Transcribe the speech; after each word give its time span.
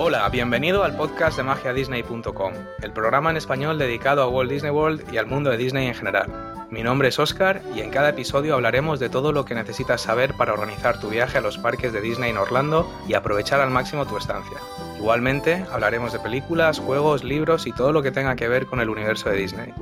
Hola, 0.00 0.28
bienvenido 0.28 0.84
al 0.84 0.96
podcast 0.96 1.36
de 1.36 1.42
magiadisney.com, 1.42 2.52
el 2.82 2.92
programa 2.92 3.30
en 3.30 3.36
español 3.36 3.78
dedicado 3.78 4.22
a 4.22 4.28
Walt 4.28 4.50
Disney 4.50 4.70
World 4.70 5.12
y 5.12 5.18
al 5.18 5.26
mundo 5.26 5.50
de 5.50 5.56
Disney 5.56 5.88
en 5.88 5.94
general. 5.94 6.66
Mi 6.70 6.82
nombre 6.84 7.08
es 7.08 7.18
Oscar 7.18 7.62
y 7.74 7.80
en 7.80 7.90
cada 7.90 8.10
episodio 8.10 8.54
hablaremos 8.54 9.00
de 9.00 9.08
todo 9.08 9.32
lo 9.32 9.44
que 9.44 9.56
necesitas 9.56 10.02
saber 10.02 10.34
para 10.34 10.52
organizar 10.52 11.00
tu 11.00 11.08
viaje 11.08 11.38
a 11.38 11.40
los 11.40 11.58
parques 11.58 11.92
de 11.92 12.00
Disney 12.00 12.30
en 12.30 12.36
Orlando 12.36 12.88
y 13.08 13.14
aprovechar 13.14 13.60
al 13.60 13.70
máximo 13.70 14.06
tu 14.06 14.16
estancia. 14.16 14.58
Igualmente, 14.98 15.64
hablaremos 15.70 16.12
de 16.12 16.18
películas, 16.18 16.80
juegos, 16.80 17.22
libros 17.22 17.68
y 17.68 17.72
todo 17.72 17.92
lo 17.92 18.02
que 18.02 18.10
tenga 18.10 18.34
que 18.34 18.48
ver 18.48 18.66
con 18.66 18.80
el 18.80 18.90
universo 18.90 19.30
de 19.30 19.36
Disney. 19.36 19.72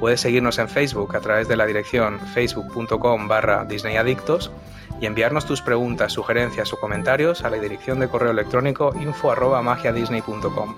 Puedes 0.00 0.22
seguirnos 0.22 0.58
en 0.58 0.70
Facebook 0.70 1.14
a 1.14 1.20
través 1.20 1.48
de 1.48 1.56
la 1.56 1.66
dirección 1.66 2.18
facebook.com 2.18 3.28
barra 3.28 3.66
disneyadictos 3.66 4.50
y 5.02 5.06
enviarnos 5.06 5.44
tus 5.44 5.60
preguntas, 5.60 6.14
sugerencias 6.14 6.72
o 6.72 6.80
comentarios 6.80 7.44
a 7.44 7.50
la 7.50 7.58
dirección 7.58 8.00
de 8.00 8.08
correo 8.08 8.30
electrónico 8.30 8.94
info@magiadisney.com. 8.98 10.74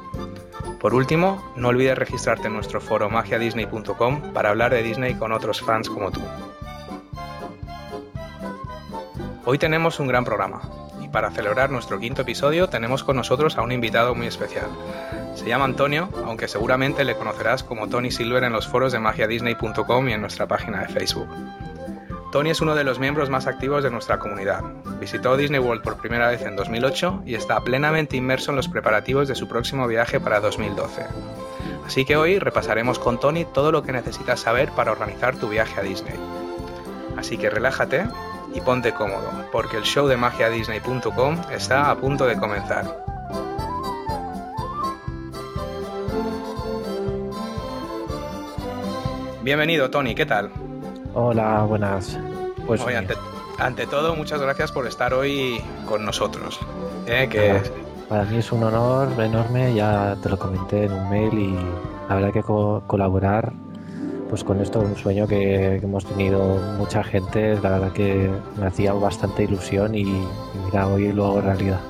Por 0.81 0.93
último, 0.93 1.53
no 1.55 1.69
olvides 1.69 1.97
registrarte 1.97 2.49
en 2.49 2.55
nuestro 2.55 2.81
foro 2.81 3.09
magiadisney.com 3.09 4.33
para 4.33 4.51
hablar 4.51 4.73
de 4.73 4.83
Disney 4.83 5.15
con 5.15 5.31
otros 5.31 5.61
fans 5.63 5.89
como 5.89 6.11
tú. 6.11 6.21
Hoy 9.45 9.59
tenemos 9.59 10.01
un 10.01 10.09
gran 10.09 10.25
programa 10.25 10.86
para 11.17 11.31
celebrar 11.31 11.71
nuestro 11.71 11.99
quinto 11.99 12.21
episodio 12.21 12.69
tenemos 12.69 13.03
con 13.03 13.17
nosotros 13.17 13.57
a 13.57 13.63
un 13.63 13.73
invitado 13.73 14.15
muy 14.15 14.27
especial. 14.27 14.67
Se 15.35 15.47
llama 15.47 15.65
Antonio, 15.65 16.11
aunque 16.27 16.47
seguramente 16.47 17.07
le 17.07 17.17
conocerás 17.17 17.65
como 17.65 17.89
Tony 17.89 18.11
Silver 18.11 18.45
en 18.45 18.53
los 18.53 18.69
foros 18.69 18.93
de 18.93 18.99
magiadisney.com 18.99 20.09
y 20.11 20.13
en 20.13 20.21
nuestra 20.21 20.47
página 20.47 20.83
de 20.83 20.89
Facebook. 20.89 21.27
Tony 22.33 22.51
es 22.51 22.61
uno 22.61 22.75
de 22.75 22.85
los 22.85 22.99
miembros 22.99 23.31
más 23.31 23.47
activos 23.47 23.83
de 23.83 23.91
nuestra 23.91 24.19
comunidad. 24.19 24.63
Visitó 25.01 25.39
Disney 25.39 25.59
World 25.59 25.83
por 25.83 25.97
primera 25.97 26.29
vez 26.29 26.43
en 26.43 26.55
2008 26.55 27.23
y 27.25 27.35
está 27.35 27.63
plenamente 27.63 28.19
inmerso 28.19 28.51
en 28.51 28.57
los 28.57 28.69
preparativos 28.69 29.27
de 29.27 29.37
su 29.37 29.49
próximo 29.49 29.89
viaje 29.89 30.21
para 30.21 30.41
2012. 30.41 31.03
Así 31.87 32.05
que 32.05 32.17
hoy 32.19 32.39
repasaremos 32.39 32.99
con 32.99 33.19
Tony 33.19 33.47
todo 33.47 33.73
lo 33.73 33.83
que 33.83 33.93
necesitas 33.93 34.41
saber 34.41 34.69
para 34.73 34.93
organizar 34.93 35.35
tu 35.37 35.49
viaje 35.49 35.81
a 35.81 35.83
Disney. 35.83 36.21
Así 37.17 37.39
que 37.39 37.49
relájate 37.49 38.05
y 38.57 38.61
ponte 38.63 38.95
cómodo, 38.95 39.31
porque 39.53 39.77
el 39.77 39.83
show 39.83 40.09
de 40.09 40.17
magiadisney.com 40.17 41.37
está 41.53 41.91
a 41.91 41.95
punto 41.95 42.27
de 42.27 42.37
comenzar. 42.39 43.05
Bienvenido 49.43 49.91
Tony, 49.91 50.15
¿qué 50.15 50.25
tal? 50.25 50.51
Hola, 51.13 51.65
buenas. 51.65 52.19
Pues 52.67 52.81
Oye, 52.81 52.97
ante, 52.97 53.15
ante, 53.59 53.87
todo, 53.87 54.17
muchas 54.17 54.41
gracias 54.41 54.73
por 54.73 54.87
estar 54.87 55.13
hoy 55.13 55.63
con 55.87 56.05
nosotros. 56.05 56.59
¿eh? 57.07 57.29
Que... 57.31 57.61
Para 58.09 58.25
mí 58.25 58.39
es 58.39 58.51
un 58.53 58.63
honor 58.63 59.09
enorme, 59.21 59.75
ya 59.75 60.17
te 60.23 60.31
lo 60.31 60.39
comenté 60.39 60.85
en 60.85 60.93
un 60.93 61.11
mail 61.11 61.39
y 61.39 61.57
la 62.09 62.15
verdad 62.15 62.33
que 62.33 62.43
co 62.43 62.83
colaborar 62.87 63.53
pues 64.29 64.45
con 64.45 64.61
esto 64.61 64.83
es 64.83 64.89
un 64.89 64.97
sueño 64.97 65.27
que, 65.27 65.79
que, 65.81 65.87
hemos 65.87 66.05
tenido 66.05 66.57
mucha 66.79 67.03
gente, 67.03 67.59
la 67.63 67.71
verdad 67.71 67.93
que 67.93 68.31
me 68.59 68.67
hacía 68.67 68.93
bastante 68.93 69.45
ilusión 69.45 69.95
y, 69.95 70.03
y 70.03 70.29
mira, 70.65 70.87
hoy 70.89 71.13
lo 71.13 71.27
hago 71.27 71.41
realidad. 71.41 71.81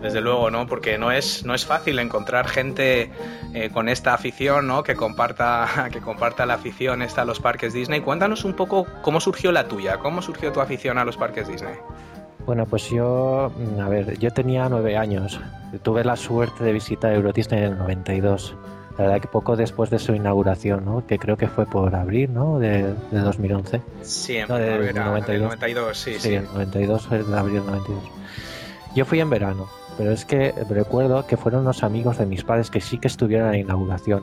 Desde 0.00 0.22
luego, 0.22 0.50
¿no? 0.50 0.66
Porque 0.66 0.96
no 0.96 1.12
es, 1.12 1.44
no 1.44 1.54
es 1.54 1.66
fácil 1.66 1.98
encontrar 1.98 2.48
gente 2.48 3.10
eh, 3.52 3.68
con 3.70 3.88
esta 3.88 4.14
afición, 4.14 4.66
¿no? 4.66 4.82
Que 4.82 4.96
comparta, 4.96 5.88
que 5.92 6.00
comparta 6.00 6.46
la 6.46 6.54
afición 6.54 7.02
esta 7.02 7.22
a 7.22 7.24
los 7.24 7.40
parques 7.40 7.74
Disney. 7.74 8.00
Cuéntanos 8.00 8.44
un 8.44 8.54
poco 8.54 8.86
cómo 9.02 9.20
surgió 9.20 9.52
la 9.52 9.68
tuya, 9.68 9.98
cómo 9.98 10.22
surgió 10.22 10.52
tu 10.52 10.60
afición 10.60 10.96
a 10.96 11.04
los 11.04 11.18
parques 11.18 11.48
Disney. 11.48 11.74
Bueno, 12.46 12.64
pues 12.64 12.88
yo, 12.88 13.52
a 13.80 13.88
ver, 13.88 14.18
yo 14.18 14.30
tenía 14.30 14.68
nueve 14.70 14.96
años. 14.96 15.38
Tuve 15.82 16.02
la 16.02 16.16
suerte 16.16 16.64
de 16.64 16.72
visitar 16.72 17.12
Euro 17.12 17.32
Disney 17.32 17.62
en 17.62 17.72
el 17.72 17.78
92. 17.78 18.56
La 19.00 19.06
verdad 19.06 19.22
que 19.22 19.28
poco 19.28 19.56
después 19.56 19.88
de 19.88 19.98
su 19.98 20.14
inauguración, 20.14 20.84
¿no? 20.84 21.06
Que 21.06 21.18
creo 21.18 21.38
que 21.38 21.48
fue 21.48 21.64
por 21.64 21.94
abril, 21.94 22.34
¿no? 22.34 22.58
De, 22.58 22.82
de 23.10 23.18
2011. 23.18 23.80
Sí, 24.02 24.36
en 24.36 24.46
no, 24.46 24.56
de, 24.56 24.92
92. 24.92 25.40
92. 25.40 25.98
sí, 25.98 26.12
sí. 26.12 26.20
Sí, 26.20 26.34
el 26.34 26.44
92, 26.44 27.08
el 27.12 27.34
abril 27.34 27.54
del 27.54 27.64
92. 27.64 28.04
Yo 28.94 29.06
fui 29.06 29.20
en 29.20 29.30
verano, 29.30 29.70
pero 29.96 30.12
es 30.12 30.26
que 30.26 30.52
recuerdo 30.68 31.26
que 31.26 31.38
fueron 31.38 31.62
unos 31.62 31.82
amigos 31.82 32.18
de 32.18 32.26
mis 32.26 32.44
padres 32.44 32.70
que 32.70 32.82
sí 32.82 32.98
que 32.98 33.08
estuvieron 33.08 33.46
en 33.46 33.52
la 33.52 33.58
inauguración. 33.58 34.22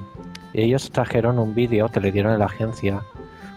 Y 0.54 0.62
ellos 0.62 0.92
trajeron 0.92 1.40
un 1.40 1.56
vídeo 1.56 1.90
que 1.90 2.00
le 2.00 2.12
dieron 2.12 2.34
a 2.34 2.38
la 2.38 2.46
agencia, 2.46 3.02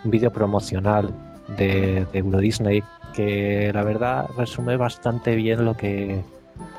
un 0.02 0.10
vídeo 0.10 0.32
promocional 0.32 1.10
de, 1.48 2.06
de 2.10 2.18
Euro 2.18 2.38
Disney, 2.38 2.82
que 3.12 3.70
la 3.74 3.84
verdad 3.84 4.30
resume 4.38 4.78
bastante 4.78 5.36
bien 5.36 5.66
lo 5.66 5.76
que, 5.76 6.22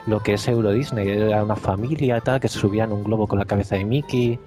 lo 0.08 0.20
que 0.22 0.34
es 0.34 0.48
Euro 0.48 0.72
Disney. 0.72 1.08
Era 1.08 1.44
una 1.44 1.56
familia 1.56 2.20
tal, 2.22 2.40
que 2.40 2.48
se 2.48 2.60
subían 2.60 2.92
un 2.92 3.04
globo 3.04 3.28
con 3.28 3.40
la 3.40 3.46
cabeza 3.46 3.76
de 3.76 3.86
Mickey. 3.86 4.40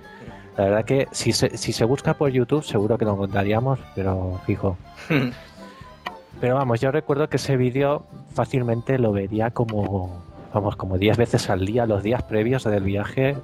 La 0.57 0.65
verdad 0.65 0.85
que 0.85 1.09
si 1.11 1.33
se, 1.33 1.57
si 1.57 1.73
se 1.73 1.85
busca 1.85 2.15
por 2.15 2.31
YouTube 2.31 2.65
seguro 2.65 2.97
que 2.97 3.05
lo 3.05 3.15
encontraríamos, 3.15 3.79
pero 3.95 4.41
fijo. 4.47 4.77
pero 6.41 6.55
vamos, 6.55 6.81
yo 6.81 6.91
recuerdo 6.91 7.29
que 7.29 7.37
ese 7.37 7.57
vídeo 7.57 8.07
fácilmente 8.35 8.99
lo 8.99 9.13
vería 9.13 9.51
como 9.51 10.23
vamos, 10.55 10.77
como 10.77 10.99
10 10.99 11.17
veces 11.17 11.51
al 11.51 11.67
día, 11.67 11.85
los 11.85 12.03
días 12.03 12.23
previos 12.23 12.65
del 12.65 12.85
viaje. 12.85 13.37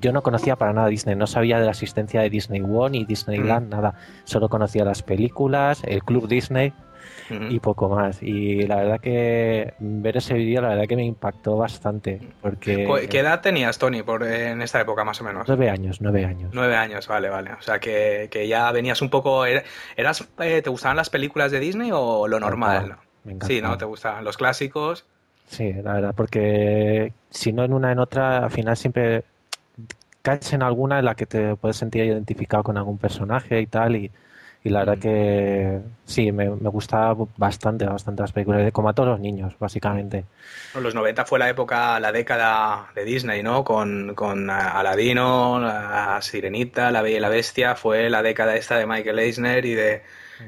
Yo 0.00 0.12
no 0.12 0.22
conocía 0.22 0.56
para 0.56 0.72
nada 0.72 0.88
Disney, 0.88 1.14
no 1.14 1.26
sabía 1.26 1.58
de 1.58 1.66
la 1.66 1.72
existencia 1.72 2.22
de 2.22 2.30
Disney 2.30 2.62
One 2.62 2.96
y 2.96 3.04
Disneyland, 3.04 3.66
mm. 3.66 3.70
nada. 3.70 3.94
Solo 4.24 4.48
conocía 4.48 4.84
las 4.84 5.02
películas, 5.02 5.82
el 5.84 6.02
Club 6.02 6.26
Disney 6.28 6.72
y 7.30 7.60
poco 7.60 7.88
más. 7.88 8.22
Y 8.22 8.66
la 8.66 8.76
verdad 8.76 9.00
que 9.00 9.74
ver 9.78 10.16
ese 10.16 10.34
vídeo, 10.34 10.60
la 10.60 10.68
verdad 10.68 10.86
que 10.86 10.96
me 10.96 11.04
impactó 11.04 11.56
bastante. 11.56 12.20
Porque, 12.40 13.08
¿Qué 13.10 13.18
edad 13.20 13.40
tenías, 13.40 13.78
Tony, 13.78 14.02
por, 14.02 14.22
en 14.24 14.62
esta 14.62 14.80
época 14.80 15.04
más 15.04 15.20
o 15.20 15.24
menos? 15.24 15.46
Nueve 15.48 15.70
años, 15.70 16.00
nueve 16.00 16.24
años. 16.24 16.50
Nueve 16.52 16.76
años, 16.76 17.06
vale, 17.08 17.28
vale. 17.28 17.52
O 17.52 17.62
sea 17.62 17.78
que, 17.78 18.28
que 18.30 18.48
ya 18.48 18.70
venías 18.72 19.02
un 19.02 19.10
poco... 19.10 19.44
eras 19.44 20.28
eh, 20.40 20.62
¿Te 20.62 20.70
gustaban 20.70 20.96
las 20.96 21.10
películas 21.10 21.50
de 21.50 21.60
Disney 21.60 21.90
o 21.92 22.28
lo 22.28 22.40
normal? 22.40 22.96
Me 23.24 23.36
sí, 23.46 23.60
¿no? 23.60 23.76
¿Te 23.76 23.84
gustaban 23.84 24.24
los 24.24 24.36
clásicos? 24.36 25.04
Sí, 25.48 25.72
la 25.72 25.94
verdad, 25.94 26.14
porque 26.16 27.12
si 27.30 27.52
no 27.52 27.64
en 27.64 27.72
una 27.72 27.92
en 27.92 27.98
otra, 27.98 28.38
al 28.38 28.50
final 28.50 28.76
siempre 28.76 29.24
caes 30.22 30.52
en 30.52 30.62
alguna 30.62 30.98
en 30.98 31.04
la 31.04 31.14
que 31.14 31.26
te 31.26 31.54
puedes 31.54 31.76
sentir 31.76 32.04
identificado 32.04 32.64
con 32.64 32.76
algún 32.76 32.98
personaje 32.98 33.60
y 33.60 33.66
tal, 33.66 33.96
y, 33.96 34.10
y 34.66 34.68
la 34.68 34.80
verdad 34.80 34.98
que 34.98 35.78
sí, 36.06 36.32
me, 36.32 36.50
me 36.50 36.68
gustaba 36.70 37.14
bastante, 37.36 37.86
bastante 37.86 38.22
las 38.22 38.32
películas, 38.32 38.72
como 38.72 38.88
a 38.88 38.94
todos 38.94 39.10
los 39.10 39.20
niños, 39.20 39.54
básicamente. 39.60 40.24
Los 40.74 40.92
90 40.92 41.24
fue 41.24 41.38
la 41.38 41.48
época, 41.48 42.00
la 42.00 42.10
década 42.10 42.88
de 42.92 43.04
Disney, 43.04 43.44
¿no? 43.44 43.62
Con, 43.62 44.16
con 44.16 44.50
Aladino, 44.50 45.60
la 45.60 46.18
Sirenita, 46.20 46.90
La 46.90 47.00
Bella 47.00 47.18
y 47.18 47.20
la 47.20 47.28
Bestia, 47.28 47.76
fue 47.76 48.10
la 48.10 48.24
década 48.24 48.56
esta 48.56 48.76
de 48.76 48.86
Michael 48.86 49.20
Eisner 49.20 49.64
y 49.64 49.74
de 49.74 50.02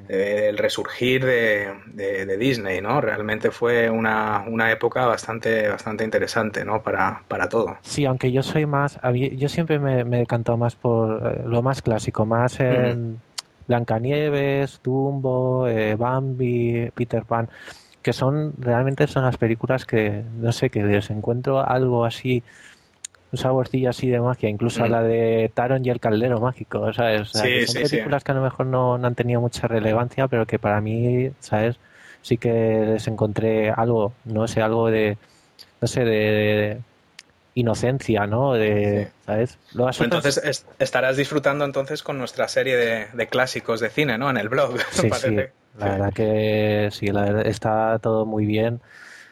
el 0.08 0.58
resurgir 0.58 1.24
de, 1.24 1.72
de, 1.86 2.36
Disney, 2.36 2.80
¿no? 2.80 3.00
Realmente 3.00 3.52
fue 3.52 3.88
una, 3.88 4.44
una, 4.48 4.70
época 4.72 5.06
bastante, 5.06 5.68
bastante 5.68 6.02
interesante, 6.02 6.64
¿no? 6.64 6.82
Para, 6.82 7.22
para 7.26 7.48
todo. 7.48 7.78
Sí, 7.82 8.04
aunque 8.04 8.32
yo 8.32 8.42
soy 8.42 8.66
más, 8.66 8.98
yo 9.14 9.48
siempre 9.48 9.78
me, 9.78 10.04
me 10.04 10.16
he 10.16 10.20
decantado 10.20 10.58
más 10.58 10.74
por 10.74 11.22
eh, 11.24 11.42
lo 11.46 11.62
más 11.62 11.80
clásico, 11.80 12.26
más 12.26 12.60
en 12.60 13.12
mm. 13.12 13.16
Blancanieves, 13.68 14.80
Dumbo, 14.82 15.68
eh, 15.68 15.94
Bambi, 15.94 16.90
Peter 16.94 17.24
Pan, 17.24 17.48
que 18.02 18.12
son, 18.12 18.54
realmente 18.58 19.06
son 19.06 19.24
las 19.24 19.36
películas 19.36 19.84
que, 19.84 20.24
no 20.36 20.50
sé, 20.52 20.70
que 20.70 20.82
les 20.82 21.10
encuentro 21.10 21.60
algo 21.60 22.04
así 22.04 22.42
un 23.30 23.38
saborcillo 23.38 23.90
así 23.90 24.08
de 24.08 24.20
magia, 24.20 24.48
incluso 24.48 24.84
mm. 24.86 24.90
la 24.90 25.02
de 25.02 25.50
Taron 25.52 25.84
y 25.84 25.90
el 25.90 26.00
caldero 26.00 26.40
mágico, 26.40 26.92
¿sabes? 26.92 27.22
O 27.22 27.24
sea, 27.26 27.42
sí, 27.42 27.48
que 27.48 27.66
son 27.66 27.82
sí, 27.86 27.90
películas 27.90 28.22
sí. 28.22 28.24
que 28.24 28.32
a 28.32 28.34
lo 28.34 28.42
mejor 28.42 28.66
no, 28.66 28.98
no, 28.98 29.06
han 29.06 29.14
tenido 29.14 29.40
mucha 29.40 29.68
relevancia, 29.68 30.28
pero 30.28 30.46
que 30.46 30.58
para 30.58 30.80
mí, 30.80 31.30
¿sabes? 31.40 31.76
Sí 32.22 32.38
que 32.38 32.84
les 32.86 33.06
encontré 33.06 33.70
algo, 33.70 34.12
no 34.24 34.48
sé, 34.48 34.62
algo 34.62 34.90
de, 34.90 35.18
no 35.80 35.88
sé, 35.88 36.04
de, 36.04 36.10
de 36.10 36.80
inocencia, 37.60 38.26
¿no? 38.26 38.54
De, 38.54 39.06
Sí. 39.06 39.12
¿sabes? 39.26 39.58
Luego, 39.72 39.88
Pues 39.90 40.00
entonces 40.00 40.36
es- 40.44 40.66
estarás 40.78 41.16
disfrutando 41.16 41.64
entonces 41.64 42.02
con 42.02 42.18
nuestra 42.18 42.48
serie 42.48 42.76
de, 42.76 43.06
de 43.12 43.26
clásicos 43.26 43.80
de 43.80 43.90
cine, 43.90 44.18
¿no? 44.18 44.30
En 44.30 44.36
el 44.36 44.48
blog. 44.48 44.76
Sí, 44.90 45.02
sí, 45.02 45.08
parece. 45.08 45.52
la 45.78 45.86
verdad 45.90 46.12
que 46.12 46.88
sí, 46.92 47.06
la 47.08 47.22
verdad, 47.22 47.46
está 47.46 47.98
todo 48.00 48.26
muy 48.26 48.46
bien, 48.46 48.80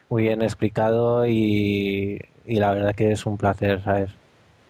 muy 0.09 0.23
bien 0.25 0.43
explicado 0.43 1.27
y, 1.27 2.21
y 2.45 2.57
la 2.57 2.73
verdad 2.73 2.95
que 2.95 3.13
es 3.13 3.27
un 3.27 3.37
placer, 3.37 3.83
¿sabes? 3.83 4.11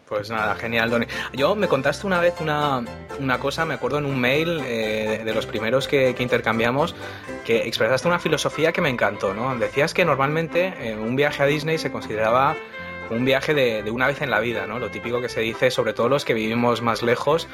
Pues 0.08 0.30
nada, 0.30 0.54
genial, 0.54 0.88
Tony. 0.88 1.06
Yo 1.32 1.56
me 1.56 1.66
contaste 1.66 2.06
una 2.06 2.20
vez 2.20 2.34
una, 2.40 2.84
una 3.18 3.38
cosa, 3.40 3.64
me 3.64 3.74
acuerdo 3.74 3.98
en 3.98 4.04
un 4.04 4.20
mail 4.20 4.60
eh, 4.64 5.22
de 5.24 5.34
los 5.34 5.46
primeros 5.46 5.88
que, 5.88 6.14
que, 6.14 6.22
intercambiamos, 6.22 6.94
que 7.44 7.66
expresaste 7.66 8.06
una 8.06 8.20
filosofía 8.20 8.70
que 8.70 8.80
me 8.80 8.88
encantó, 8.88 9.34
¿no? 9.34 9.56
Decías 9.58 9.94
que 9.94 10.04
normalmente 10.04 10.72
eh, 10.80 10.94
un 10.96 11.16
viaje 11.16 11.42
a 11.42 11.46
Disney 11.46 11.78
se 11.78 11.90
consideraba 11.90 12.54
un 13.10 13.24
viaje 13.24 13.54
de, 13.54 13.90
una 13.90 14.06
vez 14.06 14.20
en 14.22 14.30
la 14.30 14.40
vida, 14.40 14.66
¿no? 14.66 14.78
Lo 14.78 14.90
típico 14.90 15.20
que 15.20 15.28
se 15.28 15.40
dice, 15.40 15.70
sobre 15.70 15.92
todo 15.92 16.08
los 16.08 16.24
que 16.24 16.34
vivimos 16.34 16.82
más 16.82 17.02
lejos. 17.02 17.48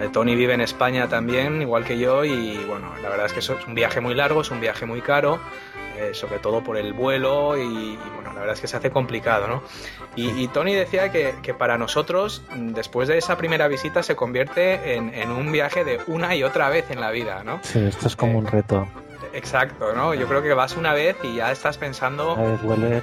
Eh, 0.00 0.08
Tony 0.12 0.34
vive 0.34 0.54
en 0.54 0.60
España 0.60 1.08
también, 1.08 1.62
igual 1.62 1.84
que 1.84 1.98
yo, 1.98 2.24
y 2.24 2.56
bueno, 2.68 2.92
la 3.02 3.08
verdad 3.08 3.26
es 3.26 3.32
que 3.32 3.40
es 3.40 3.48
un 3.48 3.74
viaje 3.74 4.00
muy 4.00 4.14
largo, 4.14 4.42
es 4.42 4.50
un 4.50 4.60
viaje 4.60 4.86
muy 4.86 5.00
caro. 5.00 5.38
Eh, 5.98 6.14
sobre 6.14 6.38
todo 6.38 6.62
por 6.62 6.76
el 6.76 6.92
vuelo 6.92 7.58
y, 7.58 7.98
bueno, 8.14 8.32
la 8.32 8.38
verdad 8.38 8.54
es 8.54 8.60
que 8.60 8.68
se 8.68 8.76
hace 8.76 8.92
complicado, 8.92 9.48
¿no? 9.48 9.64
Y, 10.14 10.46
Tony 10.48 10.72
decía 10.72 11.10
que, 11.10 11.54
para 11.54 11.76
nosotros, 11.76 12.42
después 12.54 13.08
de 13.08 13.18
esa 13.18 13.36
primera 13.36 13.66
visita, 13.66 14.04
se 14.04 14.14
convierte 14.14 14.94
en, 14.94 15.30
un 15.30 15.50
viaje 15.50 15.84
de 15.84 16.00
una 16.06 16.36
y 16.36 16.44
otra 16.44 16.68
vez 16.68 16.90
en 16.90 17.00
la 17.00 17.10
vida, 17.10 17.42
¿no? 17.44 17.58
Sí, 17.62 17.80
esto 17.80 18.06
es 18.06 18.14
como 18.14 18.38
un 18.38 18.46
eh, 18.46 18.50
reto. 18.50 18.86
Exacto, 19.32 19.92
¿no? 19.92 20.14
Yo 20.14 20.28
creo 20.28 20.40
que 20.42 20.54
vas 20.54 20.76
una 20.76 20.92
vez 20.92 21.16
y 21.24 21.36
ya 21.36 21.50
estás 21.50 21.78
pensando... 21.78 22.32
A 22.32 22.42
ver, 22.42 23.02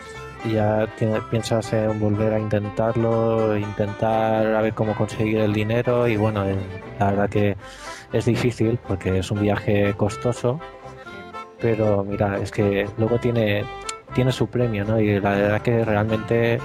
ya 0.51 0.87
piensas 1.29 1.73
en 1.73 1.99
volver 1.99 2.33
a 2.33 2.39
intentarlo, 2.39 3.57
intentar 3.57 4.55
a 4.55 4.61
ver 4.61 4.73
cómo 4.73 4.95
conseguir 4.95 5.37
el 5.39 5.53
dinero 5.53 6.07
y 6.07 6.17
bueno, 6.17 6.45
eh, 6.45 6.55
la 6.99 7.11
verdad 7.11 7.29
que 7.29 7.57
es 8.13 8.25
difícil 8.25 8.79
porque 8.87 9.19
es 9.19 9.31
un 9.31 9.41
viaje 9.41 9.93
costoso 9.95 10.59
pero 11.59 12.03
mira, 12.03 12.37
es 12.37 12.51
que 12.51 12.87
luego 12.97 13.17
tiene, 13.19 13.63
tiene 14.13 14.31
su 14.31 14.47
premio, 14.47 14.85
¿no? 14.85 14.99
Y 14.99 15.19
la 15.19 15.31
verdad 15.31 15.61
que 15.61 15.83
realmente 15.83 16.59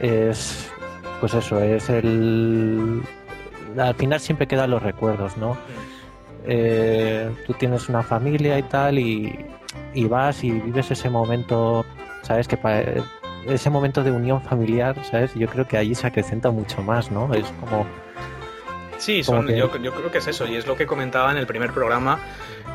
es, 0.00 0.70
pues 1.20 1.34
eso, 1.34 1.60
es 1.60 1.88
el... 1.88 3.02
Al 3.76 3.94
final 3.94 4.20
siempre 4.20 4.46
quedan 4.46 4.70
los 4.70 4.82
recuerdos, 4.82 5.36
¿no? 5.36 5.56
Eh, 6.46 7.30
tú 7.46 7.52
tienes 7.54 7.88
una 7.88 8.02
familia 8.02 8.58
y 8.58 8.62
tal 8.62 8.98
y, 8.98 9.44
vas 10.08 10.44
y 10.44 10.52
vives 10.52 10.90
ese 10.90 11.10
momento, 11.10 11.84
¿sabes? 12.28 12.46
Que 12.46 12.58
para, 12.58 12.84
ese 13.46 13.70
momento 13.70 14.04
de 14.04 14.12
unión 14.12 14.42
familiar, 14.42 15.02
¿sabes? 15.04 15.34
Yo 15.34 15.48
creo 15.48 15.66
que 15.66 15.78
allí 15.78 15.94
se 15.94 16.06
acrecenta 16.06 16.50
mucho 16.50 16.82
más, 16.82 17.10
¿no? 17.10 17.32
Es 17.34 17.46
como... 17.60 17.86
Sí, 18.98 19.22
yo, 19.22 19.42
yo 19.54 19.70
creo 19.70 20.10
que 20.10 20.18
es 20.18 20.26
eso, 20.26 20.46
y 20.46 20.56
es 20.56 20.66
lo 20.66 20.76
que 20.76 20.86
comentaba 20.86 21.30
en 21.30 21.38
el 21.38 21.46
primer 21.46 21.72
programa, 21.72 22.18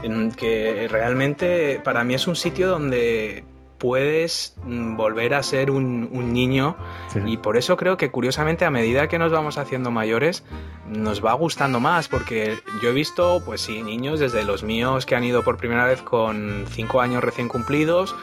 en 0.02 0.32
que 0.32 0.88
realmente 0.90 1.82
para 1.84 2.04
mí 2.04 2.14
es 2.14 2.28
un 2.28 2.36
sitio 2.36 2.70
donde 2.70 3.44
puedes 3.84 4.56
mm, 4.64 4.96
volver 4.96 5.34
a 5.34 5.44
ser 5.44 5.70
un, 5.70 6.10
niño. 6.34 6.78
Y 7.26 7.36
por 7.36 7.58
eso 7.58 7.76
creo 7.76 7.98
que 7.98 8.12
curiosamente 8.12 8.64
a 8.64 8.72
medida 8.72 9.10
que 9.10 9.20
nos 9.20 9.34
vamos 9.34 9.58
haciendo 9.58 9.92
mayores 9.92 10.46
nos 10.88 11.24
va 11.24 11.34
gustando 11.34 11.80
más 11.80 12.08
porque 12.08 12.60
yo 12.82 12.90
he 12.90 12.94
visto 12.94 13.42
pues 13.46 13.62
sí 13.62 13.84
niños 13.84 14.20
desde 14.20 14.44
los 14.44 14.64
míos 14.64 15.06
que 15.06 15.16
han 15.16 15.24
ido 15.24 15.44
por 15.44 15.58
primera 15.58 15.86
vez 15.86 16.02
con 16.02 16.66
cinco 16.70 17.02
años 17.02 17.24
recién 17.24 17.48
cumplidos 17.50 18.16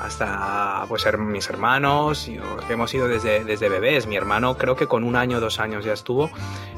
hasta 0.00 0.84
pues 0.88 1.06
mis 1.16 1.48
hermanos. 1.48 2.28
Que 2.66 2.72
hemos 2.72 2.92
ido 2.92 3.06
desde, 3.06 3.44
desde 3.44 3.68
bebés. 3.68 4.08
Mi 4.08 4.16
hermano 4.16 4.58
creo 4.58 4.74
que 4.74 4.88
con 4.88 5.04
un 5.04 5.14
año 5.14 5.38
dos 5.38 5.60
años 5.60 5.84
ya 5.84 5.92
estuvo. 5.92 6.28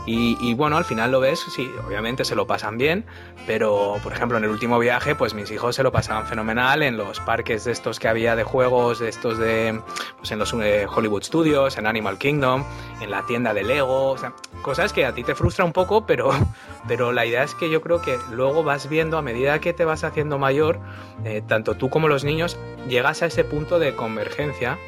Y, 0.04 0.36
y 0.40 0.52
bueno 0.54 0.76
al 0.76 0.84
final 0.84 1.10
lo 1.10 1.18
ves 1.18 1.44
sí 1.50 1.68
obviamente 1.84 2.24
se 2.24 2.36
lo 2.36 2.46
pasan 2.46 2.78
bien 2.78 3.04
pero 3.44 3.96
por 4.04 4.12
ejemplo 4.12 4.38
en 4.38 4.44
el 4.44 4.50
último 4.50 4.78
viaje 4.78 5.16
pues 5.16 5.34
mis 5.34 5.50
hijos 5.50 5.74
se 5.74 5.82
lo 5.82 5.90
pasaban 5.90 6.26
fenomenal 6.26 6.84
en 6.84 6.96
los 6.96 7.18
parques 7.18 7.64
de 7.64 7.72
estos 7.72 7.98
que 7.98 8.06
había 8.06 8.25
de 8.34 8.42
juegos 8.42 8.98
de 8.98 9.08
estos 9.08 9.38
de 9.38 9.80
pues 10.18 10.32
en 10.32 10.38
los 10.38 10.52
eh, 10.54 10.86
Hollywood 10.92 11.22
Studios, 11.22 11.76
en 11.78 11.86
Animal 11.86 12.18
Kingdom, 12.18 12.64
en 13.00 13.10
la 13.10 13.24
tienda 13.26 13.54
de 13.54 13.62
Lego, 13.62 14.16
cosas 14.62 14.92
que 14.92 15.04
a 15.04 15.12
ti 15.12 15.22
te 15.22 15.34
frustra 15.34 15.64
un 15.64 15.72
poco, 15.72 16.06
pero, 16.06 16.30
pero 16.88 17.12
la 17.12 17.26
idea 17.26 17.44
es 17.44 17.54
que 17.54 17.70
yo 17.70 17.80
creo 17.80 18.00
que 18.00 18.18
luego 18.32 18.64
vas 18.64 18.88
viendo 18.88 19.18
a 19.18 19.22
medida 19.22 19.60
que 19.60 19.72
te 19.72 19.84
vas 19.84 20.02
haciendo 20.02 20.38
mayor, 20.38 20.80
eh, 21.24 21.42
tanto 21.46 21.74
tú 21.74 21.90
como 21.90 22.08
los 22.08 22.24
niños, 22.24 22.58
llegas 22.88 23.22
a 23.22 23.26
ese 23.26 23.44
punto 23.44 23.78
de 23.78 23.94
convergencia 23.94 24.78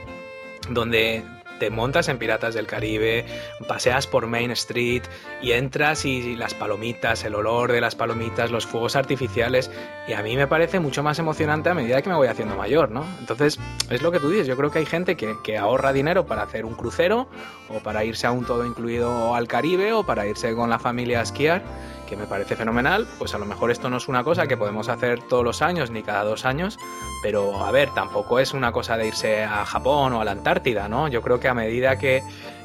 donde 0.71 1.25
te 1.59 1.71
montas 1.71 2.09
en 2.09 2.19
Piratas 2.19 2.55
del 2.55 2.67
Caribe, 2.67 3.25
paseas 3.67 4.07
por 4.07 4.27
Main 4.27 4.51
Street 4.53 5.03
y 5.43 5.53
entras 5.53 6.05
y 6.05 6.37
las 6.37 6.55
palomitas, 6.55 7.25
el 7.25 7.35
olor 7.35 7.73
de 7.73 7.81
las 7.81 7.95
palomitas, 7.95 8.51
los 8.51 8.67
fuegos 8.67 8.97
artificiales, 8.97 9.71
y 10.07 10.13
a 10.13 10.23
mí 10.23 10.37
me 10.37 10.47
parece 10.47 10.81
mucho 10.81 11.03
más 11.03 11.19
emocionante 11.19 11.71
a 11.71 11.75
medida 11.75 12.03
que 12.03 12.09
me 12.09 12.17
voy 12.17 12.29
haciendo 12.29 12.57
mayor, 12.57 12.91
¿no? 12.91 13.05
Entonces, 13.21 13.59
es 13.91 14.03
lo 14.03 14.13
que 14.13 14.21
tú 14.21 14.31
dices, 14.31 14.47
yo 14.47 14.57
creo 14.57 14.71
que 14.71 14.79
hay 14.79 14.87
gente 14.87 15.17
que, 15.17 15.37
que 15.43 15.59
ahorra 15.59 15.93
dinero 15.93 16.27
para 16.27 16.43
hacer 16.43 16.65
un 16.65 16.75
crucero 16.75 17.29
o 17.69 17.81
para 17.81 18.05
irse 18.05 18.27
a 18.27 18.31
un 18.31 18.45
todo 18.45 18.65
incluido 18.65 19.35
al 19.35 19.49
Caribe 19.49 19.93
o 19.93 20.05
para 20.05 20.27
irse 20.27 20.55
con 20.55 20.71
la 20.71 20.79
familia 20.79 21.21
a 21.21 21.23
esquiar 21.23 21.63
que 22.09 22.17
me 22.17 22.27
parece 22.27 22.57
fenomenal, 22.57 23.07
pues 23.19 23.35
a 23.35 23.39
lo 23.39 23.45
mejor 23.45 23.71
esto 23.71 23.91
no 23.91 23.99
es 23.99 24.09
una 24.09 24.25
cosa 24.25 24.47
que 24.47 24.57
podemos 24.57 24.89
hacer 24.89 25.23
todos 25.23 25.45
los 25.45 25.61
años 25.63 25.91
ni 25.91 26.03
cada 26.03 26.25
dos 26.25 26.45
años, 26.45 26.79
pero 27.23 27.65
a 27.65 27.71
ver, 27.71 27.91
tampoco 27.95 28.39
es 28.39 28.55
una 28.55 28.73
cosa 28.73 28.97
de 28.97 29.09
irse 29.09 29.45
a 29.45 29.65
Japón 29.67 30.15
o 30.15 30.21
a 30.21 30.25
la 30.25 30.33
Antártida, 30.33 30.89
¿no? 30.89 31.09
Yo 31.09 31.21
creo 31.21 31.39
que 31.39 31.49
a 31.49 31.55
medida 31.55 31.99
que, 31.99 32.23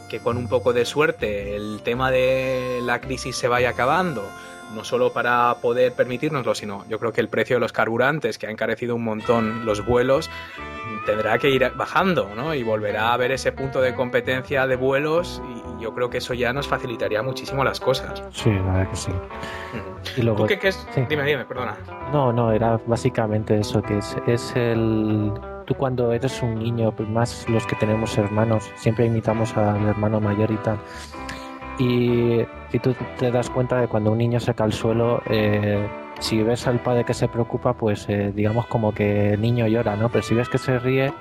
que 0.10 0.19
con 0.19 0.38
un 0.38 0.48
poco 0.48 0.72
de 0.72 0.86
suerte 0.86 1.56
el 1.56 1.81
tema 1.84 2.10
de 2.10 2.80
la 2.84 3.01
crisis 3.01 3.36
se 3.36 3.48
vaya 3.48 3.69
acabando, 3.69 4.24
no 4.74 4.83
solo 4.83 5.12
para 5.12 5.56
poder 5.62 5.94
permitirnoslo, 5.94 6.56
sino 6.56 6.86
yo 6.88 7.00
creo 7.00 7.12
que 7.12 7.21
el 7.21 7.30
precio 7.30 7.56
de 7.56 7.60
los 7.60 7.71
carburantes, 7.71 8.38
que 8.38 8.48
ha 8.48 8.51
encarecido 8.51 8.95
un 8.95 9.04
montón 9.04 9.65
los 9.65 9.86
vuelos, 9.86 10.30
tendrá 11.06 11.38
que 11.38 11.50
ir 11.50 11.71
bajando, 11.75 12.30
¿no? 12.36 12.54
Y 12.54 12.63
volverá 12.63 13.10
a 13.10 13.13
haber 13.13 13.31
ese 13.31 13.51
punto 13.51 13.81
de 13.81 13.94
competencia 13.94 14.68
de 14.68 14.75
vuelos 14.75 15.42
y 15.50 15.83
yo 15.83 15.94
creo 15.94 16.10
que 16.10 16.19
eso 16.19 16.33
ya 16.33 16.54
nos 16.54 16.68
facilitaría 16.68 17.21
muchísimo 17.21 17.63
las 17.63 17.80
cosas. 17.80 18.24
Sí, 18.31 18.51
la 18.51 18.62
verdad 18.62 18.89
que 18.89 18.95
sí. 18.95 19.12
Y 20.18 20.21
luego, 20.21 20.45
¿Tú 20.45 20.54
qué, 20.60 20.68
es? 20.68 20.88
Dime, 21.10 21.24
dime, 21.24 21.45
perdona. 21.45 21.77
No, 22.12 22.31
no, 22.31 22.51
era 22.51 22.80
básicamente 22.86 23.60
eso, 23.60 23.81
que 23.81 23.98
es, 23.98 24.15
es 24.27 24.54
el... 24.56 25.31
Tú 25.65 25.75
cuando 25.75 26.12
eres 26.12 26.42
un 26.42 26.60
niño, 26.60 26.94
pues 26.94 27.07
más 27.07 27.48
los 27.48 27.65
que 27.65 27.75
tenemos 27.77 28.18
hermanos, 28.18 28.69
siempre 28.75 29.06
imitamos 29.06 29.56
al 29.56 29.88
hermano 29.88 30.19
mayor 30.19 30.51
y 30.51 30.57
tal. 30.57 30.77
Y, 31.80 32.42
y 32.72 32.80
tú 32.80 32.96
te 33.18 33.31
das 33.31 33.50
cuenta 33.50 33.80
de 33.81 33.88
cuando 33.88 34.12
un 34.12 34.18
niño 34.18 34.40
se 34.40 34.54
cae 34.54 34.66
al 34.66 34.74
suelo, 34.74 35.22
eh, 35.28 35.88
si 36.20 36.42
ves 36.44 36.68
al 36.68 36.80
padre 36.80 37.04
que 37.04 37.14
se 37.14 37.28
preocupa, 37.28 37.74
pues 37.74 38.08
eh, 38.10 38.31
digamos 38.36 38.68
como 38.68 38.94
que 38.94 39.34
el 39.34 39.42
niño 39.42 39.68
llora, 39.68 39.96
¿no? 39.96 40.10
Pero 40.10 40.24
si 40.24 40.36
ves 40.36 40.50
que 40.50 40.58
se 40.58 40.78
ríe, 40.80 41.12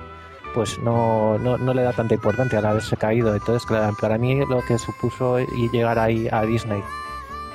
pues 0.53 0.77
no, 0.79 1.37
no, 1.39 1.57
no, 1.57 1.73
le 1.73 1.81
da 1.81 1.93
tanta 1.93 2.13
importancia 2.13 2.59
al 2.59 2.65
haberse 2.65 2.95
caído. 2.95 3.33
Entonces, 3.33 3.65
claro, 3.65 3.95
para 3.99 4.17
mí 4.17 4.45
lo 4.45 4.61
que 4.61 4.77
supuso 4.77 5.39
llegar 5.71 5.97
ahí 5.97 6.27
a 6.31 6.43
Disney 6.43 6.83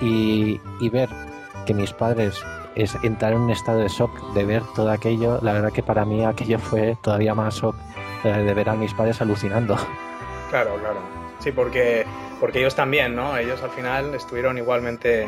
y, 0.00 0.60
y 0.80 0.88
ver 0.88 1.08
que 1.64 1.74
mis 1.74 1.92
padres 1.92 2.42
es 2.74 2.96
entrar 3.02 3.32
en 3.32 3.40
un 3.40 3.50
estado 3.50 3.80
de 3.80 3.88
shock 3.88 4.10
de 4.34 4.44
ver 4.44 4.62
todo 4.74 4.90
aquello, 4.90 5.38
la 5.42 5.52
verdad 5.52 5.72
que 5.72 5.82
para 5.82 6.04
mí 6.04 6.24
aquello 6.24 6.58
fue 6.58 6.96
todavía 7.02 7.34
más 7.34 7.56
shock 7.56 7.74
eh, 8.24 8.28
de 8.28 8.54
ver 8.54 8.68
a 8.68 8.74
mis 8.74 8.94
padres 8.94 9.20
alucinando. 9.20 9.76
Claro, 10.50 10.76
claro. 10.76 11.00
Sí, 11.40 11.52
porque, 11.52 12.06
porque 12.40 12.60
ellos 12.60 12.74
también, 12.74 13.14
¿no? 13.14 13.36
Ellos 13.36 13.62
al 13.62 13.70
final 13.70 14.14
estuvieron 14.14 14.58
igualmente 14.58 15.26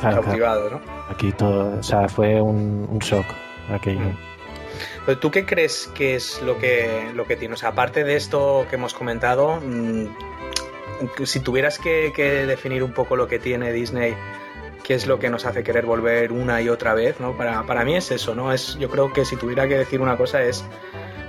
cautivados, 0.00 0.72
¿no? 0.72 0.80
Aquí 1.08 1.32
todo, 1.32 1.78
o 1.78 1.82
sea, 1.82 2.08
fue 2.08 2.40
un, 2.40 2.88
un 2.90 2.98
shock 2.98 3.26
aquello. 3.72 4.00
Mm. 4.00 4.32
¿Tú 5.20 5.30
qué 5.30 5.44
crees 5.44 5.90
que 5.94 6.14
es 6.14 6.40
lo 6.42 6.58
que, 6.58 7.10
lo 7.14 7.26
que 7.26 7.36
tiene? 7.36 7.54
O 7.54 7.56
sea, 7.56 7.70
aparte 7.70 8.04
de 8.04 8.16
esto 8.16 8.66
que 8.70 8.76
hemos 8.76 8.94
comentado, 8.94 9.60
mm, 9.60 10.06
si 11.24 11.40
tuvieras 11.40 11.78
que, 11.78 12.12
definir 12.46 12.82
un 12.82 12.92
poco 12.92 13.16
lo 13.16 13.26
que 13.26 13.38
tiene 13.38 13.72
Disney, 13.72 14.14
¿qué 14.84 14.94
es 14.94 15.06
lo 15.06 15.18
que 15.18 15.28
nos 15.28 15.44
hace 15.44 15.62
querer 15.64 15.86
volver 15.86 16.32
una 16.32 16.60
y 16.62 16.68
otra 16.68 16.94
vez? 16.94 17.18
¿no? 17.20 17.36
Para, 17.36 17.64
para 17.64 17.84
mí 17.84 17.96
es 17.96 18.10
eso, 18.10 18.34
¿no? 18.34 18.52
Es, 18.52 18.78
yo 18.78 18.88
creo 18.88 19.12
que 19.12 19.24
si 19.24 19.36
tuviera 19.36 19.66
que 19.66 19.76
decir 19.76 20.00
una 20.00 20.16
cosa 20.16 20.42
es 20.42 20.64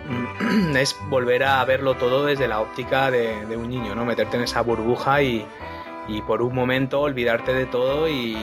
es 0.75 0.95
volver 1.09 1.43
a 1.43 1.63
verlo 1.65 1.95
todo 1.95 2.25
desde 2.25 2.47
la 2.47 2.59
óptica 2.59 3.11
de, 3.11 3.45
de, 3.45 3.57
un 3.57 3.69
niño, 3.69 3.95
¿no? 3.95 4.05
Meterte 4.05 4.37
en 4.37 4.43
esa 4.43 4.61
burbuja 4.61 5.21
y, 5.21 5.45
y 6.07 6.21
por 6.21 6.41
un 6.41 6.53
momento 6.53 7.01
olvidarte 7.01 7.53
de 7.53 7.65
todo 7.65 8.07
y, 8.07 8.35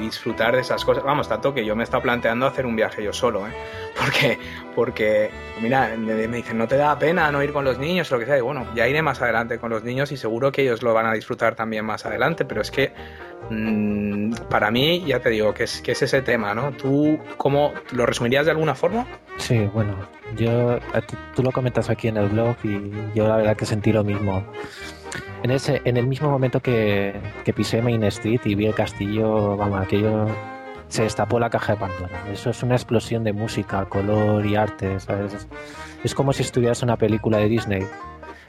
disfrutar 0.00 0.56
de 0.56 0.62
esas 0.62 0.84
cosas. 0.84 1.04
Vamos, 1.04 1.28
tanto 1.28 1.54
que 1.54 1.64
yo 1.64 1.76
me 1.76 1.82
he 1.82 1.84
estado 1.84 2.02
planteando 2.02 2.44
hacer 2.46 2.66
un 2.66 2.74
viaje 2.74 3.04
yo 3.04 3.12
solo, 3.12 3.46
¿eh? 3.46 3.52
Porque, 4.00 4.38
porque 4.74 5.30
mira, 5.60 5.94
me, 5.96 6.26
dicen, 6.26 6.56
no 6.56 6.66
te 6.66 6.76
da 6.76 6.98
pena 6.98 7.30
no 7.30 7.42
ir 7.42 7.52
con 7.52 7.64
los 7.64 7.78
niños 7.78 8.10
lo 8.10 8.18
que 8.18 8.24
sea. 8.24 8.38
Y 8.38 8.40
bueno, 8.40 8.66
ya 8.74 8.88
iré 8.88 9.02
más 9.02 9.20
adelante 9.20 9.58
con 9.58 9.70
los 9.70 9.84
niños 9.84 10.10
y 10.10 10.16
seguro 10.16 10.50
que 10.50 10.62
ellos 10.62 10.82
lo 10.82 10.94
van 10.94 11.06
a 11.06 11.12
disfrutar 11.12 11.54
también 11.54 11.84
más 11.84 12.06
adelante, 12.06 12.44
pero 12.44 12.62
es 12.62 12.70
que 12.70 12.92
mmm, 13.50 14.32
para 14.48 14.70
mí, 14.70 15.04
ya 15.06 15.20
te 15.20 15.28
digo, 15.30 15.52
que 15.52 15.64
es, 15.64 15.82
que 15.82 15.92
es 15.92 16.02
ese 16.02 16.22
tema, 16.22 16.54
¿no? 16.54 16.72
¿Tú 16.72 17.18
cómo 17.36 17.74
lo 17.92 18.06
resumirías 18.06 18.46
de 18.46 18.52
alguna 18.52 18.74
forma? 18.74 19.06
Sí, 19.36 19.58
bueno, 19.72 19.96
yo, 20.36 20.78
tú 21.34 21.42
lo 21.42 21.52
comentas 21.52 21.90
aquí 21.90 22.08
en 22.08 22.16
el 22.16 22.28
blog 22.28 22.56
y 22.62 22.90
yo 23.14 23.28
la 23.28 23.36
verdad 23.36 23.56
que 23.56 23.66
sentí 23.66 23.92
lo 23.92 24.04
mismo. 24.04 24.44
En, 25.42 25.50
ese, 25.50 25.80
en 25.84 25.96
el 25.96 26.06
mismo 26.06 26.30
momento 26.30 26.60
que, 26.60 27.14
pisé 27.54 27.82
Main 27.82 28.04
Street 28.04 28.40
y 28.44 28.54
vi 28.54 28.66
el 28.66 28.74
castillo, 28.74 29.56
vamos, 29.56 29.80
aquello 29.80 30.26
se 30.88 31.04
destapó 31.04 31.38
la 31.38 31.50
caja 31.50 31.74
de 31.74 31.80
Pandora. 31.80 32.24
Eso 32.32 32.50
es 32.50 32.62
una 32.62 32.74
explosión 32.74 33.24
de 33.24 33.32
música, 33.32 33.84
color 33.86 34.44
y 34.44 34.56
arte, 34.56 34.98
¿sabes? 35.00 35.46
Es 36.02 36.14
como 36.14 36.32
si 36.32 36.42
estuvieras 36.42 36.82
en 36.82 36.88
una 36.88 36.96
película 36.96 37.38
de 37.38 37.48
Disney. 37.48 37.86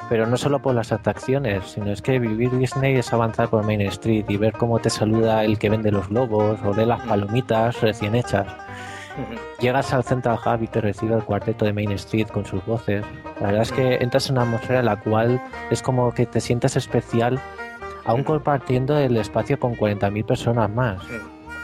Pero 0.10 0.28
no 0.28 0.36
solo 0.36 0.62
por 0.62 0.76
las 0.76 0.92
atracciones, 0.92 1.64
sino 1.72 1.92
es 1.92 2.02
que 2.02 2.20
vivir 2.20 2.52
Disney 2.52 2.96
es 2.96 3.14
avanzar 3.14 3.50
por 3.50 3.64
Main 3.64 3.82
Street 3.82 4.26
y 4.28 4.38
ver 4.38 4.54
cómo 4.54 4.80
te 4.80 4.90
saluda 4.90 5.46
el 5.46 5.58
que 5.58 5.70
vende 5.70 5.92
los 5.92 6.10
globos 6.10 6.60
o 6.66 6.74
de 6.74 6.86
las 6.86 7.02
palomitas 7.02 7.80
recién 7.80 8.16
hechas. 8.16 8.48
Llegas 9.60 9.94
al 9.94 10.04
Central 10.04 10.40
Hub 10.46 10.64
y 10.64 10.68
te 10.68 10.82
recibe 10.82 11.16
el 11.16 11.24
cuarteto 11.24 11.66
de 11.66 11.74
Main 11.74 11.92
Street 11.92 12.28
con 12.28 12.46
sus 12.46 12.66
voces. 12.66 13.06
La 13.40 13.48
verdad 13.48 13.62
es 13.64 13.72
que 13.72 13.96
entras 13.96 14.28
en 14.30 14.34
una 14.34 14.44
atmósfera 14.44 14.80
en 14.80 14.86
la 14.86 15.00
cual 15.00 15.42
es 15.70 15.82
como 15.82 16.12
que 16.14 16.26
te 16.26 16.40
sientes 16.40 16.76
especial, 16.76 17.40
aún 18.06 18.24
compartiendo 18.24 18.98
el 18.98 19.18
espacio 19.18 19.60
con 19.60 19.76
40.000 19.76 20.26
personas 20.26 20.70
más. 20.70 21.02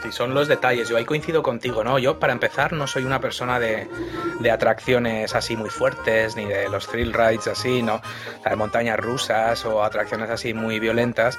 Sí, 0.02 0.12
son 0.12 0.32
los 0.32 0.46
detalles. 0.46 0.88
Yo 0.88 0.96
ahí 0.96 1.04
coincido 1.04 1.42
contigo, 1.42 1.82
¿no? 1.82 1.98
Yo, 1.98 2.20
para 2.20 2.32
empezar, 2.32 2.72
no 2.72 2.86
soy 2.86 3.04
una 3.04 3.20
persona 3.20 3.58
de, 3.58 3.88
de 4.38 4.50
atracciones 4.50 5.34
así 5.34 5.56
muy 5.56 5.70
fuertes, 5.70 6.36
ni 6.36 6.44
de 6.44 6.68
los 6.68 6.86
thrill 6.86 7.12
rides 7.12 7.48
así, 7.48 7.82
¿no? 7.82 8.00
de 8.48 8.56
montañas 8.56 8.98
rusas 8.98 9.64
o 9.64 9.82
atracciones 9.82 10.30
así 10.30 10.54
muy 10.54 10.78
violentas. 10.78 11.38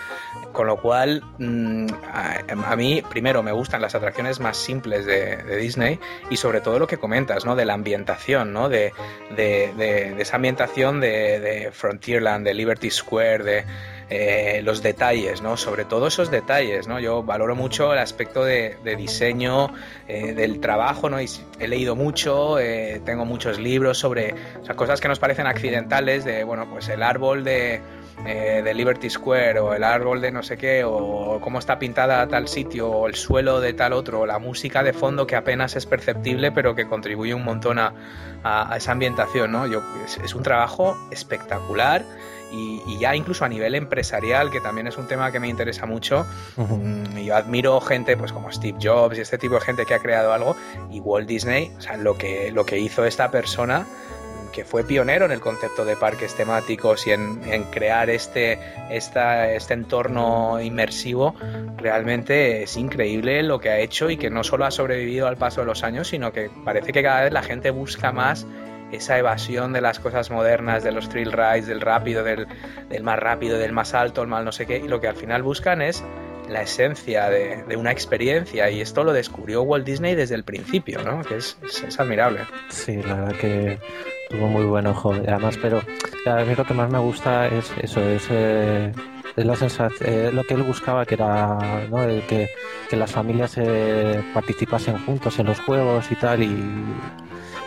Con 0.51 0.68
lo 0.68 0.78
cual, 0.78 1.24
mm, 1.38 1.88
a, 2.12 2.75
mí, 2.75 3.01
primero, 3.10 3.44
me 3.44 3.51
gustan 3.51 3.82
las 3.82 3.96
atracciones 3.96 4.39
más 4.39 4.58
simples 4.58 5.06
de, 5.06 5.38
de, 5.38 5.56
Disney 5.58 6.00
y 6.30 6.38
sobre 6.38 6.60
todo 6.60 6.80
lo 6.80 6.88
que 6.88 6.98
comentas, 6.98 7.46
¿no? 7.46 7.56
De 7.56 7.66
la 7.66 7.75
ambientación, 7.75 8.51
¿no? 8.51 8.68
De, 8.68 8.92
de 9.36 10.16
esa 10.20 10.36
ambientación 10.36 11.00
de 11.00 11.70
Frontierland, 11.72 12.46
de 12.46 12.54
Liberty 12.54 12.92
Square, 12.92 13.44
de 13.44 13.66
eh, 14.12 14.62
los 14.63 14.82
detalles, 14.82 15.44
¿no? 15.44 15.56
Sobre 15.56 15.86
todo 15.86 16.08
esos 16.08 16.32
detalles, 16.32 16.88
¿no? 16.88 17.00
Yo 17.00 17.22
valoro 17.22 17.56
mucho 17.56 17.94
el 17.94 18.00
aspecto 18.00 18.44
de, 18.44 18.75
diseño 18.98 19.72
eh, 20.08 20.34
del 20.34 20.60
trabajo, 20.60 21.12
¿no? 21.12 21.22
Y 21.22 21.30
he 21.60 21.68
leído 21.68 21.96
mucho, 21.96 22.58
eh, 22.58 23.01
tengo 23.06 23.25
muchos 23.25 23.60
libros 23.60 24.00
sobre 24.00 24.34
cosas 24.75 25.00
que 25.00 25.08
nos 25.08 25.20
parecen 25.20 25.46
accidentales, 25.46 26.25
de, 26.25 26.44
bueno, 26.44 26.68
pues 26.72 26.89
el 26.89 27.04
árbol 27.04 27.44
de, 27.44 27.82
de 28.25 28.74
Liberty 28.74 29.12
Square 29.12 29.60
o 29.60 29.74
el 29.75 29.84
árbol 29.84 30.22
de 30.22 30.32
no 30.32 30.42
sé 30.42 30.58
qué, 30.58 30.84
o 30.84 31.39
cómo 31.39 31.60
está 31.60 31.78
pintada 31.78 32.28
tal 32.28 32.48
sitio, 32.48 32.89
o 32.89 33.08
el 33.08 33.13
suelo 33.13 33.62
de 33.62 33.74
tal 33.74 33.94
otro, 33.94 34.22
o 34.22 34.25
la 34.25 34.39
música 34.39 34.82
de 34.82 34.92
fondo 34.92 35.28
que 35.28 35.36
apenas 35.36 35.75
es 35.75 35.86
perceptible, 35.86 36.51
pero 36.51 36.74
que 36.74 36.88
contribuye 36.88 37.36
un 37.36 37.44
montón 37.44 37.78
a, 37.78 37.94
esa 38.75 38.92
ambientación, 38.92 39.51
¿no? 39.51 39.68
Yo, 39.68 39.84
es 40.24 40.34
un 40.34 40.42
trabajo 40.42 40.98
espectacular 41.12 42.04
y, 42.51 42.98
ya 43.00 43.15
incluso 43.15 43.46
a 43.46 43.50
nivel 43.50 43.75
empresarial, 43.75 44.51
que 44.51 44.60
también 44.60 44.88
es 44.88 44.98
un 44.98 45.08
tema 45.08 45.32
que 45.32 45.39
me 45.39 45.48
interesa 45.48 45.86
mucho, 45.86 46.25
mm, 46.58 47.18
yo 47.20 47.36
admiro 47.36 47.79
gente 47.82 48.18
pues 48.18 48.34
como 48.34 48.51
Steve 48.51 48.77
Jobs 48.82 49.18
y 49.18 49.22
este 49.22 49.38
tipo 49.38 49.56
de 49.56 49.62
gente 49.62 49.86
que 49.86 49.94
ha 49.94 50.00
creado 50.00 50.34
algo, 50.34 50.56
y 50.91 51.00
Walt 51.00 51.27
Disney, 51.27 51.72
o 51.77 51.82
sea, 51.82 51.98
lo 51.98 52.18
que, 52.18 52.51
lo 52.51 52.65
que 52.65 52.79
hizo 52.79 53.06
esta 53.06 53.32
persona, 53.32 53.86
que 54.51 54.65
fue 54.65 54.84
pionero 54.84 55.25
en 55.25 55.32
el 55.32 55.39
concepto 55.39 55.86
de 55.86 55.96
parques 55.96 56.36
temáticos 56.36 57.08
y 57.08 57.12
en, 57.12 57.63
crear 57.72 58.10
este, 58.10 58.60
esta, 58.89 59.51
este 59.51 59.74
entorno 59.74 60.60
inmersivo, 60.60 61.36
realmente 61.77 62.63
es 62.63 62.75
increíble 62.75 63.44
lo 63.44 63.60
que 63.60 63.70
ha 63.70 63.79
hecho 63.79 64.10
y 64.10 64.18
que 64.18 64.29
no 64.29 64.44
solo 64.44 64.65
ha 64.65 64.72
sobrevivido 64.72 65.27
al 65.27 65.38
paso 65.38 65.62
de 65.62 65.68
los 65.68 65.84
años, 65.84 66.08
sino 66.08 66.32
que 66.32 66.50
parece 66.65 66.91
que 66.91 67.03
cada 67.03 67.22
vez 67.22 67.34
la 67.34 67.44
gente 67.44 67.70
busca 67.70 68.12
más 68.12 68.46
esa 68.91 69.17
evasión 69.17 69.74
de 69.74 69.81
las 69.81 70.00
cosas 70.00 70.31
modernas, 70.31 70.84
de 70.84 70.91
los 70.91 71.10
thrill 71.10 71.31
rides, 71.31 71.67
del 71.67 71.81
rápido, 71.81 72.24
del, 72.24 72.48
más 73.03 73.19
rápido, 73.19 73.58
del 73.58 73.72
más 73.72 73.93
alto, 73.93 74.22
el 74.22 74.27
más 74.27 74.43
no 74.43 74.51
sé 74.51 74.65
qué, 74.65 74.77
y 74.77 74.88
lo 74.88 75.00
que 75.00 75.08
al 75.08 75.15
final 75.15 75.43
buscan 75.43 75.81
es 75.81 76.03
la 76.48 76.63
esencia 76.63 77.29
de, 77.29 77.63
una 77.77 77.91
experiencia 77.91 78.72
y 78.72 78.81
esto 78.81 79.03
lo 79.03 79.13
descubrió 79.13 79.62
Walt 79.62 79.86
Disney 79.86 80.15
desde 80.15 80.36
el 80.36 80.43
principio, 80.43 81.03
¿no? 81.03 81.22
Que 81.24 81.38
es, 81.38 81.58
admirable. 82.00 82.39
Sí, 82.69 82.98
la 83.03 83.15
verdad 83.15 83.36
que 83.39 83.79
tuvo 84.29 84.48
muy 84.48 84.63
buen 84.63 84.88
ojo. 84.88 85.13
Además, 85.13 85.58
pero 85.62 85.81
a 86.25 86.43
mí 86.43 86.55
lo 86.55 86.65
que 86.65 86.74
más 86.74 86.89
me 86.91 87.00
gusta 87.00 87.48
es 87.48 87.72
eso, 87.81 88.01
es, 88.01 88.27
eh, 88.31 88.91
la 89.36 89.55
sensación, 89.55 90.10
eh, 90.10 90.31
lo 90.34 90.43
que 90.43 90.55
él 90.55 90.63
buscaba 90.63 91.05
que 91.05 91.13
era 91.15 91.88
¿no? 91.89 91.98
que, 92.27 92.50
que 92.89 92.96
las 92.96 93.12
familias 93.12 93.53
eh, 93.58 94.24
participasen 94.34 94.98
juntos 95.05 95.38
en 95.38 95.46
los 95.46 95.60
juegos 95.62 96.12
y 96.12 96.15
tal 96.15 96.41
y 96.41 96.74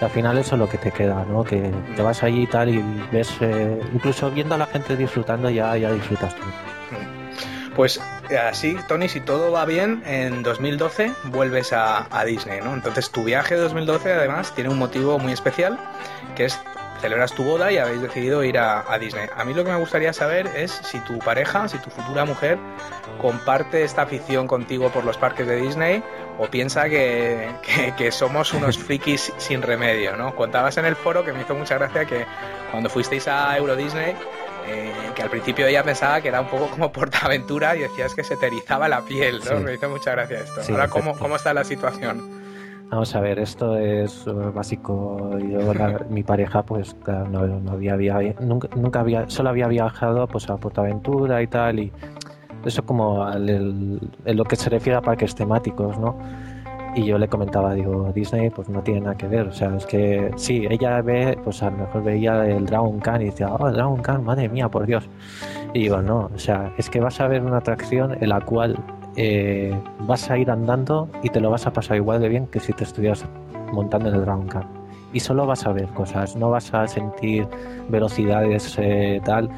al 0.04 0.10
final 0.10 0.38
eso 0.38 0.54
es 0.54 0.58
lo 0.58 0.68
que 0.68 0.78
te 0.78 0.90
queda, 0.90 1.24
¿no? 1.28 1.44
Que 1.44 1.70
te 1.96 2.02
vas 2.02 2.22
allí 2.22 2.42
y 2.42 2.46
tal 2.46 2.68
y 2.68 2.82
ves, 3.12 3.30
eh, 3.40 3.80
incluso 3.92 4.30
viendo 4.30 4.54
a 4.54 4.58
la 4.58 4.66
gente 4.66 4.96
disfrutando 4.96 5.50
ya, 5.50 5.76
ya 5.76 5.92
disfrutas 5.92 6.34
tú. 6.34 6.42
Pues 7.74 8.00
así, 8.48 8.76
Tony, 8.86 9.08
si 9.08 9.20
todo 9.20 9.50
va 9.50 9.64
bien, 9.64 10.02
en 10.04 10.42
2012 10.42 11.10
vuelves 11.24 11.72
a, 11.72 12.06
a 12.10 12.24
Disney, 12.24 12.60
¿no? 12.60 12.74
Entonces 12.74 13.10
tu 13.10 13.24
viaje 13.24 13.54
de 13.54 13.62
2012 13.62 14.12
además 14.12 14.54
tiene 14.54 14.68
un 14.68 14.78
motivo 14.78 15.18
muy 15.18 15.32
especial, 15.32 15.78
que 16.36 16.44
es 16.44 16.60
celebras 17.02 17.34
tu 17.34 17.42
boda 17.42 17.72
y 17.72 17.78
habéis 17.78 18.00
decidido 18.00 18.44
ir 18.44 18.56
a, 18.58 18.96
Disney. 18.98 19.26
A 19.36 19.44
mí 19.44 19.52
lo 19.52 19.64
que 19.64 19.72
me 19.72 19.76
gustaría 19.76 20.12
saber 20.12 20.46
es 20.56 20.70
si 20.70 21.00
tu 21.00 21.18
pareja, 21.18 21.68
si 21.68 21.76
tu 21.78 21.90
futura 21.90 22.24
mujer, 22.24 22.58
comparte 23.20 23.82
esta 23.82 24.02
afición 24.02 24.46
contigo 24.46 24.90
por 24.90 25.04
los 25.04 25.18
parques 25.18 25.46
de 25.46 25.56
Disney 25.56 26.02
o 26.38 26.46
piensa 26.46 26.88
que, 26.88 27.50
somos 28.12 28.54
unos 28.54 28.78
frikis 28.86 29.32
sin 29.36 29.62
remedio, 29.62 30.16
¿no? 30.16 30.34
Contabas 30.36 30.76
en 30.76 30.84
el 30.84 30.94
foro 30.94 31.24
que 31.24 31.32
me 31.32 31.42
hizo 31.42 31.54
mucha 31.54 31.76
gracia 31.76 32.04
que 32.04 32.24
cuando 32.70 32.88
fuisteis 32.88 33.26
a 33.26 33.58
Euro 33.58 33.74
Disney, 33.74 34.14
eh, 34.68 34.92
que 35.16 35.22
al 35.22 35.30
principio 35.30 35.66
ella 35.66 35.82
pensaba 35.82 36.20
que 36.20 36.28
era 36.28 36.40
un 36.40 36.48
poco 36.48 36.68
como 36.68 36.92
portaventura 36.92 37.74
y 37.74 37.80
decías 37.80 38.14
que 38.14 38.22
se 38.22 38.36
te 38.36 38.46
erizaba 38.46 38.88
la 38.88 39.02
piel, 39.02 39.42
¿no? 39.44 39.58
Me 39.58 39.74
hizo 39.74 39.88
mucha 39.88 40.12
gracia 40.12 40.38
esto. 40.38 40.60
Ahora, 40.70 40.88
¿cómo, 40.88 41.18
¿cómo 41.18 41.34
está 41.34 41.52
la 41.52 41.64
situación? 41.64 42.41
Vamos 42.92 43.14
a 43.16 43.20
ver, 43.22 43.38
esto 43.38 43.78
es 43.78 44.26
uh, 44.26 44.52
básico. 44.52 45.38
Yo, 45.38 45.60
mi 46.10 46.22
pareja, 46.22 46.62
pues 46.62 46.94
no, 47.30 47.40
había, 47.70 47.96
nunca, 48.38 48.68
nunca, 48.76 49.00
había, 49.00 49.30
solo 49.30 49.48
había 49.48 49.66
viajado 49.66 50.26
pues 50.26 50.50
a 50.50 50.58
Portaventura 50.58 51.40
y 51.40 51.46
tal, 51.46 51.78
y 51.78 51.90
eso 52.66 52.84
como 52.84 53.26
en 53.32 53.98
lo 54.26 54.44
que 54.44 54.56
se 54.56 54.68
refiere 54.68 54.98
a 54.98 55.00
parques 55.00 55.34
temáticos, 55.34 55.98
¿no? 55.98 56.18
Y 56.94 57.06
yo 57.06 57.16
le 57.16 57.28
comentaba, 57.28 57.72
digo, 57.72 58.12
Disney 58.14 58.50
pues 58.50 58.68
no 58.68 58.82
tiene 58.82 59.00
nada 59.00 59.16
que 59.16 59.26
ver, 59.26 59.48
o 59.48 59.52
sea, 59.52 59.74
es 59.74 59.86
que 59.86 60.30
sí, 60.36 60.66
ella 60.68 61.00
ve, 61.00 61.38
pues 61.42 61.62
a 61.62 61.70
lo 61.70 61.78
mejor 61.78 62.04
veía 62.04 62.44
el 62.46 62.66
Dragon 62.66 63.00
Khan 63.00 63.22
y 63.22 63.24
decía, 63.26 63.48
oh, 63.54 63.68
el 63.68 63.74
Dragon 63.74 64.02
Khan, 64.02 64.22
madre 64.22 64.50
mía, 64.50 64.68
por 64.68 64.84
Dios. 64.84 65.08
Y 65.72 65.84
digo, 65.84 66.02
no, 66.02 66.28
o 66.34 66.38
sea, 66.38 66.74
es 66.76 66.90
que 66.90 67.00
vas 67.00 67.18
a 67.22 67.26
ver 67.26 67.40
una 67.40 67.56
atracción 67.56 68.18
en 68.20 68.28
la 68.28 68.42
cual 68.42 68.76
eh, 69.16 69.78
vas 70.00 70.30
a 70.30 70.38
ir 70.38 70.50
andando 70.50 71.08
y 71.22 71.28
te 71.28 71.40
lo 71.40 71.50
vas 71.50 71.66
a 71.66 71.72
pasar 71.72 71.96
igual 71.96 72.20
de 72.20 72.28
bien 72.28 72.46
que 72.46 72.60
si 72.60 72.72
te 72.72 72.84
estuvieras 72.84 73.24
montando 73.72 74.08
en 74.08 74.14
el 74.14 74.22
Dragon 74.22 74.46
Car. 74.46 74.66
Y 75.12 75.20
solo 75.20 75.46
vas 75.46 75.66
a 75.66 75.72
ver 75.72 75.88
cosas, 75.88 76.36
no 76.36 76.50
vas 76.50 76.72
a 76.72 76.86
sentir 76.88 77.46
velocidades 77.88 78.76
eh, 78.78 79.20
tal. 79.24 79.50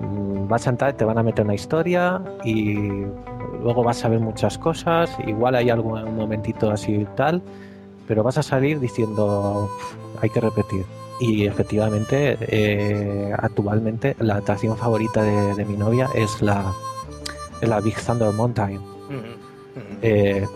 Mm, 0.00 0.48
vas 0.48 0.66
a 0.66 0.70
entrar, 0.70 0.94
te 0.94 1.04
van 1.04 1.18
a 1.18 1.22
meter 1.22 1.44
una 1.44 1.54
historia 1.54 2.22
y 2.44 2.74
luego 3.62 3.84
vas 3.84 4.04
a 4.04 4.08
ver 4.08 4.20
muchas 4.20 4.56
cosas. 4.56 5.14
Igual 5.26 5.54
hay 5.56 5.68
algún 5.68 6.16
momentito 6.16 6.70
así 6.70 7.06
tal, 7.16 7.42
pero 8.08 8.22
vas 8.22 8.38
a 8.38 8.42
salir 8.42 8.80
diciendo 8.80 9.68
hay 10.22 10.30
que 10.30 10.40
repetir. 10.40 10.84
Y 11.20 11.44
efectivamente, 11.44 12.38
eh, 12.40 13.34
actualmente 13.36 14.16
la 14.20 14.36
atracción 14.36 14.74
favorita 14.78 15.22
de 15.22 15.64
mi 15.66 15.76
novia 15.76 16.08
es 16.14 16.40
la, 16.40 16.72
en 17.60 17.70
la 17.70 17.80
Big 17.80 17.96
Thunder 18.00 18.32
Mountain. 18.32 18.80
Eh, 20.02 20.46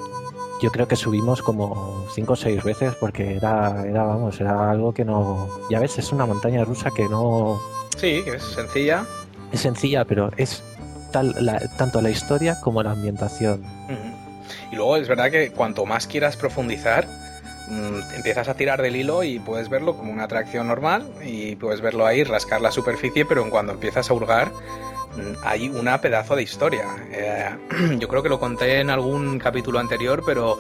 yo 0.63 0.71
creo 0.71 0.89
que 0.89 0.97
subimos 0.97 1.43
como 1.43 2.07
cinco 2.15 2.35
o 2.35 2.37
seis 2.37 2.63
veces 2.63 2.95
porque 2.95 3.37
era, 3.37 3.85
era, 3.87 4.05
vamos, 4.05 4.41
era 4.41 4.71
algo 4.71 4.93
que 4.95 5.05
no... 5.05 5.49
Ya 5.71 5.81
ves, 5.81 5.99
es 5.99 6.13
una 6.13 6.27
montaña 6.27 6.65
rusa 6.65 6.91
que 6.91 7.09
no... 7.09 7.61
Sí, 7.97 8.23
que 8.25 8.37
es 8.37 8.43
sencilla. 8.43 9.05
Es 9.53 9.61
sencilla, 9.61 10.05
pero 10.05 10.31
es 10.37 10.63
tal, 11.13 11.35
tanto 11.77 12.01
la 12.01 12.11
historia 12.11 12.61
como 12.61 12.83
la 12.83 12.93
ambientación. 12.93 13.63
Y 14.73 14.77
luego 14.77 14.97
es 14.97 15.09
verdad 15.09 15.31
que 15.31 15.51
cuanto 15.51 15.87
más 15.87 16.07
quieras 16.07 16.37
profundizar, 16.37 17.07
mm, 17.69 18.15
empiezas 18.17 18.49
a 18.49 18.55
tirar 18.55 18.83
del 18.83 18.97
hilo 18.97 19.23
y 19.23 19.39
puedes 19.39 19.69
verlo 19.69 19.97
como 19.97 20.13
una 20.13 20.25
atracción 20.25 20.67
normal 20.67 21.07
y 21.25 21.57
puedes 21.57 21.81
verlo 21.81 22.07
ahí, 22.07 22.25
rascar 22.25 22.61
la 22.61 22.71
superficie, 22.71 23.25
pero 23.25 23.43
en 23.43 23.51
cuando 23.51 23.73
empiezas 23.73 24.11
a 24.11 24.15
hurgar 24.15 24.51
hay 25.43 25.69
una 25.69 26.01
pedazo 26.01 26.37
de 26.37 26.43
historia. 26.43 26.85
Eh, 27.11 27.51
yo 27.99 28.09
creo 28.09 28.23
que 28.23 28.29
lo 28.29 28.39
conté 28.39 28.81
en 28.81 28.91
algún 28.91 29.39
capítulo 29.39 29.79
anterior, 29.79 30.23
pero 30.25 30.59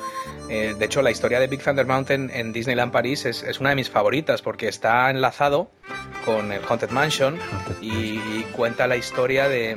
eh, 0.49 0.75
de 0.79 0.85
hecho 0.85 1.03
la 1.03 1.11
historia 1.11 1.41
de 1.41 1.47
Big 1.47 1.63
Thunder 1.63 1.87
Mountain 1.87 2.31
en 2.33 2.53
Disneyland 2.53 2.93
París 2.93 3.25
es, 3.25 3.61
una 3.61 3.71
de 3.71 3.77
mis 3.77 3.91
favoritas 3.91 4.43
porque 4.43 4.69
está 4.69 5.11
enlazado 5.11 5.71
con 6.25 6.53
el 6.53 6.61
Haunted 6.69 6.91
Mansion 6.91 7.39
y, 7.81 8.43
cuenta 8.53 8.87
la 8.87 8.97
historia 8.97 9.49
de, 9.49 9.77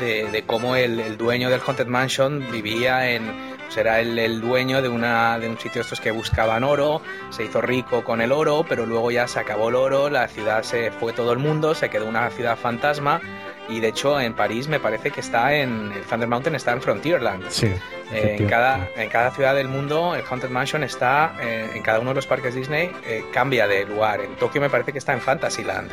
de, 0.00 0.44
cómo 0.46 0.76
el, 0.76 1.16
dueño 1.18 1.50
del 1.50 1.60
Haunted 1.66 1.86
Mansion 1.86 2.50
vivía 2.50 3.10
en... 3.10 3.52
Pues 3.74 3.86
el, 3.86 4.42
dueño 4.42 4.82
de, 4.82 4.90
una, 4.90 5.38
de 5.38 5.48
un 5.48 5.58
sitio 5.58 5.80
estos 5.80 5.98
que 5.98 6.10
buscaban 6.10 6.62
oro, 6.62 7.00
se 7.30 7.44
hizo 7.44 7.62
rico 7.62 8.04
con 8.04 8.20
el 8.20 8.30
oro, 8.30 8.66
pero 8.68 8.84
luego 8.84 9.10
ya 9.10 9.26
se 9.26 9.40
acabó 9.40 9.70
el 9.70 9.76
oro, 9.76 10.10
la 10.10 10.28
ciudad 10.28 10.62
se 10.62 10.90
fue 10.90 11.14
todo 11.14 11.32
el 11.32 11.38
mundo, 11.38 11.74
se 11.74 11.88
quedó 11.88 12.04
una 12.04 12.28
ciudad 12.28 12.58
fantasma 12.58 13.22
y 13.68 13.80
de 13.80 13.88
hecho 13.88 14.20
en 14.20 14.34
París 14.34 14.68
me 14.68 14.80
parece 14.80 15.10
que 15.10 15.20
está 15.20 15.54
en 15.54 15.92
el 15.92 16.02
Thunder 16.02 16.28
Mountain 16.28 16.54
está 16.54 16.72
en 16.72 16.82
Frontierland. 16.82 17.44
Sí. 17.48 17.70
Eh, 18.12 18.36
en, 18.38 18.46
cada, 18.46 18.90
en 18.96 19.08
cada 19.08 19.30
ciudad 19.30 19.54
del 19.54 19.68
mundo 19.68 20.14
el 20.14 20.22
Haunted 20.28 20.50
Mansion 20.50 20.84
está 20.84 21.34
eh, 21.40 21.70
en 21.74 21.82
cada 21.82 22.00
uno 22.00 22.10
de 22.10 22.16
los 22.16 22.26
parques 22.26 22.54
Disney 22.54 22.90
eh, 23.06 23.24
cambia 23.32 23.66
de 23.66 23.84
lugar. 23.84 24.20
En 24.20 24.34
Tokio 24.36 24.60
me 24.60 24.68
parece 24.68 24.92
que 24.92 24.98
está 24.98 25.12
en 25.12 25.20
Fantasyland 25.20 25.90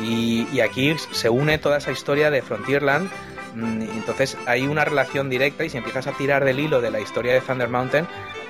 y, 0.00 0.46
y 0.52 0.60
aquí 0.60 0.96
se 1.12 1.28
une 1.28 1.58
toda 1.58 1.78
esa 1.78 1.90
historia 1.92 2.30
de 2.30 2.42
Frontierland 2.42 3.10
entonces 3.54 4.36
hay 4.46 4.66
una 4.66 4.84
relación 4.84 5.28
directa 5.28 5.64
y 5.64 5.70
si 5.70 5.78
empiezas 5.78 6.06
a 6.06 6.12
tirar 6.12 6.44
del 6.44 6.60
hilo 6.60 6.80
de 6.80 6.90
la 6.90 7.00
historia 7.00 7.32
de 7.32 7.40
Thunder 7.40 7.68
Mountain, 7.68 8.06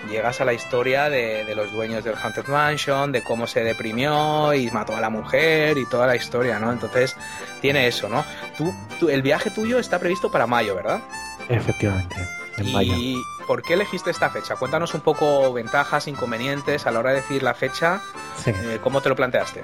llegas 0.08 0.40
a 0.40 0.44
la 0.44 0.52
historia 0.52 1.10
de, 1.10 1.54
los 1.54 1.72
dueños 1.72 2.04
del 2.04 2.14
Haunted 2.16 2.46
Mansion, 2.46 3.12
de 3.12 3.22
cómo 3.22 3.46
se 3.46 3.62
deprimió 3.62 4.54
y 4.54 4.70
mató 4.70 4.96
a 4.96 5.00
la 5.00 5.10
mujer 5.10 5.78
y 5.78 5.86
toda 5.86 6.06
la 6.06 6.16
historia, 6.16 6.58
¿no? 6.58 6.72
Entonces 6.72 7.16
tiene 7.60 7.86
eso, 7.86 8.08
¿no? 8.08 8.24
Tú, 8.56 9.08
el 9.08 9.22
viaje 9.22 9.50
tuyo 9.50 9.78
está 9.78 9.98
previsto 9.98 10.30
para 10.30 10.46
mayo, 10.46 10.74
¿verdad? 10.74 11.00
Efectivamente. 11.48 12.16
En 12.56 12.66
¿Y 12.66 13.16
por 13.46 13.62
qué 13.62 13.74
elegiste 13.74 14.10
esta 14.10 14.28
fecha? 14.28 14.56
Cuéntanos 14.56 14.92
un 14.94 15.00
poco 15.00 15.52
ventajas, 15.52 16.06
inconvenientes 16.08 16.86
a 16.86 16.90
la 16.90 16.98
hora 16.98 17.10
de 17.10 17.16
decir 17.16 17.42
la 17.42 17.54
fecha. 17.54 18.00
Eh, 18.46 18.78
¿Cómo 18.82 19.00
te 19.00 19.08
lo 19.08 19.16
planteaste? 19.16 19.62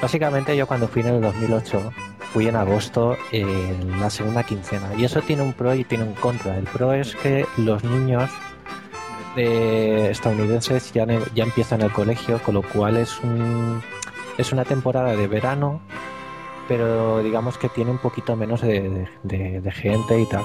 Básicamente 0.00 0.56
yo 0.56 0.66
cuando 0.66 0.88
fui 0.88 1.02
en 1.02 1.08
el 1.08 1.20
2008 1.20 1.92
fui 2.34 2.48
en 2.48 2.56
agosto 2.56 3.16
en 3.30 4.00
la 4.00 4.10
segunda 4.10 4.42
quincena 4.42 4.90
y 4.98 5.04
eso 5.04 5.22
tiene 5.22 5.42
un 5.42 5.52
pro 5.52 5.72
y 5.72 5.84
tiene 5.84 6.02
un 6.02 6.14
contra. 6.14 6.58
El 6.58 6.64
pro 6.64 6.92
es 6.92 7.14
que 7.14 7.46
los 7.56 7.84
niños 7.84 8.28
de 9.36 10.10
estadounidenses 10.10 10.92
ya, 10.92 11.06
ya 11.32 11.44
empiezan 11.44 11.82
el 11.82 11.92
colegio, 11.92 12.42
con 12.42 12.54
lo 12.54 12.62
cual 12.62 12.96
es 12.96 13.20
un 13.20 13.80
es 14.36 14.50
una 14.50 14.64
temporada 14.64 15.14
de 15.14 15.28
verano, 15.28 15.80
pero 16.66 17.22
digamos 17.22 17.56
que 17.56 17.68
tiene 17.68 17.92
un 17.92 17.98
poquito 17.98 18.34
menos 18.34 18.62
de, 18.62 19.08
gente 19.72 20.20
y 20.20 20.26
tal 20.26 20.42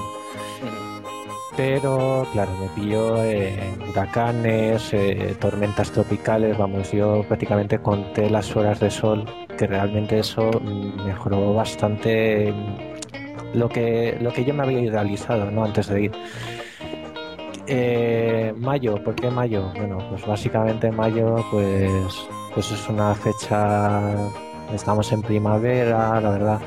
pero 1.56 2.26
claro, 2.32 2.52
me 2.58 2.68
pilló 2.68 3.22
en 3.22 3.82
huracanes, 3.82 4.94
eh, 4.94 5.36
tormentas 5.38 5.90
tropicales, 5.90 6.56
vamos, 6.56 6.90
yo 6.92 7.22
prácticamente 7.24 7.80
conté 7.80 8.30
las 8.30 8.56
horas 8.56 8.80
de 8.80 8.90
sol, 8.90 9.26
que 9.60 9.66
realmente 9.66 10.18
eso 10.18 10.50
mejoró 11.04 11.52
bastante 11.52 12.50
lo 13.52 13.68
que, 13.68 14.16
lo 14.18 14.32
que 14.32 14.42
yo 14.42 14.54
me 14.54 14.62
había 14.62 14.80
idealizado 14.80 15.50
¿no? 15.50 15.66
antes 15.66 15.86
de 15.88 16.04
ir. 16.04 16.12
Eh, 17.66 18.54
mayo, 18.56 19.04
¿por 19.04 19.14
qué 19.16 19.30
mayo? 19.30 19.70
Bueno, 19.76 19.98
pues 20.08 20.26
básicamente 20.26 20.90
mayo 20.90 21.44
pues, 21.50 22.26
pues 22.54 22.72
es 22.72 22.88
una 22.88 23.14
fecha, 23.14 24.14
estamos 24.72 25.12
en 25.12 25.20
primavera, 25.20 26.18
la 26.22 26.30
verdad. 26.30 26.60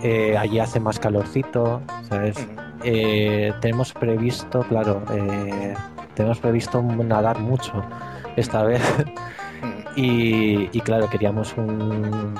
Eh, 0.00 0.36
allí 0.38 0.60
hace 0.60 0.78
más 0.78 1.00
calorcito, 1.00 1.82
¿sabes? 2.08 2.36
eh, 2.84 3.52
tenemos 3.60 3.92
previsto, 3.92 4.60
claro, 4.68 5.02
tenemos 6.14 6.38
previsto 6.38 6.80
nadar 6.80 7.40
mucho 7.40 7.84
esta 8.36 8.62
vez. 8.62 8.82
y, 9.96 10.80
claro, 10.80 11.08
queríamos 11.08 11.54
un. 11.56 12.34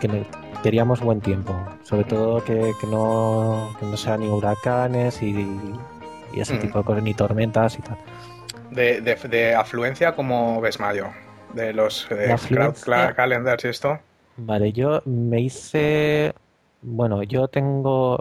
Que 0.00 0.26
queríamos 0.62 1.00
buen 1.00 1.20
tiempo. 1.20 1.54
Sobre 1.82 2.04
todo 2.04 2.42
que, 2.44 2.72
no, 2.90 3.76
que 3.78 3.86
no 3.86 3.96
sean 3.96 4.20
ni 4.20 4.28
huracanes 4.28 5.22
y, 5.22 5.46
ese 6.34 6.56
tipo 6.58 6.78
de 6.78 6.84
cosas, 6.84 7.02
ni 7.02 7.14
tormentas 7.14 7.78
y 7.78 7.82
tal. 7.82 7.98
De, 8.70 9.00
de, 9.00 9.54
afluencia, 9.54 10.16
¿cómo 10.16 10.60
ves 10.60 10.80
mayo? 10.80 11.08
De 11.52 11.72
los 11.72 12.08
eh, 12.10 12.34
calendars 13.14 13.64
y 13.64 13.68
esto. 13.68 14.00
Vale, 14.36 14.72
yo 14.72 15.00
me 15.04 15.40
hice 15.40 16.34
bueno, 16.86 17.22
yo 17.22 17.48
tengo, 17.48 18.18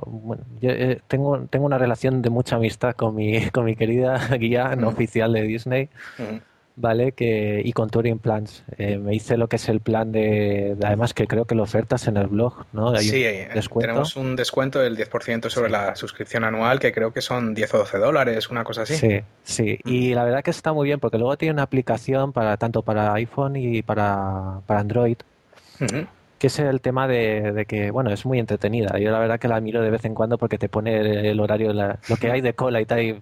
eh, 0.62 1.01
tengo, 1.07 1.38
tengo 1.50 1.65
una 1.65 1.77
relación 1.77 2.22
de 2.22 2.29
mucha 2.29 2.55
amistad 2.55 2.95
con 2.95 3.13
mi, 3.13 3.45
con 3.51 3.65
mi 3.65 3.75
querida 3.75 4.25
guía 4.38 4.75
no 4.77 4.88
oficial 4.88 5.33
de 5.33 5.41
Disney, 5.43 5.89
¿vale? 6.75 7.12
Que, 7.12 7.62
y 7.63 7.72
con 7.74 7.89
Touring 7.89 8.20
Plans. 8.20 8.63
Eh, 8.77 8.98
me 8.98 9.15
hice 9.15 9.38
lo 9.38 9.48
que 9.48 9.58
es 9.58 9.70
el 9.70 9.80
plan 9.80 10.12
de, 10.12 10.75
además 10.84 11.13
que 11.13 11.27
creo 11.27 11.46
que 11.46 11.56
lo 11.56 11.63
ofertas 11.63 12.08
en 12.08 12.18
el 12.18 12.27
blog, 12.27 12.65
¿no? 12.74 12.96
sí, 12.98 13.24
eh, 13.24 13.50
tenemos 13.80 14.15
un 14.15 14.36
descuento 14.36 14.80
del 14.80 14.98
10% 14.98 15.50
sobre 15.50 15.70
la 15.70 15.96
suscripción 15.96 16.44
anual, 16.44 16.80
que 16.80 16.92
creo 16.92 17.12
que 17.13 17.22
son 17.22 17.53
10 17.53 17.74
o 17.74 17.77
12 17.80 17.98
dólares, 17.98 18.50
una 18.50 18.63
cosa 18.63 18.84
así. 18.84 18.96
Sí, 18.96 19.22
sí. 19.44 19.80
Y 19.86 20.13
la 20.13 20.24
verdad 20.24 20.44
que 20.44 20.51
está 20.51 20.74
muy 20.74 20.88
bien, 20.88 21.00
porque 21.00 21.18
luego 21.18 21.38
tiene 21.38 21.53
una 21.53 21.63
aplicación 21.63 22.34
para 22.34 22.58
tanto 22.58 22.82
para 22.82 23.13
iPhone 23.13 23.56
y 23.56 23.82
para, 23.82 24.62
para 24.65 24.80
Android 24.80 25.18
que 26.44 26.48
es 26.48 26.60
el 26.60 26.82
tema 26.82 27.08
de, 27.08 27.65
que, 27.70 27.89
bueno, 27.89 28.12
es 28.12 28.25
muy 28.25 28.38
entretenida. 28.38 29.00
Yo 29.00 29.12
la 29.12 29.20
verdad 29.20 29.39
que 29.39 29.48
la 29.48 29.62
miro 29.62 29.82
de 29.82 29.89
vez 29.89 30.03
en 30.03 30.13
cuando 30.13 30.38
porque 30.38 30.58
te 30.58 30.68
pone 30.68 31.30
el 31.30 31.39
horario, 31.39 31.72
lo 31.72 32.18
que 32.18 32.32
hay 32.32 32.42
de 32.42 32.53
cola 32.53 32.82
y 32.82 32.86
tal. 32.86 33.21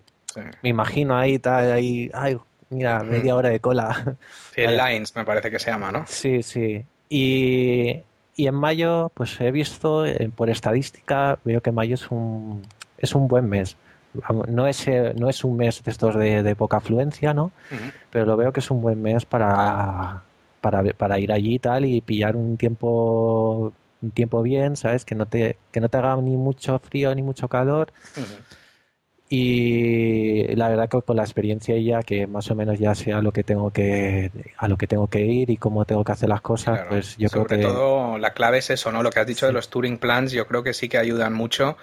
Me 0.63 0.69
imagino 0.69 1.15
ahí, 1.15 1.37
tal, 1.37 1.71
ahí, 1.71 2.09
ay, 2.15 2.39
mira, 2.71 3.03
media 3.03 3.35
hora 3.35 3.49
de 3.49 3.59
cola. 3.59 4.17
Sí, 4.55 4.61
Lines 4.67 5.15
me 5.15 5.23
parece 5.23 5.51
que 5.51 5.59
se 5.59 5.71
llama, 5.71 5.91
¿no? 5.91 6.05
Sí, 6.07 6.41
sí. 6.43 6.83
Y, 7.09 8.01
y 8.35 8.47
en 8.47 8.55
mayo, 8.55 9.11
pues 9.13 9.39
he 9.39 9.51
visto, 9.51 10.05
eh, 10.05 10.29
por 10.35 10.49
estadística, 10.49 11.37
veo 11.43 11.61
que 11.61 11.71
mayo 11.71 11.95
es 11.95 12.09
un, 12.09 12.63
es 12.97 13.13
un 13.13 13.27
buen 13.27 13.47
mes. 13.47 13.77
No 14.47 14.67
es, 14.67 14.87
eh, 14.87 15.13
no 15.15 15.29
es 15.29 15.43
un 15.43 15.55
mes 15.55 15.83
de 15.83 15.91
estos 15.91 16.15
de, 16.15 16.55
poca 16.55 16.77
afluencia, 16.77 17.33
¿no? 17.33 17.51
Pero 18.09 18.25
lo 18.25 18.35
veo 18.35 18.51
que 18.51 18.59
es 18.59 18.69
un 18.69 18.81
buen 18.81 19.01
mes 19.01 19.25
para, 19.25 20.23
para, 20.59 20.83
para 20.93 21.19
ir 21.19 21.31
allí 21.31 21.55
y 21.55 21.59
tal 21.59 21.85
y 21.85 22.01
pillar 22.01 22.35
un 22.35 22.57
tiempo 22.57 23.71
un 24.01 24.11
tiempo 24.11 24.41
bien, 24.41 24.75
¿sabes? 24.75 25.05
Que 25.05 25.15
no 25.15 25.25
te, 25.25 25.57
que 25.71 25.79
no 25.79 25.89
te 25.89 25.97
haga 25.97 26.15
ni 26.17 26.35
mucho 26.35 26.79
frío 26.79 27.13
ni 27.13 27.21
mucho 27.21 27.47
calor. 27.47 27.93
Y 29.33 30.45
la 30.57 30.67
verdad 30.67 30.89
que 30.89 31.01
con 31.03 31.15
la 31.15 31.23
experiencia 31.23 31.77
ya 31.77 32.03
que 32.03 32.27
más 32.27 32.51
o 32.51 32.55
menos 32.55 32.77
ya 32.77 32.93
sé 32.95 33.13
a 33.13 33.21
lo 33.21 33.31
que 33.31 33.45
tengo 33.45 33.71
que 33.71 34.29
a 34.57 34.67
lo 34.67 34.75
que 34.75 34.87
tengo 34.87 35.07
que 35.07 35.21
ir 35.21 35.49
y 35.49 35.55
cómo 35.55 35.85
tengo 35.85 36.03
que 36.03 36.11
hacer 36.11 36.27
las 36.27 36.41
cosas, 36.41 36.81
pues 36.89 37.15
yo 37.15 37.29
creo 37.29 37.45
que 37.45 37.61
sobre 37.61 37.73
todo 37.73 38.17
la 38.17 38.33
clave 38.33 38.57
es 38.57 38.69
eso, 38.71 38.91
¿no? 38.91 39.01
Lo 39.01 39.09
que 39.09 39.21
has 39.21 39.27
dicho 39.27 39.45
de 39.45 39.53
los 39.53 39.69
touring 39.69 39.99
plans, 39.99 40.33
yo 40.33 40.47
creo 40.47 40.63
que 40.63 40.73
sí 40.73 40.89
que 40.89 40.97
ayudan 40.97 41.31
mucho. 41.31 41.77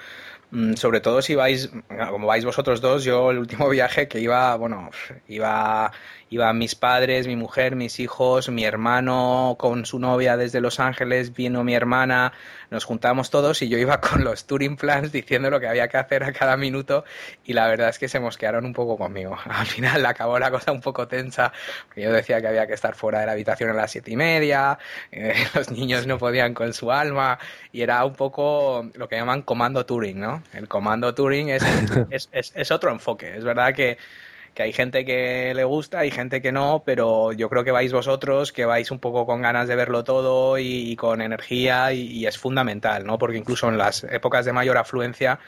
Mm, 0.51 0.75
sobre 0.75 1.01
todo 1.01 1.23
si 1.23 1.35
vais, 1.35 1.71
como 2.11 2.27
vais 2.27 2.45
vosotros 2.45 2.83
dos, 2.83 3.05
yo 3.05 3.31
el 3.31 3.39
último 3.39 3.69
viaje 3.71 4.09
que 4.09 4.21
iba, 4.21 4.55
bueno, 4.57 4.91
iba, 5.29 5.91
iba 6.31 6.53
mis 6.53 6.75
padres, 6.75 7.27
mi 7.27 7.37
mujer, 7.37 7.77
mis 7.77 8.01
hijos, 8.01 8.49
mi 8.49 8.65
hermano 8.65 9.57
con 9.59 9.87
su 9.87 9.99
novia 9.99 10.37
desde 10.37 10.61
Los 10.61 10.81
Ángeles, 10.81 11.35
vino 11.35 11.65
mi 11.65 11.75
hermana, 11.75 12.33
nos 12.71 12.85
juntamos 12.85 13.31
todos 13.31 13.63
y 13.63 13.69
yo 13.69 13.79
iba 13.79 14.01
con 14.01 14.25
los 14.25 14.47
touring 14.47 14.77
plans 14.77 15.13
diciendo 15.13 15.51
lo 15.51 15.61
que 15.61 15.69
había 15.69 15.89
que 15.89 15.97
hacer 15.97 16.25
a 16.25 16.33
cada 16.33 16.57
minuto 16.57 17.05
y 17.45 17.55
la 17.55 17.67
verdad 17.67 17.89
es 17.89 17.99
que 17.99 18.09
se 18.09 18.21
mosquearon 18.21 18.65
un 18.65 18.73
poco 18.73 18.97
conmigo. 18.97 19.37
Al 19.45 19.67
final 19.67 20.05
acabó 20.07 20.39
la 20.39 20.51
cosa 20.51 20.73
un 20.73 20.81
poco 20.81 21.09
tensa, 21.09 21.53
porque 21.87 22.03
yo 22.03 22.13
decía 22.13 22.41
que 22.41 22.49
había 22.49 22.67
que 22.67 22.75
estar 22.75 22.95
fuera 22.95 23.21
de 23.21 23.27
la 23.27 23.33
habitación 23.33 23.71
a 23.71 23.75
las 23.75 23.91
siete 23.91 24.11
y 24.11 24.17
media, 24.17 24.79
eh, 25.11 25.35
los 25.55 25.71
niños 25.71 26.07
no 26.07 26.19
podían 26.19 26.55
con 26.55 26.73
su 26.73 26.93
alma 26.93 27.39
y 27.73 27.83
era 27.83 28.05
un 28.05 28.15
poco 28.15 28.89
lo 28.95 29.09
que 29.09 29.17
llaman 29.17 29.43
comando 29.43 29.87
touring, 29.87 30.21
¿no? 30.21 30.43
El 30.53 30.69
comando 30.69 31.15
touring 31.15 31.49
es, 31.51 31.63
es, 32.11 32.29
es, 32.33 32.53
es 32.55 32.71
otro 32.71 32.91
enfoque. 32.91 33.37
Es 33.37 33.45
verdad 33.45 33.75
que 33.75 33.99
que 34.59 34.65
hay 34.65 34.73
gente 34.73 35.05
que 35.05 35.53
le 35.55 35.63
gusta, 35.63 36.01
hay 36.01 36.11
gente 36.11 36.43
que 36.43 36.51
no, 36.51 36.83
pero 36.85 37.31
yo 37.33 37.49
creo 37.49 37.63
que 37.63 37.71
vais 37.71 37.93
vosotros, 37.93 38.51
que 38.51 38.65
vais 38.65 38.91
un 38.91 38.99
poco 38.99 39.25
con 39.25 39.41
ganas 39.41 39.69
de 39.69 39.77
verlo 39.77 40.03
todo 40.03 40.59
y, 40.59 40.97
con 40.97 41.23
energía 41.23 41.93
y, 41.93 42.27
es 42.27 42.39
fundamental, 42.39 43.07
¿no? 43.07 43.19
Porque 43.19 43.37
incluso 43.37 43.69
en 43.69 43.79
las 43.79 44.03
épocas 44.03 44.45
de 44.45 44.53
mayor 44.53 44.77
afluencia 44.77 45.39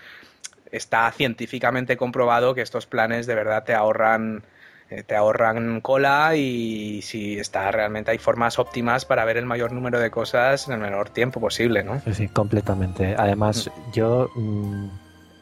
está 0.70 1.10
científicamente 1.10 1.96
comprobado 1.96 2.54
que 2.54 2.62
estos 2.62 2.86
planes 2.86 3.26
de 3.26 3.34
verdad 3.34 3.64
te 3.64 3.74
ahorran 3.74 4.44
eh, 4.90 5.02
te 5.02 5.16
ahorran 5.16 5.80
cola 5.80 6.36
y 6.36 7.02
si 7.02 7.36
está 7.36 7.68
realmente 7.72 8.12
hay 8.12 8.18
formas 8.18 8.60
óptimas 8.60 9.06
para 9.06 9.24
ver 9.24 9.38
el 9.38 9.44
mayor 9.44 9.72
número 9.72 9.98
de 9.98 10.12
cosas 10.12 10.68
en 10.68 10.74
el 10.74 10.80
menor 10.80 11.10
tiempo 11.10 11.40
posible, 11.40 11.82
¿no? 11.82 12.00
Sí, 12.12 12.28
completamente. 12.28 13.16
Además, 13.18 13.72
yo 13.92 14.30
mm, 14.36 14.86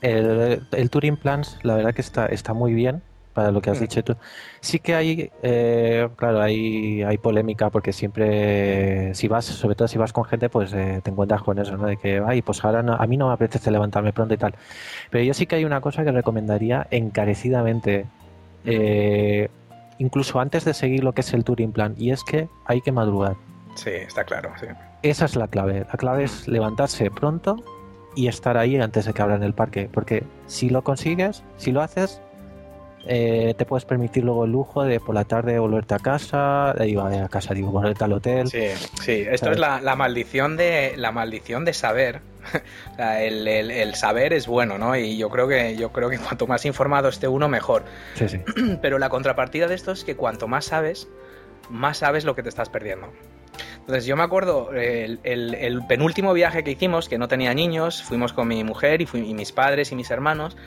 el, 0.01 0.63
el 0.73 0.89
Touring 0.89 1.19
Plans, 1.19 1.59
la 1.61 1.75
verdad 1.75 1.95
que 1.95 2.01
está, 2.01 2.25
está 2.29 2.55
muy 2.55 2.73
bien 2.73 3.03
para 3.39 3.53
lo 3.53 3.61
que 3.61 3.71
has 3.71 3.79
dicho 3.79 4.03
tú. 4.03 4.17
Sí 4.59 4.81
que 4.81 4.97
hay, 4.97 5.31
eh, 5.45 6.09
claro, 6.17 6.43
hay, 6.43 7.05
hay 7.05 7.19
polémica 7.19 7.71
porque 7.71 7.93
siempre, 7.93 9.15
si 9.15 9.29
vas, 9.29 9.45
sobre 9.45 9.77
todo 9.77 9.87
si 9.87 9.97
vas 9.97 10.13
con 10.13 10.25
gente, 10.25 10.49
pues 10.49 10.73
eh, 10.73 11.01
te 11.05 11.13
encuentras 11.13 11.45
con 11.45 11.57
eso, 11.61 11.77
¿no? 11.77 11.87
De 11.87 11.97
que, 11.97 12.21
ay, 12.27 12.43
pues 12.43 12.65
ahora 12.65 12.81
a 12.81 13.07
mí 13.07 13.17
no 13.17 13.29
me 13.29 13.35
apetece 13.35 13.71
levantarme 13.71 14.13
pronto 14.13 14.35
y 14.35 14.39
tal. 14.39 14.57
Pero 15.11 15.23
yo 15.23 15.35
sí 15.35 15.47
que 15.47 15.55
hay 15.55 15.65
una 15.65 15.81
cosa 15.81 16.03
que 16.03 16.11
recomendaría 16.11 16.89
encarecidamente, 16.91 18.07
eh, 18.65 19.49
incluso 19.99 20.41
antes 20.41 20.65
de 20.65 20.75
seguir 20.75 21.05
lo 21.05 21.13
que 21.13 21.21
es 21.21 21.33
el 21.33 21.45
Touring 21.45 21.71
Plan, 21.71 21.95
y 21.97 22.11
es 22.11 22.25
que 22.25 22.49
hay 22.65 22.81
que 22.81 22.91
madrugar. 22.91 23.37
Sí, 23.77 23.91
está 23.91 24.25
claro, 24.25 24.51
sí. 24.59 24.67
Esa 25.05 25.27
es 25.27 25.37
la 25.37 25.47
clave. 25.47 25.87
La 25.93 25.97
clave 25.97 26.25
es 26.25 26.49
levantarse 26.49 27.09
pronto 27.13 27.63
y 28.17 28.27
estar 28.27 28.57
ahí 28.57 28.75
antes 28.79 29.05
de 29.05 29.13
que 29.13 29.23
abran 29.23 29.45
el 29.45 29.55
parque. 29.55 29.89
Porque 29.93 30.25
si 30.47 30.71
lo 30.71 30.83
consigues, 30.83 31.45
si 31.57 31.71
lo 31.71 31.83
haces, 31.83 32.21
eh, 33.07 33.55
te 33.57 33.65
puedes 33.65 33.85
permitir 33.85 34.25
luego 34.25 34.45
el 34.45 34.53
lujo 34.53 34.85
de 34.85 35.01
por 35.01 35.15
la 35.15 35.25
tarde 35.25 35.59
volverte 35.59 35.95
a 35.95 35.99
casa, 35.99 36.75
digo, 36.81 37.03
a 37.03 37.29
casa, 37.29 37.55
digo, 37.55 37.71
volverte 37.71 38.05
al 38.05 38.13
hotel. 38.13 38.49
Sí, 38.49 38.69
sí, 39.03 39.25
esto 39.29 39.51
es 39.51 39.59
la, 39.59 39.97
maldición 39.97 40.57
de 40.57 40.95
la 40.97 41.13
maldición 41.13 41.65
de 41.65 41.73
saber. 41.73 42.21
el, 42.99 43.95
saber 43.95 44.33
es 44.33 44.47
bueno, 44.47 44.79
¿no? 44.79 44.97
Y 44.97 45.17
yo 45.17 45.29
creo 45.29 45.49
que 45.49 45.77
yo 45.77 45.93
creo 45.93 46.09
que 46.09 46.19
cuanto 46.19 46.47
más 46.47 46.65
informado 46.65 47.09
esté 47.09 47.29
uno, 47.29 47.49
mejor. 47.49 47.85
Sí, 48.15 48.29
sí. 48.29 48.41
Pero 48.83 48.99
la 48.99 49.09
contrapartida 49.09 49.69
de 49.69 49.75
esto 49.75 49.93
es 49.93 50.05
que 50.05 50.17
cuanto 50.17 50.49
más 50.49 50.67
sabes, 50.67 51.09
más 51.71 51.99
sabes 51.99 52.25
lo 52.25 52.35
que 52.35 52.43
te 52.43 52.49
estás 52.49 52.69
perdiendo. 52.69 53.13
Entonces 53.81 54.05
yo 54.05 54.17
me 54.17 54.23
acuerdo 54.23 54.71
el, 54.73 55.19
el, 55.25 55.87
penúltimo 55.89 56.35
viaje 56.35 56.63
que 56.63 56.73
hicimos, 56.73 57.09
que 57.09 57.17
no 57.17 57.27
tenía 57.27 57.55
niños, 57.55 58.03
fuimos 58.03 58.35
con 58.35 58.47
mi 58.47 58.63
mujer 58.63 59.01
y, 59.01 59.07
fui, 59.07 59.21
y 59.29 59.33
mis 59.33 59.53
padres 59.53 59.91
y 59.93 59.97
mis 59.97 60.11
hermanos, 60.11 60.59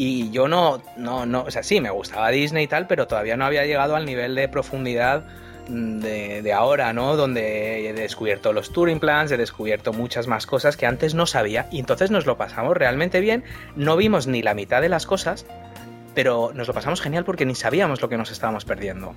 Y 0.00 0.30
yo 0.30 0.46
no, 0.46 0.80
no, 0.96 1.26
no, 1.26 1.42
o 1.42 1.50
sea, 1.50 1.64
sí, 1.64 1.80
me 1.80 1.90
gustaba 1.90 2.30
Disney 2.30 2.64
y 2.64 2.68
tal, 2.68 2.86
pero 2.86 3.08
todavía 3.08 3.36
no 3.36 3.44
había 3.44 3.66
llegado 3.66 3.96
al 3.96 4.06
nivel 4.06 4.36
de 4.36 4.48
profundidad 4.48 5.24
de, 5.68 6.40
de, 6.40 6.52
ahora, 6.52 6.92
¿no? 6.92 7.16
Donde 7.16 7.88
he 7.88 7.92
descubierto 7.92 8.52
los 8.52 8.72
touring 8.72 9.00
plans, 9.00 9.32
he 9.32 9.36
descubierto 9.36 9.92
muchas 9.92 10.28
más 10.28 10.46
cosas 10.46 10.76
que 10.76 10.86
antes 10.86 11.14
no 11.14 11.26
sabía 11.26 11.66
y 11.72 11.80
entonces 11.80 12.12
nos 12.12 12.26
lo 12.26 12.38
pasamos 12.38 12.76
realmente 12.76 13.18
bien, 13.18 13.42
no 13.74 13.96
vimos 13.96 14.28
ni 14.28 14.40
la 14.40 14.54
mitad 14.54 14.80
de 14.80 14.88
las 14.88 15.04
cosas, 15.04 15.46
pero 16.14 16.52
nos 16.54 16.68
lo 16.68 16.74
pasamos 16.74 17.00
genial 17.00 17.24
porque 17.24 17.44
ni 17.44 17.56
sabíamos 17.56 18.00
lo 18.00 18.08
que 18.08 18.16
nos 18.16 18.30
estábamos 18.30 18.64
perdiendo. 18.64 19.14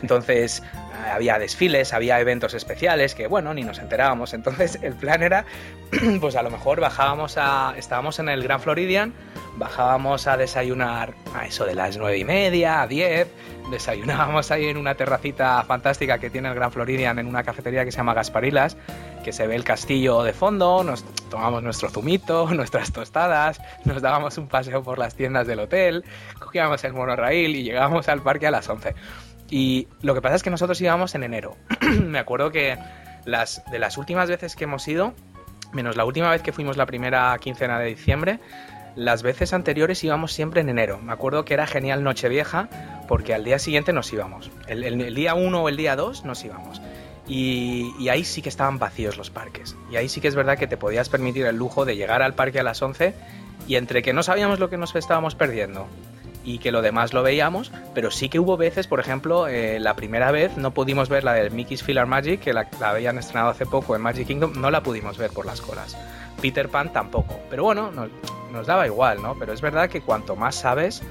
Entonces, 0.00 0.62
había 1.12 1.38
desfiles, 1.38 1.92
había 1.92 2.20
eventos 2.20 2.54
especiales 2.54 3.14
que, 3.14 3.26
bueno, 3.26 3.54
ni 3.54 3.62
nos 3.62 3.78
enterábamos. 3.78 4.34
Entonces, 4.34 4.78
el 4.82 4.94
plan 4.94 5.22
era, 5.22 5.44
pues 6.20 6.36
a 6.36 6.42
lo 6.42 6.50
mejor 6.50 6.80
bajábamos 6.80 7.36
a. 7.36 7.74
Estábamos 7.76 8.18
en 8.18 8.28
el 8.28 8.42
Gran 8.42 8.60
Floridian, 8.60 9.12
bajábamos 9.56 10.26
a 10.26 10.36
desayunar 10.36 11.14
a 11.34 11.46
eso 11.46 11.64
de 11.64 11.74
las 11.74 11.96
nueve 11.96 12.18
y 12.18 12.24
media, 12.24 12.82
a 12.82 12.86
10. 12.86 13.28
Desayunábamos 13.70 14.50
ahí 14.50 14.66
en 14.66 14.76
una 14.76 14.94
terracita 14.94 15.62
fantástica 15.64 16.18
que 16.18 16.30
tiene 16.30 16.48
el 16.48 16.54
Gran 16.54 16.70
Floridian 16.70 17.18
en 17.18 17.26
una 17.26 17.42
cafetería 17.42 17.84
que 17.84 17.92
se 17.92 17.98
llama 17.98 18.14
Gasparilas, 18.14 18.76
que 19.24 19.32
se 19.32 19.46
ve 19.46 19.56
el 19.56 19.64
castillo 19.64 20.22
de 20.22 20.32
fondo. 20.32 20.84
Nos 20.84 21.04
tomamos 21.30 21.62
nuestro 21.62 21.88
zumito, 21.88 22.48
nuestras 22.54 22.92
tostadas, 22.92 23.60
nos 23.84 24.02
dábamos 24.02 24.36
un 24.38 24.48
paseo 24.48 24.82
por 24.82 24.98
las 24.98 25.14
tiendas 25.14 25.46
del 25.46 25.60
hotel, 25.60 26.04
cogíamos 26.38 26.84
el 26.84 26.92
monorail 26.92 27.56
y 27.56 27.62
llegábamos 27.62 28.08
al 28.08 28.22
parque 28.22 28.46
a 28.46 28.50
las 28.50 28.68
11. 28.68 28.94
Y 29.50 29.88
lo 30.02 30.14
que 30.14 30.22
pasa 30.22 30.36
es 30.36 30.42
que 30.42 30.50
nosotros 30.50 30.80
íbamos 30.80 31.14
en 31.14 31.22
enero. 31.22 31.56
Me 32.02 32.18
acuerdo 32.18 32.50
que 32.50 32.78
las, 33.24 33.62
de 33.70 33.78
las 33.78 33.98
últimas 33.98 34.28
veces 34.28 34.56
que 34.56 34.64
hemos 34.64 34.86
ido, 34.88 35.14
menos 35.72 35.96
la 35.96 36.04
última 36.04 36.30
vez 36.30 36.42
que 36.42 36.52
fuimos 36.52 36.76
la 36.76 36.86
primera 36.86 37.36
quincena 37.38 37.78
de 37.78 37.86
diciembre, 37.86 38.40
las 38.96 39.22
veces 39.22 39.52
anteriores 39.52 40.02
íbamos 40.04 40.32
siempre 40.32 40.60
en 40.60 40.68
enero. 40.68 40.98
Me 40.98 41.12
acuerdo 41.12 41.44
que 41.44 41.54
era 41.54 41.66
genial 41.66 42.02
Nochevieja 42.04 42.68
porque 43.08 43.34
al 43.34 43.44
día 43.44 43.58
siguiente 43.58 43.92
nos 43.92 44.12
íbamos. 44.12 44.50
El, 44.66 45.14
día 45.14 45.34
1 45.34 45.62
o 45.62 45.68
el 45.68 45.76
día 45.76 45.96
2 45.96 46.24
nos 46.24 46.44
íbamos. 46.44 46.80
Y, 47.26 47.92
y, 47.98 48.10
ahí 48.10 48.22
sí 48.22 48.42
que 48.42 48.50
estaban 48.50 48.78
vacíos 48.78 49.16
los 49.16 49.30
parques. 49.30 49.76
Y 49.90 49.96
ahí 49.96 50.10
sí 50.10 50.20
que 50.20 50.28
es 50.28 50.34
verdad 50.34 50.58
que 50.58 50.66
te 50.66 50.76
podías 50.76 51.08
permitir 51.08 51.46
el 51.46 51.56
lujo 51.56 51.86
de 51.86 51.96
llegar 51.96 52.22
al 52.22 52.34
parque 52.34 52.60
a 52.60 52.62
las 52.62 52.82
11 52.82 53.14
y 53.66 53.76
entre 53.76 54.02
que 54.02 54.12
no 54.12 54.22
sabíamos 54.22 54.58
lo 54.58 54.68
que 54.68 54.76
nos 54.76 54.94
estábamos 54.94 55.34
perdiendo 55.34 55.88
y 56.44 56.58
que 56.58 56.70
lo 56.70 56.82
demás 56.82 57.12
lo 57.12 57.22
veíamos, 57.22 57.72
pero 57.94 58.10
sí 58.10 58.28
que 58.28 58.38
hubo 58.38 58.56
veces, 58.56 58.86
por 58.86 59.00
ejemplo, 59.00 59.48
eh, 59.48 59.80
la 59.80 59.96
primera 59.96 60.30
vez 60.30 60.56
no 60.56 60.72
pudimos 60.72 61.08
ver 61.08 61.24
la 61.24 61.32
de 61.32 61.50
Mickey's 61.50 61.82
Filler 61.82 62.06
Magic, 62.06 62.40
que 62.40 62.52
la, 62.52 62.68
habían 62.82 63.18
estrenado 63.18 63.50
hace 63.50 63.66
poco 63.66 63.96
en 63.96 64.02
Magic 64.02 64.26
Kingdom, 64.26 64.52
no 64.60 64.70
la 64.70 64.82
pudimos 64.82 65.18
ver 65.18 65.30
por 65.30 65.46
las 65.46 65.60
colas. 65.60 65.96
Peter 66.40 66.68
Pan 66.68 66.92
tampoco, 66.92 67.40
pero 67.48 67.64
bueno, 67.64 67.90
nos 68.52 68.66
daba 68.66 68.86
igual, 68.86 69.22
¿no? 69.22 69.36
Pero 69.38 69.52
es 69.52 69.60
verdad 69.60 69.88
que 69.88 70.02
cuanto 70.02 70.36
más 70.36 70.56
sabes, 70.56 71.02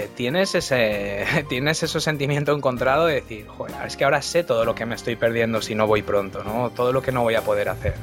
eh, 0.00 0.08
tienes 0.14 0.54
ese 0.54 1.24
tienes 1.48 1.82
ese 1.82 2.00
sentimiento 2.00 2.54
encontrado 2.54 3.06
de 3.06 3.14
decir, 3.14 3.46
joder, 3.46 3.74
es 3.86 3.96
que 3.96 4.04
ahora 4.04 4.22
sé 4.22 4.44
todo 4.44 4.64
lo 4.64 4.74
que 4.74 4.86
me 4.86 4.94
estoy 4.94 5.16
perdiendo 5.16 5.62
si 5.62 5.74
no 5.74 5.86
voy 5.86 6.02
pronto, 6.02 6.42
¿no? 6.44 6.70
Todo 6.70 6.92
lo 6.92 7.02
que 7.02 7.12
no 7.12 7.22
voy 7.22 7.34
a 7.34 7.42
poder 7.42 7.68
hacer. 7.68 7.94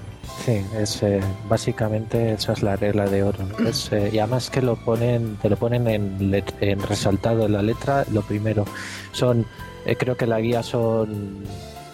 Sí, 0.46 0.62
es 0.78 1.04
eh, 1.04 1.20
básicamente 1.50 2.34
esa 2.34 2.54
es 2.54 2.64
la 2.64 2.76
regla 2.76 3.06
de 3.06 3.24
oro. 3.24 3.40
¿no? 3.44 3.68
Es, 3.68 3.92
eh, 3.92 4.12
y 4.14 4.20
además 4.20 4.50
que 4.50 4.62
lo 4.62 4.76
ponen, 4.76 5.38
te 5.42 5.50
lo 5.50 5.58
ponen 5.58 5.88
en, 5.88 6.44
en 6.62 6.82
resaltado 6.84 7.46
en 7.46 7.54
la 7.54 7.62
letra. 7.62 8.06
Lo 8.12 8.22
primero 8.22 8.66
son, 9.12 9.46
eh, 9.86 9.96
creo 9.96 10.16
que 10.16 10.28
la 10.28 10.40
guía 10.40 10.64
son 10.64 11.44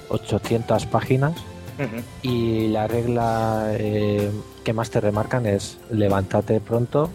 800 0.09 0.85
páginas 0.87 1.33
uh 1.79 1.83
-huh. 1.83 2.03
y 2.21 2.67
la 2.67 2.87
regla 2.87 3.71
que 4.63 4.73
más 4.73 4.89
te 4.91 5.01
remarcan 5.01 5.45
es 5.45 5.79
levántate 5.89 6.59
pronto 6.59 7.09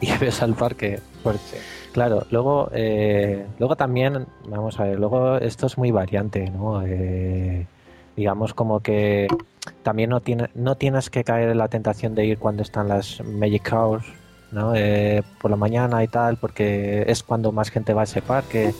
y 0.00 0.10
ves 0.20 0.42
al 0.42 0.54
parque. 0.54 1.00
Porque, 1.22 1.40
sí. 1.50 1.56
Claro, 1.96 2.26
luego, 2.30 2.68
eh, 2.74 3.46
luego 3.58 3.74
también, 3.74 4.26
vamos 4.46 4.78
a 4.78 4.84
ver, 4.84 4.98
luego 4.98 5.38
esto 5.38 5.64
es 5.64 5.78
muy 5.78 5.92
variante, 5.92 6.50
¿no? 6.50 6.82
Eh, 6.84 7.66
digamos 8.14 8.52
como 8.52 8.80
que 8.80 9.28
también 9.82 10.10
no, 10.10 10.20
tiene, 10.20 10.50
no 10.54 10.74
tienes 10.74 11.08
que 11.08 11.24
caer 11.24 11.48
en 11.48 11.56
la 11.56 11.68
tentación 11.68 12.14
de 12.14 12.26
ir 12.26 12.38
cuando 12.38 12.62
están 12.62 12.88
las 12.88 13.24
Magic 13.24 13.72
Hours, 13.72 14.04
¿no? 14.52 14.74
Eh, 14.74 15.22
por 15.40 15.50
la 15.50 15.56
mañana 15.56 16.04
y 16.04 16.08
tal, 16.08 16.36
porque 16.36 17.02
es 17.06 17.22
cuando 17.22 17.50
más 17.50 17.70
gente 17.70 17.94
va 17.94 18.02
a 18.02 18.04
ese 18.04 18.20
parque. 18.20 18.74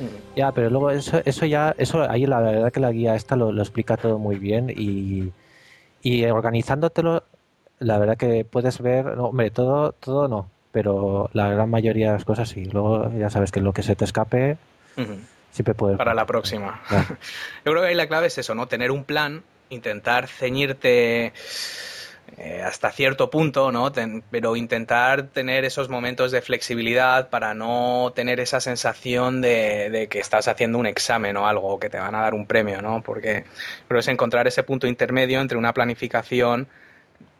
Mm. 0.00 0.36
Ya, 0.36 0.50
pero 0.52 0.70
luego 0.70 0.90
eso, 0.90 1.20
eso 1.26 1.44
ya, 1.44 1.74
eso 1.76 2.10
ahí 2.10 2.24
la 2.24 2.40
verdad 2.40 2.72
que 2.72 2.80
la 2.80 2.90
guía 2.90 3.16
esta 3.16 3.36
lo, 3.36 3.52
lo 3.52 3.60
explica 3.60 3.98
todo 3.98 4.18
muy 4.18 4.36
bien 4.36 4.72
y, 4.74 5.30
y 6.00 6.24
organizándotelo, 6.24 7.22
la 7.80 7.98
verdad 7.98 8.16
que 8.16 8.46
puedes 8.46 8.80
ver, 8.80 9.14
no, 9.14 9.26
hombre, 9.26 9.50
todo, 9.50 9.92
todo 9.92 10.26
no, 10.26 10.55
pero 10.76 11.30
la 11.32 11.48
gran 11.48 11.70
mayoría 11.70 12.08
de 12.08 12.12
las 12.12 12.26
cosas 12.26 12.50
sí. 12.50 12.66
Luego 12.66 13.10
ya 13.18 13.30
sabes 13.30 13.50
que 13.50 13.62
lo 13.62 13.72
que 13.72 13.82
se 13.82 13.96
te 13.96 14.04
escape 14.04 14.58
uh 14.98 15.00
-huh. 15.00 15.20
siempre 15.50 15.72
puede. 15.72 15.96
Para 15.96 16.12
la 16.12 16.26
próxima. 16.26 16.82
Yo 17.64 17.72
creo 17.72 17.80
que 17.80 17.88
ahí 17.88 17.94
la 17.94 18.08
clave 18.08 18.26
es 18.26 18.36
eso, 18.36 18.54
¿no? 18.54 18.68
Tener 18.68 18.90
un 18.90 19.04
plan, 19.04 19.42
intentar 19.70 20.28
ceñirte 20.28 21.32
eh, 22.36 22.62
hasta 22.62 22.90
cierto 22.90 23.30
punto, 23.30 23.72
¿no? 23.72 23.90
Ten, 23.90 24.22
pero 24.30 24.54
intentar 24.54 25.28
tener 25.28 25.64
esos 25.64 25.88
momentos 25.88 26.30
de 26.30 26.42
flexibilidad 26.42 27.30
para 27.30 27.54
no 27.54 28.12
tener 28.14 28.38
esa 28.38 28.60
sensación 28.60 29.40
de, 29.40 29.88
de, 29.88 30.08
que 30.08 30.18
estás 30.18 30.46
haciendo 30.46 30.76
un 30.76 30.84
examen 30.84 31.38
o 31.38 31.48
algo, 31.48 31.80
que 31.80 31.88
te 31.88 31.98
van 31.98 32.14
a 32.14 32.20
dar 32.20 32.34
un 32.34 32.46
premio, 32.46 32.82
¿no? 32.82 33.00
Porque 33.00 33.44
pero 33.88 34.00
es 34.00 34.08
encontrar 34.08 34.46
ese 34.46 34.62
punto 34.62 34.86
intermedio 34.86 35.40
entre 35.40 35.56
una 35.56 35.72
planificación 35.72 36.68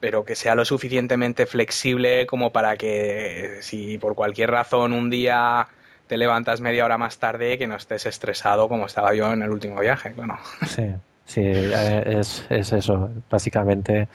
pero 0.00 0.24
que 0.24 0.34
sea 0.34 0.54
lo 0.54 0.64
suficientemente 0.64 1.46
flexible 1.46 2.26
como 2.26 2.52
para 2.52 2.76
que 2.76 3.58
si 3.60 3.98
por 3.98 4.14
cualquier 4.14 4.50
razón 4.50 4.92
un 4.92 5.10
día 5.10 5.68
te 6.06 6.16
levantas 6.16 6.60
media 6.60 6.84
hora 6.84 6.98
más 6.98 7.18
tarde 7.18 7.58
que 7.58 7.66
no 7.66 7.76
estés 7.76 8.06
estresado 8.06 8.68
como 8.68 8.86
estaba 8.86 9.14
yo 9.14 9.32
en 9.32 9.42
el 9.42 9.50
último 9.50 9.80
viaje, 9.80 10.12
bueno. 10.14 10.38
Sí, 10.66 10.86
sí, 11.24 11.42
es, 11.44 12.44
es 12.48 12.72
eso, 12.72 13.10
básicamente 13.28 14.08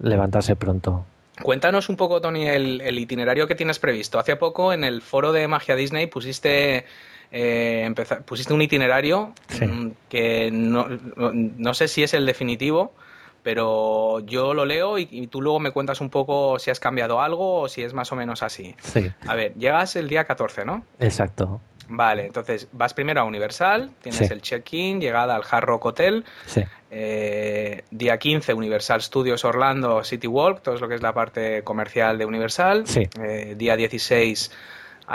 levantarse 0.00 0.56
pronto. 0.56 1.06
Cuéntanos 1.40 1.88
un 1.88 1.96
poco, 1.96 2.20
Tony, 2.20 2.46
el, 2.46 2.80
el, 2.82 2.98
itinerario 2.98 3.46
que 3.46 3.54
tienes 3.54 3.78
previsto. 3.78 4.18
Hace 4.18 4.36
poco 4.36 4.72
en 4.72 4.84
el 4.84 5.00
foro 5.00 5.32
de 5.32 5.48
Magia 5.48 5.74
Disney 5.74 6.06
pusiste, 6.06 6.84
eh, 7.30 7.82
empezar, 7.84 8.22
pusiste 8.22 8.52
un 8.52 8.60
itinerario 8.60 9.32
sí. 9.48 9.66
Mm, 9.66 9.92
que 10.10 10.50
no, 10.52 10.86
no, 11.16 11.74
sé 11.74 11.88
si 11.88 12.02
es 12.02 12.12
el 12.12 12.26
definitivo, 12.26 12.92
pero 13.42 14.20
yo 14.20 14.54
lo 14.54 14.64
leo 14.64 14.98
y, 14.98 15.08
y, 15.10 15.26
tú 15.26 15.42
luego 15.42 15.58
me 15.58 15.72
cuentas 15.72 16.00
un 16.00 16.10
poco 16.10 16.58
si 16.58 16.70
has 16.70 16.80
cambiado 16.80 17.20
algo 17.20 17.62
o 17.62 17.68
si 17.68 17.82
es 17.82 17.92
más 17.92 18.12
o 18.12 18.16
menos 18.16 18.42
así. 18.42 18.74
Sí. 18.82 19.10
A 19.26 19.34
ver, 19.34 19.54
llegas 19.54 19.96
el 19.96 20.08
día 20.08 20.24
14, 20.24 20.64
¿no? 20.64 20.84
Exacto. 21.00 21.60
Vale, 21.88 22.26
entonces 22.26 22.68
vas 22.72 22.94
primero 22.94 23.20
a 23.20 23.24
Universal, 23.24 23.90
tienes 24.00 24.26
sí. 24.26 24.32
el 24.32 24.40
check-in, 24.40 25.00
llegada 25.00 25.34
al 25.34 25.42
Hard 25.48 25.64
Rock 25.64 25.86
Hotel. 25.86 26.24
Sí. 26.46 26.62
Eh, 26.90 27.84
día 27.90 28.18
15, 28.18 28.54
Universal 28.54 29.02
Studios 29.02 29.44
Orlando 29.44 30.02
City 30.04 30.26
Walk, 30.26 30.62
todo 30.62 30.74
es 30.76 30.80
lo 30.80 30.88
que 30.88 30.94
es 30.94 31.02
la 31.02 31.12
parte 31.12 31.62
comercial 31.62 32.18
de 32.18 32.24
Universal. 32.24 32.86
Sí. 32.86 33.08
Eh, 33.20 33.54
día 33.58 33.76
16, 33.76 34.50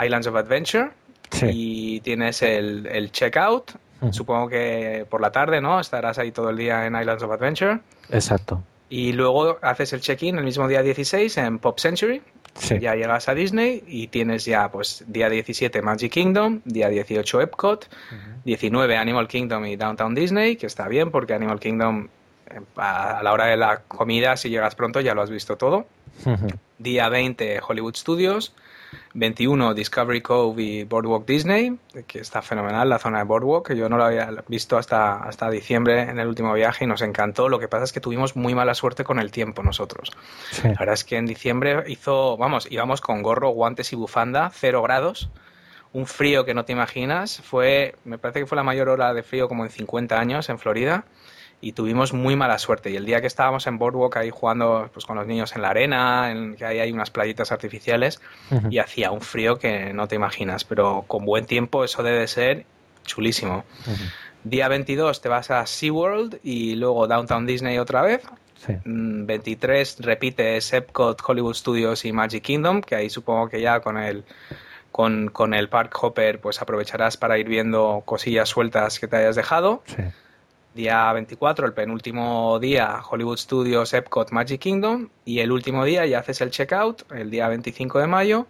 Islands 0.04 0.26
of 0.26 0.36
Adventure. 0.36 0.90
Sí. 1.30 1.46
Y 1.50 2.00
tienes 2.00 2.42
el, 2.42 2.86
el 2.86 3.10
checkout. 3.10 3.72
Supongo 4.10 4.48
que 4.48 5.06
por 5.08 5.20
la 5.20 5.32
tarde, 5.32 5.60
¿no? 5.60 5.80
Estarás 5.80 6.18
ahí 6.18 6.30
todo 6.30 6.50
el 6.50 6.56
día 6.56 6.86
en 6.86 6.94
Islands 6.94 7.22
of 7.22 7.32
Adventure. 7.32 7.80
Exacto. 8.10 8.62
Y 8.90 9.12
luego 9.12 9.58
haces 9.60 9.92
el 9.92 10.00
check-in 10.00 10.38
el 10.38 10.44
mismo 10.44 10.66
día 10.66 10.82
16 10.82 11.36
en 11.38 11.58
Pop 11.58 11.78
Century. 11.78 12.22
Sí. 12.54 12.78
Ya 12.80 12.94
llegas 12.94 13.28
a 13.28 13.34
Disney 13.34 13.84
y 13.86 14.08
tienes 14.08 14.44
ya, 14.44 14.70
pues, 14.70 15.04
día 15.06 15.28
17 15.28 15.82
Magic 15.82 16.12
Kingdom, 16.12 16.60
día 16.64 16.88
18 16.88 17.40
Epcot, 17.42 17.84
uh 17.84 18.14
-huh. 18.14 18.42
19 18.44 18.96
Animal 18.96 19.28
Kingdom 19.28 19.66
y 19.66 19.76
Downtown 19.76 20.14
Disney, 20.14 20.56
que 20.56 20.66
está 20.66 20.88
bien 20.88 21.10
porque 21.10 21.34
Animal 21.34 21.60
Kingdom 21.60 22.08
a 22.76 23.20
la 23.22 23.32
hora 23.32 23.46
de 23.46 23.56
la 23.56 23.82
comida, 23.86 24.36
si 24.36 24.48
llegas 24.48 24.74
pronto, 24.74 25.00
ya 25.00 25.14
lo 25.14 25.22
has 25.22 25.30
visto 25.30 25.56
todo. 25.56 25.86
Uh 26.24 26.30
-huh. 26.30 26.58
Día 26.78 27.08
20 27.08 27.60
Hollywood 27.66 27.94
Studios, 27.94 28.54
21 29.14 29.74
Discovery 29.74 30.20
Cove 30.20 30.62
y 30.62 30.84
Boardwalk 30.84 31.26
Disney, 31.26 31.78
que 32.06 32.20
está 32.20 32.42
fenomenal 32.42 32.88
la 32.88 32.98
zona 32.98 33.18
de 33.18 33.24
Boardwalk, 33.24 33.68
que 33.68 33.76
yo 33.76 33.88
no 33.88 33.96
lo 33.96 34.04
había 34.04 34.30
visto 34.48 34.76
hasta, 34.76 35.22
hasta 35.22 35.50
diciembre 35.50 36.02
en 36.02 36.18
el 36.18 36.28
último 36.28 36.52
viaje 36.54 36.84
y 36.84 36.86
nos 36.86 37.02
encantó. 37.02 37.48
Lo 37.48 37.58
que 37.58 37.68
pasa 37.68 37.84
es 37.84 37.92
que 37.92 38.00
tuvimos 38.00 38.36
muy 38.36 38.54
mala 38.54 38.74
suerte 38.74 39.04
con 39.04 39.18
el 39.18 39.30
tiempo 39.30 39.62
nosotros. 39.62 40.10
Sí. 40.50 40.68
La 40.68 40.74
verdad 40.78 40.94
es 40.94 41.04
que 41.04 41.16
en 41.16 41.26
diciembre 41.26 41.84
hizo, 41.88 42.36
vamos, 42.36 42.68
íbamos 42.70 43.00
con 43.00 43.22
gorro, 43.22 43.50
guantes 43.50 43.92
y 43.92 43.96
bufanda, 43.96 44.50
cero 44.52 44.82
grados, 44.82 45.30
un 45.92 46.06
frío 46.06 46.44
que 46.44 46.54
no 46.54 46.64
te 46.64 46.72
imaginas. 46.72 47.40
Fue, 47.42 47.96
me 48.04 48.18
parece 48.18 48.40
que 48.40 48.46
fue 48.46 48.56
la 48.56 48.62
mayor 48.62 48.88
hora 48.88 49.14
de 49.14 49.22
frío 49.22 49.48
como 49.48 49.64
en 49.64 49.70
50 49.70 50.18
años 50.18 50.48
en 50.48 50.58
Florida 50.58 51.04
y 51.60 51.72
tuvimos 51.72 52.12
muy 52.12 52.36
mala 52.36 52.58
suerte. 52.58 52.90
Y 52.90 52.96
el 52.96 53.04
día 53.04 53.20
que 53.20 53.26
estábamos 53.26 53.66
en 53.66 53.78
Boardwalk 53.78 54.16
ahí 54.16 54.30
jugando 54.30 54.88
pues, 54.92 55.04
con 55.04 55.16
los 55.16 55.26
niños 55.26 55.54
en 55.56 55.62
la 55.62 55.70
arena, 55.70 56.30
en, 56.30 56.54
que 56.56 56.64
ahí 56.64 56.78
hay 56.78 56.92
unas 56.92 57.10
playitas 57.10 57.50
artificiales, 57.52 58.20
uh 58.50 58.56
-huh. 58.56 58.72
y 58.72 58.78
hacía 58.78 59.10
un 59.10 59.20
frío 59.20 59.58
que 59.58 59.92
no 59.92 60.06
te 60.06 60.14
imaginas, 60.14 60.64
pero 60.64 61.04
con 61.06 61.24
buen 61.24 61.46
tiempo 61.46 61.84
eso 61.84 62.02
debe 62.02 62.26
ser 62.28 62.64
chulísimo. 63.04 63.64
Uh 63.86 63.90
-huh. 63.90 64.12
Día 64.44 64.68
22 64.68 65.20
te 65.20 65.28
vas 65.28 65.50
a 65.50 65.66
SeaWorld 65.66 66.38
y 66.42 66.76
luego 66.76 67.06
Downtown 67.06 67.44
Disney 67.46 67.78
otra 67.78 68.02
vez. 68.02 68.22
23 68.84 70.00
mm, 70.00 70.02
repite 70.02 70.58
Epcot, 70.58 71.20
Hollywood 71.24 71.54
Studios 71.54 72.04
y 72.04 72.12
Magic 72.12 72.42
Kingdom, 72.42 72.80
que 72.80 72.94
ahí 72.96 73.10
supongo 73.10 73.48
que 73.48 73.60
ya 73.60 73.80
con 73.80 73.96
el 73.96 74.24
con, 74.90 75.28
con, 75.28 75.54
el 75.54 75.68
Park 75.68 75.96
Hopper 76.02 76.40
pues 76.40 76.60
aprovecharás 76.60 77.16
para 77.16 77.38
ir 77.38 77.48
viendo 77.48 78.02
cosillas 78.04 78.48
sueltas 78.48 78.98
que 78.98 79.06
te 79.06 79.16
hayas 79.16 79.36
dejado. 79.36 79.82
Día 80.78 81.12
24, 81.12 81.66
el 81.66 81.72
penúltimo 81.72 82.56
día, 82.60 83.00
Hollywood 83.10 83.36
Studios, 83.36 83.92
Epcot, 83.92 84.30
Magic 84.30 84.60
Kingdom. 84.60 85.08
Y 85.24 85.40
el 85.40 85.50
último 85.50 85.84
día 85.84 86.06
ya 86.06 86.20
haces 86.20 86.40
el 86.40 86.52
checkout, 86.52 87.02
el 87.10 87.32
día 87.32 87.48
25 87.48 87.98
de 87.98 88.06
mayo, 88.06 88.46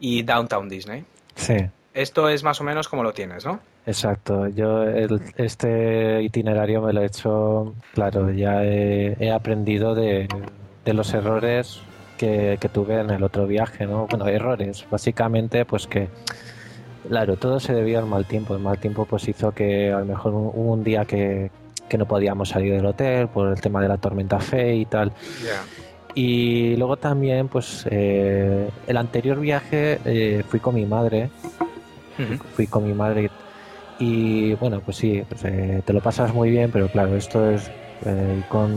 y 0.00 0.24
Downtown 0.24 0.68
Disney. 0.68 1.04
Sí. 1.36 1.54
Esto 1.94 2.28
es 2.28 2.42
más 2.42 2.60
o 2.60 2.64
menos 2.64 2.88
como 2.88 3.04
lo 3.04 3.12
tienes, 3.12 3.46
¿no? 3.46 3.60
Exacto. 3.86 4.48
Yo 4.48 4.82
este 5.36 6.20
itinerario 6.22 6.82
me 6.82 6.92
lo 6.92 7.02
he 7.02 7.06
hecho, 7.06 7.72
claro, 7.94 8.32
ya 8.32 8.64
he, 8.64 9.30
aprendido 9.30 9.94
de, 9.94 10.26
los 10.86 11.14
errores 11.14 11.82
que, 12.18 12.58
tuve 12.72 12.98
en 12.98 13.10
el 13.10 13.22
otro 13.22 13.46
viaje, 13.46 13.86
¿no? 13.86 14.08
Bueno, 14.08 14.26
errores. 14.26 14.84
Básicamente, 14.90 15.64
pues 15.64 15.86
que, 15.86 16.08
claro, 17.08 17.36
todo 17.36 17.60
se 17.60 17.74
debió 17.74 17.98
al 17.98 18.06
mal 18.06 18.26
tiempo. 18.26 18.54
El 18.54 18.60
mal 18.60 18.78
tiempo 18.78 19.04
pues 19.04 19.28
hizo 19.28 19.52
que 19.52 19.92
a 19.92 20.00
lo 20.00 20.06
mejor 20.06 20.32
hubo 20.34 20.72
un 20.72 20.84
día 20.84 21.04
que, 21.04 21.50
no 21.98 22.06
podíamos 22.06 22.50
salir 22.50 22.72
del 22.74 22.86
hotel 22.86 23.26
por 23.28 23.48
el 23.48 23.60
tema 23.60 23.82
de 23.82 23.88
la 23.88 23.98
tormenta 23.98 24.38
fe 24.38 24.76
y 24.76 24.86
tal. 24.86 25.12
Y 26.14 26.76
luego 26.76 26.96
también, 26.96 27.48
pues, 27.48 27.86
eh, 27.90 28.68
el 28.86 28.96
anterior 28.96 29.38
viaje 29.40 30.00
eh, 30.04 30.44
fui 30.48 30.60
con 30.60 30.74
mi 30.74 30.86
madre. 30.86 31.30
Fui 32.54 32.66
con 32.66 32.86
mi 32.86 32.92
madre 32.92 33.30
y 34.00 34.54
bueno, 34.54 34.80
pues 34.80 34.96
sí, 34.96 35.22
pues, 35.28 35.44
eh, 35.44 35.82
te 35.84 35.92
lo 35.92 36.00
pasas 36.00 36.32
muy 36.32 36.50
bien, 36.50 36.70
pero 36.72 36.88
claro, 36.88 37.14
esto 37.16 37.50
es 37.50 37.70
eh, 38.06 38.42
con, 38.48 38.72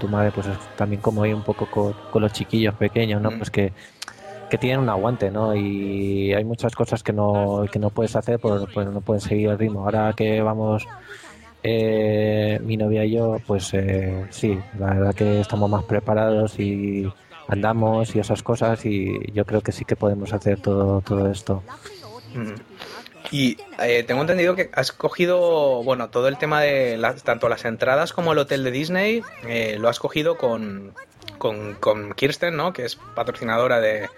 tu 0.00 0.08
madre, 0.08 0.32
pues 0.32 0.48
es 0.48 0.58
también 0.76 1.00
como 1.00 1.24
ir 1.24 1.34
un 1.34 1.44
poco 1.44 1.66
con, 1.70 2.20
los 2.20 2.32
chiquillos 2.32 2.74
pequeños, 2.74 3.22
¿no? 3.22 3.30
Pues 3.30 3.50
que, 3.50 3.72
tienen 4.56 4.80
un 4.80 4.88
aguante, 4.88 5.30
¿no? 5.30 5.54
Y 5.54 6.32
hay 6.32 6.44
muchas 6.44 6.74
cosas 6.74 7.02
que 7.02 7.12
no, 7.12 7.66
que 7.70 7.78
no 7.78 7.90
puedes 7.90 8.16
hacer, 8.16 8.38
pues, 8.38 8.62
pues 8.72 8.86
no 8.86 9.02
pueden 9.02 9.20
seguir 9.20 9.50
el 9.50 9.58
ritmo. 9.58 9.84
Ahora 9.84 10.14
que 10.16 10.40
vamos 10.40 10.86
eh, 11.62 12.58
mi 12.62 12.78
novia 12.78 13.04
y 13.04 13.16
yo, 13.16 13.36
pues 13.46 13.72
sí, 14.30 14.58
la 14.78 14.94
verdad 14.94 15.14
que 15.14 15.40
estamos 15.40 15.68
más 15.68 15.84
preparados 15.84 16.58
y 16.58 17.12
andamos 17.48 18.14
y 18.14 18.20
esas 18.20 18.42
cosas 18.42 18.84
y 18.86 19.18
yo 19.32 19.44
creo 19.44 19.62
que 19.62 19.72
sí 19.72 19.84
que 19.84 19.96
podemos 19.96 20.32
hacer 20.32 20.60
todo, 20.60 21.00
todo 21.00 21.30
esto. 21.30 21.62
Mm. 22.34 22.54
Y 23.30 23.58
eh, 23.82 24.04
tengo 24.06 24.22
entendido 24.22 24.54
que 24.54 24.70
has 24.72 24.92
cogido, 24.92 25.82
bueno, 25.82 26.08
todo 26.08 26.28
el 26.28 26.38
tema 26.38 26.60
de 26.62 26.98
tanto 27.24 27.48
las 27.48 27.64
entradas 27.64 28.12
como 28.12 28.32
el 28.32 28.38
hotel 28.38 28.64
de 28.64 28.70
Disney, 28.70 29.22
eh, 29.46 29.76
lo 29.78 29.88
has 29.88 29.98
cogido 29.98 30.38
con, 30.38 30.94
con, 31.38 31.74
con, 31.74 32.12
Kirsten, 32.14 32.56
¿no? 32.56 32.72
Que 32.72 32.84
es 32.84 32.96
patrocinadora 32.96 33.80
de, 33.80 34.08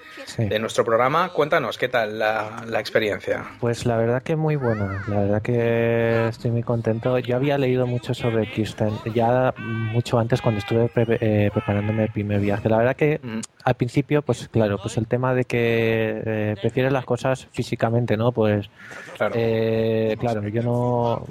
nuestro 0.58 0.84
programa. 0.84 1.30
Cuéntanos, 1.30 1.78
¿qué 1.78 1.88
tal 1.88 2.18
la, 2.18 2.64
experiencia? 2.78 3.44
Pues 3.60 3.86
la 3.86 3.96
verdad 3.96 4.22
que 4.22 4.36
muy 4.36 4.56
buena. 4.56 5.04
La 5.06 5.20
verdad 5.20 5.42
que 5.42 6.28
estoy 6.28 6.50
muy 6.50 6.62
contento. 6.62 7.18
Yo 7.18 7.36
había 7.36 7.58
leído 7.58 7.86
mucho 7.86 8.14
sobre 8.14 8.50
Kirsten, 8.50 8.90
ya 9.14 9.54
mucho 9.56 10.18
antes 10.18 10.40
cuando 10.40 10.60
estuve 10.60 10.90
eh, 10.96 11.50
preparándome 11.52 12.04
el 12.04 12.12
primer 12.12 12.40
viaje. 12.40 12.68
La 12.68 12.78
verdad 12.78 12.96
que 12.96 13.20
mm. 13.22 13.40
Al 13.64 13.74
principio, 13.74 14.22
pues 14.22 14.48
claro, 14.48 14.78
pues 14.78 14.96
el 14.96 15.06
tema 15.06 15.34
de 15.34 15.44
que 15.44 16.22
eh, 16.24 16.56
prefieres 16.60 16.92
las 16.92 17.04
cosas 17.04 17.46
físicamente, 17.52 18.16
¿no? 18.16 18.32
Pues 18.32 18.68
claro, 19.16 19.34
eh, 19.36 20.16
claro 20.18 20.48
yo 20.48 20.62
no 20.62 21.26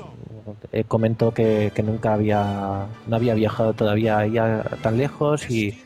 comento 0.88 1.34
que, 1.34 1.72
que, 1.74 1.84
nunca 1.84 2.14
había 2.14 2.88
no 3.08 3.16
había 3.16 3.34
viajado 3.34 3.74
todavía 3.74 4.26
ya 4.28 4.64
tan 4.82 4.98
lejos 4.98 5.50
y 5.50 5.84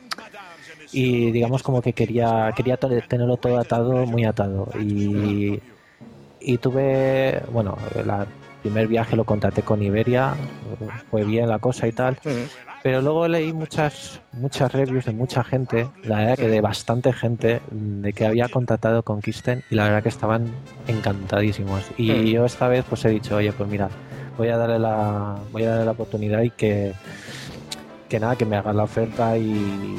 y 0.93 1.31
digamos 1.31 1.63
como 1.63 1.81
que 1.81 1.93
quería 1.93 2.53
quería 2.55 2.77
tenerlo 2.77 3.37
todo 3.37 3.59
atado 3.59 4.05
muy 4.05 4.25
atado. 4.25 4.69
Y, 4.79 5.59
y 6.39 6.57
tuve 6.59 7.41
bueno 7.51 7.77
el 7.95 8.11
primer 8.61 8.87
viaje 8.87 9.15
lo 9.15 9.25
contraté 9.25 9.63
con 9.63 9.81
Iberia 9.81 10.35
fue 11.09 11.25
bien 11.25 11.49
la 11.49 11.59
cosa 11.59 11.87
y 11.87 11.91
tal 11.91 12.17
pero 12.83 13.01
luego 13.01 13.27
leí 13.27 13.53
muchas 13.53 14.19
muchas 14.33 14.71
reviews 14.73 15.05
de 15.05 15.13
mucha 15.13 15.43
gente 15.43 15.89
la 16.03 16.17
verdad 16.17 16.35
que 16.35 16.47
de 16.49 16.61
bastante 16.61 17.13
gente 17.13 17.61
de 17.71 18.13
que 18.13 18.25
había 18.25 18.49
contratado 18.49 19.03
con 19.03 19.21
Kisten 19.21 19.63
y 19.71 19.75
la 19.75 19.85
verdad 19.85 20.03
que 20.03 20.09
estaban 20.09 20.51
encantadísimos. 20.87 21.89
Y 21.97 22.31
yo 22.31 22.45
esta 22.45 22.67
vez 22.67 22.85
pues 22.87 23.05
he 23.05 23.09
dicho 23.09 23.37
oye 23.37 23.53
pues 23.53 23.69
mira 23.69 23.89
voy 24.37 24.49
a 24.49 24.57
darle 24.57 24.79
la 24.79 25.37
voy 25.51 25.63
a 25.63 25.69
darle 25.69 25.85
la 25.85 25.91
oportunidad 25.91 26.41
y 26.41 26.49
que 26.49 26.93
que 28.09 28.19
nada 28.19 28.35
que 28.35 28.45
me 28.45 28.57
haga 28.57 28.73
la 28.73 28.83
oferta 28.83 29.37
y 29.37 29.95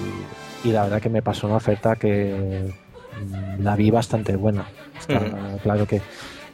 y 0.62 0.68
la 0.68 0.85
verdad 0.85 1.01
que 1.01 1.11
me 1.11 1.23
pasó 1.23 1.47
una 1.47 1.57
oferta 1.57 1.97
que 1.97 2.73
la 3.59 3.77
vi 3.77 3.90
bastante 3.90 4.37
buena. 4.37 4.66
claro 5.62 5.87
que 5.87 6.01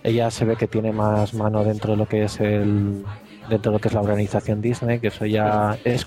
ella 0.03 0.31
se 0.31 0.45
ve 0.45 0.57
que 0.57 0.67
tiene 0.67 0.93
más 0.93 1.35
mano 1.35 1.65
dentro 1.65 1.93
de 1.93 1.97
lo 1.97 2.07
que 2.07 2.25
es 2.25 2.41
el 2.41 3.05
dentro 3.51 3.73
de 3.73 3.77
lo 3.77 3.81
que 3.81 3.89
es 3.89 3.95
la 3.95 4.01
organización 4.01 4.63
Disney, 4.63 4.99
que 4.99 5.09
eso 5.09 5.27
ya 5.27 5.79
es 5.85 6.07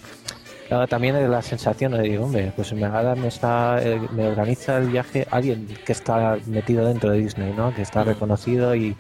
también 0.90 1.16
es 1.16 1.30
la 1.30 1.42
sensación 1.42 1.92
de 1.92 2.02
digo, 2.02 2.26
hombre, 2.26 2.52
pues 2.56 2.74
me, 2.74 2.90
me 2.90 3.28
está 3.28 3.78
eh, 3.82 4.02
me 4.12 4.28
organiza 4.28 4.78
el 4.78 4.90
viaje 4.90 5.28
alguien 5.30 5.68
que 5.86 5.92
está 5.92 6.38
metido 6.48 6.88
dentro 6.88 7.12
de 7.12 7.20
Disney, 7.20 7.54
¿no? 7.56 7.74
Que 7.76 7.84
está 7.84 8.04
reconocido 8.04 8.76
y, 8.76 8.96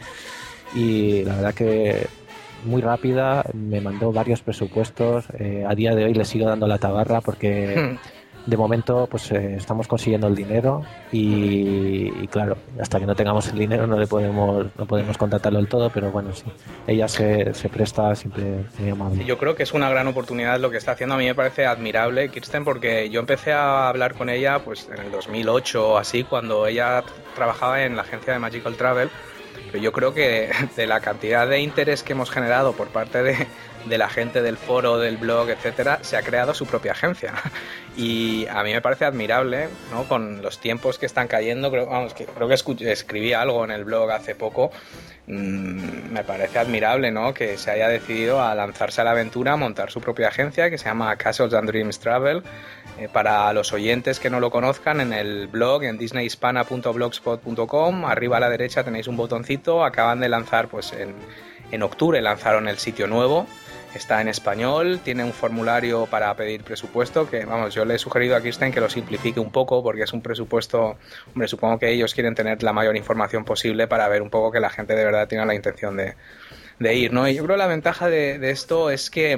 y 0.76 1.24
la 1.24 1.36
verdad 1.36 1.54
que 1.54 2.08
muy 2.66 2.82
rápida, 2.82 3.44
me 3.54 3.82
mandó 3.82 4.12
varios 4.12 4.42
presupuestos. 4.42 5.26
Eh, 5.38 5.66
a 5.68 5.76
día 5.76 5.96
de 5.96 6.06
hoy 6.06 6.14
le 6.14 6.26
sigo 6.26 6.48
dando 6.48 6.68
la 6.68 6.78
tabarra 6.78 7.22
porque 7.22 7.98
de 8.46 8.58
momento 8.58 9.08
pues 9.10 9.32
eh, 9.32 9.56
estamos 9.56 9.88
consiguiendo 9.88 10.28
el 10.28 10.36
dinero 10.36 10.84
y, 11.12 12.28
claro 12.28 12.58
hasta 12.82 13.00
que 13.00 13.06
no 13.06 13.16
tengamos 13.16 13.48
el 13.50 13.60
dinero 13.60 13.86
no 13.86 13.98
le 13.98 14.08
podemos 14.08 14.66
no 14.78 14.86
podemos 14.86 15.18
contratarlo 15.18 15.60
del 15.60 15.68
todo 15.68 15.90
pero 15.90 16.12
bueno 16.12 16.34
sí 16.34 16.46
ella 16.88 17.08
se, 17.08 17.54
se 17.54 17.70
presta 17.70 18.16
siempre 18.16 18.66
muy 18.80 18.90
amable. 18.90 19.24
Yo 19.26 19.38
creo 19.38 19.56
que 19.56 19.64
es 19.64 19.74
una 19.74 19.90
gran 19.90 20.08
oportunidad 20.08 20.60
lo 20.60 20.72
que 20.72 20.78
está 20.78 20.94
haciendo 20.94 21.16
a 21.16 21.18
mí 21.18 21.26
me 21.26 21.36
parece 21.36 21.66
admirable 21.66 22.30
Kirsten 22.30 22.64
porque 22.64 23.10
yo 23.10 23.20
empecé 23.20 23.54
a 23.54 23.88
hablar 23.90 24.16
con 24.16 24.30
ella 24.30 24.60
pues 24.60 24.90
en 24.94 25.06
el 25.06 25.12
2008 25.12 25.90
o 25.90 25.98
así 25.98 26.24
cuando 26.24 26.68
ella 26.68 27.04
trabajaba 27.36 27.84
en 27.84 27.96
la 27.96 28.02
agencia 28.02 28.34
de 28.34 28.40
Magical 28.40 28.76
Travel 28.76 29.10
pero 29.72 29.84
yo 29.84 29.92
creo 29.92 30.14
que 30.14 30.52
de 30.76 30.88
la 30.88 31.00
cantidad 31.00 31.48
de 31.48 31.60
interés 31.60 32.04
que 32.04 32.14
hemos 32.14 32.30
generado 32.30 32.74
por 32.74 32.88
parte 32.90 33.24
de, 33.24 33.48
de 33.86 33.98
la 33.98 34.10
gente 34.10 34.41
del 34.41 34.58
foro, 34.58 34.98
del 34.98 35.17
blog, 35.17 35.50
etcétera, 35.50 36.00
se 36.02 36.17
ha 36.17 36.22
creado 36.22 36.54
su 36.54 36.65
propia 36.65 36.93
agencia. 36.93 37.34
Y 37.96 38.48
a 38.48 38.63
mí 38.63 38.74
me 38.74 38.82
parece 38.82 39.06
admirable, 39.06 39.69
¿no? 39.91 40.06
Con 40.06 40.41
los 40.41 40.60
tiempos 40.60 40.98
que 40.98 41.06
están 41.06 41.28
cayendo, 41.28 41.69
creo, 41.69 41.86
vamos, 41.86 42.15
que, 42.15 42.26
creo 42.26 42.48
que 42.48 42.56
escribí 42.91 43.34
algo 43.34 43.63
en 43.63 43.69
el 43.69 43.84
blog 43.84 44.10
hace 44.10 44.34
poco, 44.34 44.72
mm, 45.28 46.12
me 46.12 46.24
parece 46.24 46.58
admirable, 46.58 47.12
¿no? 47.12 47.36
Que 47.36 47.56
se 47.60 47.69
haya 47.69 47.88
decidido 47.88 48.41
a 48.41 48.56
lanzarse 48.56 49.02
a 49.02 49.04
la 49.04 49.12
aventura, 49.12 49.54
a 49.54 49.58
montar 49.58 49.91
su 49.91 50.02
propia 50.02 50.30
agencia 50.30 50.72
que 50.72 50.80
se 50.80 50.86
llama 50.86 51.15
Castles 51.17 51.54
and 51.54 51.69
Dreams 51.69 52.00
Travel. 52.00 52.41
Eh, 52.98 53.10
para 53.13 53.54
los 53.54 53.72
oyentes 53.74 54.19
que 54.19 54.32
no 54.32 54.39
lo 54.39 54.50
conozcan, 54.50 55.00
en 55.00 55.13
el 55.13 55.46
blog, 55.48 55.84
en 55.84 56.00
disneyhispana.blogspot.com, 56.00 58.06
arriba 58.06 58.38
a 58.38 58.39
la 58.39 58.50
derecha 58.50 58.84
tenéis 58.84 59.08
un 59.08 59.17
botoncito, 59.17 59.86
acaban 59.86 60.19
de 60.19 60.30
lanzar, 60.30 60.67
pues 60.67 60.93
en, 60.93 61.13
en 61.72 61.84
octubre 61.84 62.22
lanzaron 62.22 62.67
el 62.67 62.78
sitio 62.78 63.08
nuevo, 63.08 63.48
Está 63.96 64.22
en 64.22 64.28
español, 64.28 65.02
tiene 65.04 65.24
un 65.24 65.34
formulario 65.34 66.08
para 66.08 66.36
pedir 66.36 66.64
presupuesto, 66.64 67.30
que 67.30 67.46
vamos, 67.46 67.76
yo 67.76 67.86
le 67.86 67.96
he 67.96 68.00
sugerido 68.00 68.36
a 68.36 68.42
Kirsten 68.42 68.72
que 68.72 68.82
lo 68.82 68.90
simplifique 68.90 69.40
un 69.40 69.52
poco 69.52 69.84
porque 69.84 70.02
es 70.04 70.14
un 70.14 70.22
presupuesto, 70.22 70.98
hombre, 71.28 71.48
supongo 71.48 71.78
que 71.78 71.92
ellos 71.92 72.16
quieren 72.16 72.34
tener 72.34 72.64
la 72.64 72.74
mayor 72.74 72.98
información 72.98 73.46
posible 73.46 73.88
para 73.88 74.08
ver 74.08 74.24
un 74.24 74.32
poco 74.32 74.52
que 74.52 74.60
la 74.60 74.72
gente 74.72 74.96
de 74.96 75.06
verdad 75.06 75.28
tiene 75.28 75.46
la 75.46 75.54
intención 75.54 75.96
de, 75.96 76.16
ir, 76.96 77.14
¿no? 77.14 77.28
Y 77.28 77.36
yo 77.36 77.44
creo 77.44 77.56
que 77.56 77.60
la 77.60 77.68
ventaja 77.68 78.10
de, 78.10 78.50
esto 78.50 78.90
es 78.90 79.12
que 79.12 79.38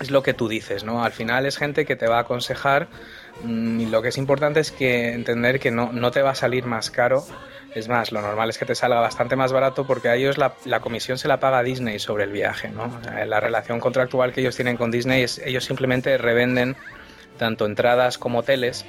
es 0.00 0.10
lo 0.10 0.24
que 0.24 0.34
tú 0.34 0.48
dices, 0.48 0.82
¿no? 0.82 1.04
Al 1.04 1.12
final 1.12 1.46
es 1.46 1.56
gente 1.56 1.86
que 1.86 1.94
te 1.94 2.08
va 2.08 2.18
a 2.18 2.22
aconsejar 2.22 2.88
y 3.46 3.86
lo 3.86 4.02
que 4.02 4.08
es 4.08 4.18
importante 4.18 4.60
es 4.60 4.72
que 4.72 5.12
entender 5.12 5.60
que 5.60 5.70
no, 5.70 5.92
no 5.92 6.10
te 6.10 6.22
va 6.22 6.30
a 6.30 6.34
salir 6.34 6.64
más 6.64 6.90
caro 6.90 7.24
es 7.74 7.88
más, 7.88 8.12
lo 8.12 8.22
normal 8.22 8.48
es 8.48 8.58
que 8.58 8.64
te 8.64 8.74
salga 8.74 9.00
bastante 9.00 9.36
más 9.36 9.52
barato 9.52 9.86
porque 9.86 10.08
a 10.08 10.14
ellos 10.14 10.38
la, 10.38 10.80
comisión 10.80 11.18
se 11.18 11.28
la 11.28 11.38
paga 11.38 11.62
Disney 11.62 11.98
sobre 11.98 12.24
el 12.24 12.32
viaje. 12.32 12.70
¿no? 12.70 12.90
la 13.26 13.40
relación 13.40 13.78
contractual 13.80 14.32
que 14.32 14.40
ellos 14.40 14.56
tienen 14.56 14.76
con 14.76 14.90
Disney 14.90 15.22
es 15.22 15.38
ellos 15.38 15.64
simplemente 15.64 16.16
revenden 16.18 16.76
tanto 17.36 17.66
entradas 17.66 18.18
como 18.18 18.40
hoteles 18.40 18.84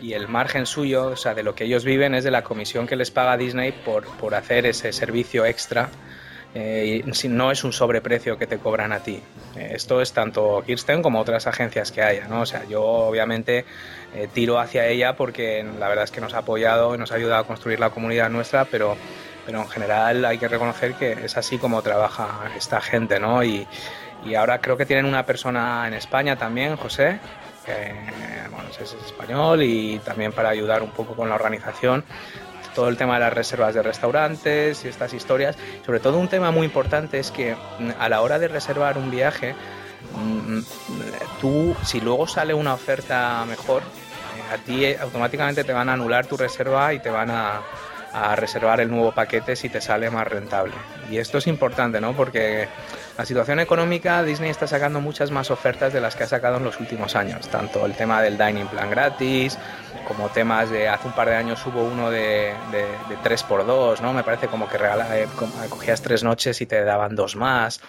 y 0.00 0.12
el 0.12 0.28
margen 0.28 0.66
suyo, 0.66 1.08
o 1.08 1.16
sea, 1.16 1.34
de 1.34 1.42
lo 1.42 1.56
que 1.56 1.64
ellos 1.64 1.84
viven 1.84 2.14
es 2.14 2.22
de 2.22 2.30
la 2.30 2.44
comisión 2.44 2.86
que 2.86 2.94
les 2.94 3.10
paga 3.10 3.36
Disney 3.36 3.72
por, 3.72 4.06
por 4.18 4.34
hacer 4.34 4.66
ese 4.66 4.92
servicio 4.92 5.44
extra 5.44 5.88
eh, 6.54 7.04
no 7.28 7.50
es 7.50 7.62
un 7.64 7.72
sobreprecio 7.72 8.38
que 8.38 8.46
te 8.46 8.58
cobran 8.58 8.92
a 8.92 9.00
ti. 9.00 9.20
Eh, 9.56 9.72
esto 9.74 10.00
es 10.00 10.12
tanto 10.12 10.62
Kirsten 10.64 11.02
como 11.02 11.20
otras 11.20 11.46
agencias 11.46 11.92
que 11.92 12.02
haya, 12.02 12.26
¿no? 12.26 12.42
O 12.42 12.46
sea, 12.46 12.64
yo 12.64 12.82
obviamente 12.82 13.64
eh, 14.14 14.28
tiro 14.32 14.58
hacia 14.58 14.86
ella 14.86 15.14
porque 15.14 15.64
la 15.78 15.88
verdad 15.88 16.04
es 16.04 16.10
que 16.10 16.20
nos 16.20 16.34
ha 16.34 16.38
apoyado 16.38 16.94
y 16.94 16.98
nos 16.98 17.12
ha 17.12 17.16
ayudado 17.16 17.42
a 17.42 17.46
construir 17.46 17.78
la 17.80 17.90
comunidad 17.90 18.30
nuestra, 18.30 18.64
pero, 18.64 18.96
pero 19.44 19.60
en 19.60 19.68
general 19.68 20.24
hay 20.24 20.38
que 20.38 20.48
reconocer 20.48 20.94
que 20.94 21.12
es 21.12 21.36
así 21.36 21.58
como 21.58 21.82
trabaja 21.82 22.50
esta 22.56 22.80
gente, 22.80 23.20
¿no? 23.20 23.44
Y, 23.44 23.66
y 24.24 24.34
ahora 24.34 24.60
creo 24.60 24.76
que 24.76 24.86
tienen 24.86 25.04
una 25.04 25.26
persona 25.26 25.86
en 25.86 25.94
España 25.94 26.36
también, 26.36 26.76
José. 26.76 27.20
que 27.66 27.92
bueno, 28.50 28.70
es 28.70 28.94
español 28.94 29.62
y 29.62 29.98
también 29.98 30.32
para 30.32 30.48
ayudar 30.48 30.82
un 30.82 30.90
poco 30.90 31.14
con 31.14 31.28
la 31.28 31.34
organización 31.34 32.04
todo 32.74 32.88
el 32.88 32.96
tema 32.96 33.14
de 33.14 33.20
las 33.20 33.32
reservas 33.32 33.74
de 33.74 33.82
restaurantes 33.82 34.84
y 34.84 34.88
estas 34.88 35.12
historias. 35.14 35.56
Sobre 35.84 36.00
todo 36.00 36.18
un 36.18 36.28
tema 36.28 36.50
muy 36.50 36.66
importante 36.66 37.18
es 37.18 37.30
que 37.30 37.54
mm, 37.54 37.90
a 37.98 38.08
la 38.08 38.20
hora 38.20 38.38
de 38.38 38.48
reservar 38.48 38.98
un 38.98 39.10
viaje, 39.10 39.54
mm, 40.14 40.60
tú, 41.40 41.76
si 41.84 42.00
luego 42.00 42.26
sale 42.26 42.54
una 42.54 42.74
oferta 42.74 43.44
mejor, 43.46 43.82
eh, 43.82 44.54
a 44.54 44.58
ti 44.58 44.94
automáticamente 44.94 45.64
te 45.64 45.72
van 45.72 45.88
a 45.88 45.94
anular 45.94 46.26
tu 46.26 46.36
reserva 46.36 46.92
y 46.94 47.00
te 47.00 47.10
van 47.10 47.30
a, 47.30 47.60
a 48.12 48.36
reservar 48.36 48.80
el 48.80 48.90
nuevo 48.90 49.12
paquete 49.12 49.56
si 49.56 49.68
te 49.68 49.80
sale 49.80 50.10
más 50.10 50.26
rentable. 50.26 50.74
Y 51.10 51.18
esto 51.18 51.38
es 51.38 51.46
importante, 51.46 52.00
¿no? 52.00 52.14
Porque 52.14 52.68
la 53.18 53.26
situación 53.26 53.58
económica, 53.58 54.22
Disney 54.22 54.48
está 54.48 54.68
sacando 54.68 55.00
muchas 55.00 55.32
más 55.32 55.50
ofertas 55.50 55.92
de 55.92 56.00
las 56.00 56.14
que 56.14 56.22
ha 56.22 56.28
sacado 56.28 56.58
en 56.58 56.62
los 56.62 56.78
últimos 56.78 57.16
años. 57.16 57.48
Tanto 57.48 57.84
el 57.84 57.94
tema 57.94 58.22
del 58.22 58.38
dining 58.38 58.68
plan 58.68 58.88
gratis, 58.88 59.58
como 60.06 60.28
temas 60.28 60.70
de 60.70 60.88
hace 60.88 61.08
un 61.08 61.14
par 61.14 61.28
de 61.28 61.34
años 61.34 61.66
hubo 61.66 61.82
uno 61.82 62.12
de, 62.12 62.54
de, 62.70 63.18
3x2, 63.24 64.00
¿no? 64.02 64.12
Me 64.12 64.22
parece 64.22 64.46
como 64.46 64.68
que 64.68 64.78
regala, 64.78 65.18
eh, 65.18 65.26
cogías 65.68 66.00
tres 66.00 66.22
noches 66.22 66.60
y 66.60 66.66
te 66.66 66.84
daban 66.84 67.16
dos 67.16 67.34
más. 67.34 67.80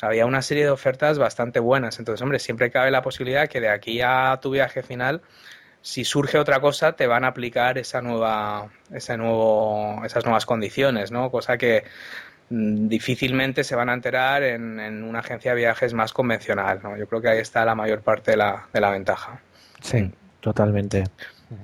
había 0.00 0.26
una 0.26 0.42
serie 0.42 0.64
de 0.64 0.70
ofertas 0.70 1.16
bastante 1.16 1.60
buenas. 1.60 2.00
Entonces, 2.00 2.20
hombre, 2.20 2.40
siempre 2.40 2.72
cabe 2.72 2.90
la 2.90 3.02
posibilidad 3.02 3.48
que 3.48 3.60
de 3.60 3.68
aquí 3.68 4.00
a 4.00 4.36
tu 4.42 4.50
viaje 4.50 4.82
final 4.82 5.22
si 5.82 6.04
surge 6.04 6.38
otra 6.38 6.60
cosa, 6.60 6.92
te 6.92 7.08
van 7.08 7.24
a 7.24 7.28
aplicar 7.28 7.76
esa 7.76 8.00
nueva, 8.00 8.70
ese 8.92 9.16
nuevo, 9.16 10.00
esas 10.04 10.24
nuevas 10.24 10.46
condiciones, 10.46 11.10
¿no? 11.10 11.30
Cosa 11.30 11.58
que 11.58 11.84
difícilmente 12.52 13.64
se 13.64 13.74
van 13.74 13.88
a 13.88 13.94
enterar 13.94 14.42
en, 14.42 15.02
una 15.02 15.20
agencia 15.20 15.52
de 15.52 15.56
viajes 15.58 15.94
más 15.94 16.12
convencional, 16.12 16.80
¿no? 16.82 16.96
Yo 16.96 17.06
creo 17.06 17.22
que 17.22 17.28
ahí 17.28 17.38
está 17.38 17.64
la 17.64 17.74
mayor 17.74 18.02
parte 18.02 18.32
de 18.32 18.36
la, 18.36 18.66
de 18.72 18.80
la 18.80 18.90
ventaja. 18.90 19.40
Sí, 19.80 20.10
totalmente. 20.40 21.04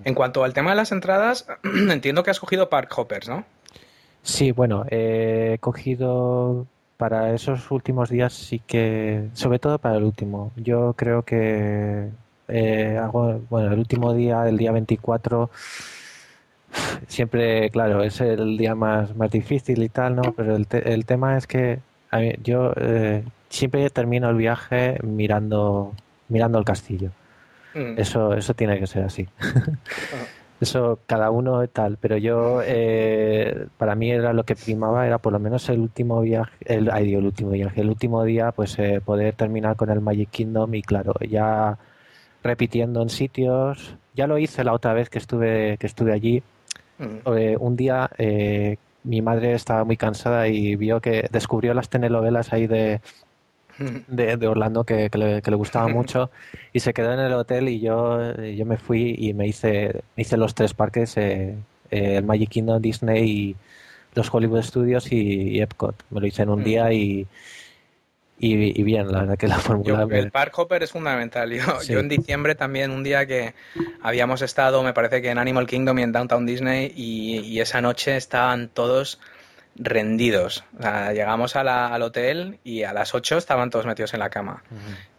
En 0.05 0.15
cuanto 0.15 0.45
al 0.45 0.55
tema 0.55 0.71
de 0.71 0.77
las 0.77 0.93
entradas, 0.93 1.47
entiendo 1.63 2.23
que 2.23 2.31
has 2.31 2.41
cogido 2.41 2.71
Park 2.71 2.93
Hoppers, 2.97 3.29
¿no? 3.29 3.45
Sí, 4.23 4.51
bueno, 4.53 4.85
he 4.91 5.59
cogido 5.61 6.67
para 6.97 7.33
esos 7.33 7.71
últimos 7.71 8.11
días 8.11 8.33
sí 8.33 8.61
que, 8.67 9.29
sobre 9.35 9.59
todo 9.59 9.79
para 9.79 9.97
el 9.97 10.05
último, 10.05 10.53
yo 10.57 10.95
creo 10.95 11.23
que 11.23 12.09
eh, 12.49 12.99
hago, 13.01 13.41
bueno, 13.49 13.73
el 13.73 13.79
último 13.79 14.15
día, 14.15 14.49
el 14.49 14.57
día 14.57 14.73
24, 14.73 15.51
siempre, 17.07 17.71
claro, 17.71 18.03
es 18.03 18.21
el 18.21 18.57
día 18.57 18.75
más, 18.75 19.15
más 19.17 19.31
difícil 19.31 19.83
y 19.83 19.89
tal, 19.89 20.17
¿no? 20.17 20.23
Pero 20.37 20.57
el, 20.57 20.67
el 20.71 21.05
tema 21.07 21.37
es 21.37 21.47
que 21.47 21.81
yo 22.43 22.73
eh, 22.77 23.25
siempre 23.49 23.89
termino 23.91 24.29
el 24.31 24.37
viaje 24.37 24.99
mirando, 25.03 25.95
mirando 26.29 26.59
el 26.59 26.65
castillo. 26.65 27.11
Mm. 27.75 27.99
Eso, 27.99 28.35
eso 28.35 28.55
tiene 28.55 28.79
que 28.79 28.87
ser 28.87 29.05
así. 29.05 29.29
Ah. 29.41 30.25
Eso 30.61 30.99
cada 31.07 31.31
uno 31.31 31.65
tal, 31.69 31.99
pero 32.01 32.17
yo 32.17 32.63
eh, 32.65 33.69
para 33.77 33.95
mí 33.95 34.11
era 34.11 34.33
lo 34.33 34.43
que 34.43 34.57
primaba 34.57 35.07
era 35.07 35.19
por 35.19 35.33
lo 35.33 35.39
menos 35.39 35.69
el 35.69 35.79
último 35.79 36.21
viaje, 36.21 36.53
el, 36.65 36.91
ay, 36.91 37.15
el 37.15 37.25
último 37.25 37.51
viaje, 37.51 37.81
el 37.81 37.89
último 37.89 38.25
día, 38.25 38.51
pues 38.51 38.77
eh, 38.81 39.01
poder 39.05 39.35
terminar 39.35 39.77
con 39.77 39.89
el 39.91 40.01
Magic 40.01 40.31
Kingdom 40.31 40.75
y 40.75 40.83
claro, 40.83 41.15
ya 41.21 41.79
repitiendo 42.43 43.03
en 43.03 43.09
sitios. 43.09 43.97
Ya 44.15 44.27
lo 44.27 44.37
hice 44.39 44.65
la 44.65 44.73
otra 44.73 44.95
vez 44.95 45.09
que 45.11 45.19
estuve, 45.19 45.77
que 45.79 45.87
estuve 45.87 46.13
allí. 46.13 46.43
Mm. 46.99 47.37
Eh, 47.37 47.57
un 47.59 47.77
día 47.77 48.11
eh, 48.19 48.77
mi 49.05 49.23
madre 49.23 49.55
estaba 49.55 49.85
muy 49.85 49.97
cansada 49.97 50.49
y 50.49 50.77
vio 50.77 51.01
que 51.01 51.29
descubrió 51.31 51.75
las 51.75 51.89
telenovelas 51.89 52.53
ahí 52.53 52.67
de, 52.67 53.01
de, 54.09 54.47
Orlando 54.47 54.85
que, 54.85 55.09
le, 55.13 55.41
que, 55.41 55.51
le, 55.51 55.57
gustaba 55.57 55.89
mucho 55.89 56.31
y 56.73 56.81
se 56.81 56.93
quedó 56.93 57.13
en 57.13 57.21
el 57.21 57.33
hotel 57.33 57.69
y 57.69 57.81
yo, 57.81 58.35
yo 58.35 58.67
me 58.67 58.77
fui 58.77 59.15
y 59.17 59.35
me 59.35 59.47
hice, 59.47 60.03
hice 60.17 60.37
los 60.37 60.55
tres 60.55 60.75
parques, 60.75 61.17
eh, 61.17 61.57
el 61.91 62.25
Magic 62.25 62.51
Kingdom, 62.51 62.83
Disney 62.83 63.31
y 63.31 63.57
los 64.15 64.33
Hollywood 64.33 64.63
Studios 64.63 65.11
y, 65.13 65.61
Epcot. 65.61 65.95
Me 66.11 66.21
lo 66.21 66.27
hice 66.27 66.43
en 66.43 66.51
un 66.51 66.65
día 66.65 66.93
y, 66.93 67.27
y, 68.41 68.83
bien, 68.85 69.11
la 69.11 69.21
verdad 69.21 69.37
que 69.37 69.49
la 69.49 69.59
fórmula... 69.59 70.07
El 70.11 70.31
Park 70.31 70.57
Hopper 70.57 70.83
es 70.83 70.93
fundamental. 70.93 71.51
Yo, 71.51 71.83
yo, 71.83 71.99
en 71.99 72.09
diciembre 72.09 72.55
también, 72.55 72.93
un 72.93 73.03
día 73.03 73.27
que 73.27 73.55
habíamos 74.01 74.43
estado, 74.43 74.83
me 74.85 74.93
parece 74.93 75.21
que 75.21 75.31
en 75.31 75.39
Animal 75.39 75.67
Kingdom 75.67 75.99
y 75.99 76.03
en 76.03 76.13
Downtown 76.13 76.47
Disney, 76.47 76.93
y, 76.95 77.59
esa 77.61 77.81
noche 77.81 78.17
estaban 78.17 78.69
todos 78.69 79.19
rendidos. 79.75 80.65
llegamos 81.13 81.57
al 81.57 82.03
hotel 82.03 82.61
y 82.63 82.85
a 82.85 82.93
las 82.93 83.15
8 83.15 83.39
estaban 83.39 83.71
todos 83.71 83.87
metidos 83.87 84.15
en 84.15 84.21
la 84.21 84.31
cama, 84.31 84.63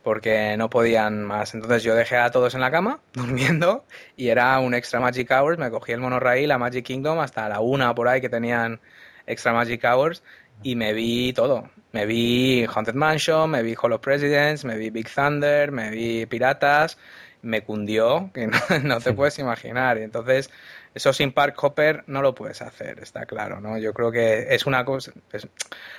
porque 0.01 0.55
no 0.57 0.69
podían 0.69 1.23
más. 1.23 1.53
Entonces 1.53 1.83
yo 1.83 1.95
dejé 1.95 2.15
a 2.15 2.31
todos 2.31 2.55
en 2.55 2.61
la 2.61 2.71
cama, 2.71 3.01
durmiendo, 3.13 3.83
y 4.15 4.29
era 4.29 4.57
un 4.59 4.73
extra 4.73 5.01
Magic 5.01 5.29
Hours, 5.31 5.59
me 5.59 5.69
cogí 5.69 5.91
el 5.91 5.99
monorail 5.99 6.51
a 6.51 6.57
Magic 6.57 6.85
Kingdom 6.85 7.19
hasta 7.19 7.49
la 7.49 7.59
una 7.59 7.93
por 7.93 8.07
ahí 8.07 8.21
que 8.21 8.29
tenían 8.29 8.79
extra 9.27 9.51
Magic 9.51 9.83
Hours, 9.83 10.23
y 10.63 10.75
me 10.75 10.93
vi 10.93 11.33
todo. 11.33 11.69
Me 11.91 12.05
vi 12.05 12.65
Haunted 12.65 12.93
Mansion, 12.93 13.49
me 13.49 13.63
vi 13.63 13.75
Hollow 13.79 13.99
Presidents, 13.99 14.63
me 14.65 14.77
vi 14.77 14.89
Big 14.89 15.09
Thunder, 15.09 15.71
me 15.71 15.89
vi 15.89 16.25
Piratas, 16.25 16.97
me 17.41 17.63
cundió, 17.63 18.29
que 18.33 18.47
no, 18.47 18.99
te 19.03 19.13
puedes 19.13 19.39
imaginar. 19.39 19.97
Y 19.97 20.03
entonces, 20.03 20.51
eso 20.93 21.13
sin 21.13 21.31
Park 21.31 21.55
Hopper 21.63 22.03
no 22.07 22.21
lo 22.21 22.35
puedes 22.35 22.61
hacer, 22.61 22.99
está 22.99 23.25
claro, 23.25 23.61
¿no? 23.61 23.77
Yo 23.77 23.93
creo 23.93 24.11
que 24.11 24.53
es 24.53 24.65
una 24.65 24.85
cosa, 24.85 25.11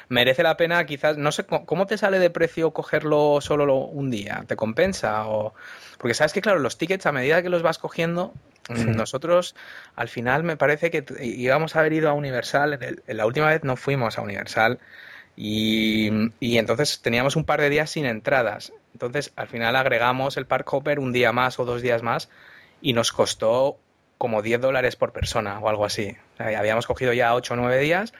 merece 0.08 0.42
la 0.42 0.56
pena 0.56 0.84
quizás, 0.84 1.16
no 1.16 1.32
sé, 1.32 1.44
¿cómo 1.44 1.86
te 1.86 1.96
sale 1.96 2.18
de 2.18 2.30
precio 2.30 2.72
cogerlo 2.72 3.40
solo 3.40 3.76
un 3.76 4.10
día? 4.10 4.44
¿Te 4.46 4.56
compensa? 4.56 5.26
O, 5.28 5.54
porque 5.98 6.14
sabes 6.14 6.32
que, 6.32 6.40
claro, 6.40 6.58
los 6.58 6.78
tickets 6.78 7.06
a 7.06 7.12
medida 7.12 7.42
que 7.42 7.48
los 7.48 7.62
vas 7.62 7.78
cogiendo, 7.78 8.34
nosotros 8.68 9.56
al 9.96 10.08
final 10.08 10.44
me 10.44 10.56
parece 10.56 10.90
que 10.90 11.04
íbamos 11.20 11.74
a 11.74 11.80
haber 11.80 11.92
ido 11.92 12.08
a 12.08 12.12
Universal, 12.12 12.78
en 13.06 13.16
la 13.16 13.26
última 13.26 13.48
vez 13.48 13.64
no 13.64 13.76
fuimos 13.76 14.16
a 14.18 14.22
Universal, 14.22 14.78
y, 15.42 16.58
entonces 16.58 17.00
teníamos 17.00 17.34
un 17.34 17.44
par 17.44 17.62
de 17.62 17.70
días 17.70 17.88
sin 17.88 18.04
entradas. 18.04 18.74
Entonces 18.92 19.32
al 19.36 19.48
final 19.48 19.74
agregamos 19.74 20.36
el 20.36 20.44
Park 20.44 20.70
Hopper 20.70 20.98
un 20.98 21.12
día 21.12 21.32
más 21.32 21.58
o 21.58 21.64
dos 21.64 21.80
días 21.80 22.02
más 22.02 22.28
y 22.82 22.92
nos 22.92 23.10
costó 23.10 23.78
como 24.18 24.42
10 24.42 24.60
dólares 24.60 24.96
por 24.96 25.12
persona 25.12 25.58
o 25.58 25.70
algo 25.70 25.86
así. 25.86 26.14
habíamos 26.38 26.86
cogido 26.86 27.14
ya 27.14 27.34
8 27.34 27.54
o 27.54 27.56
9 27.56 27.78
días 27.78 28.12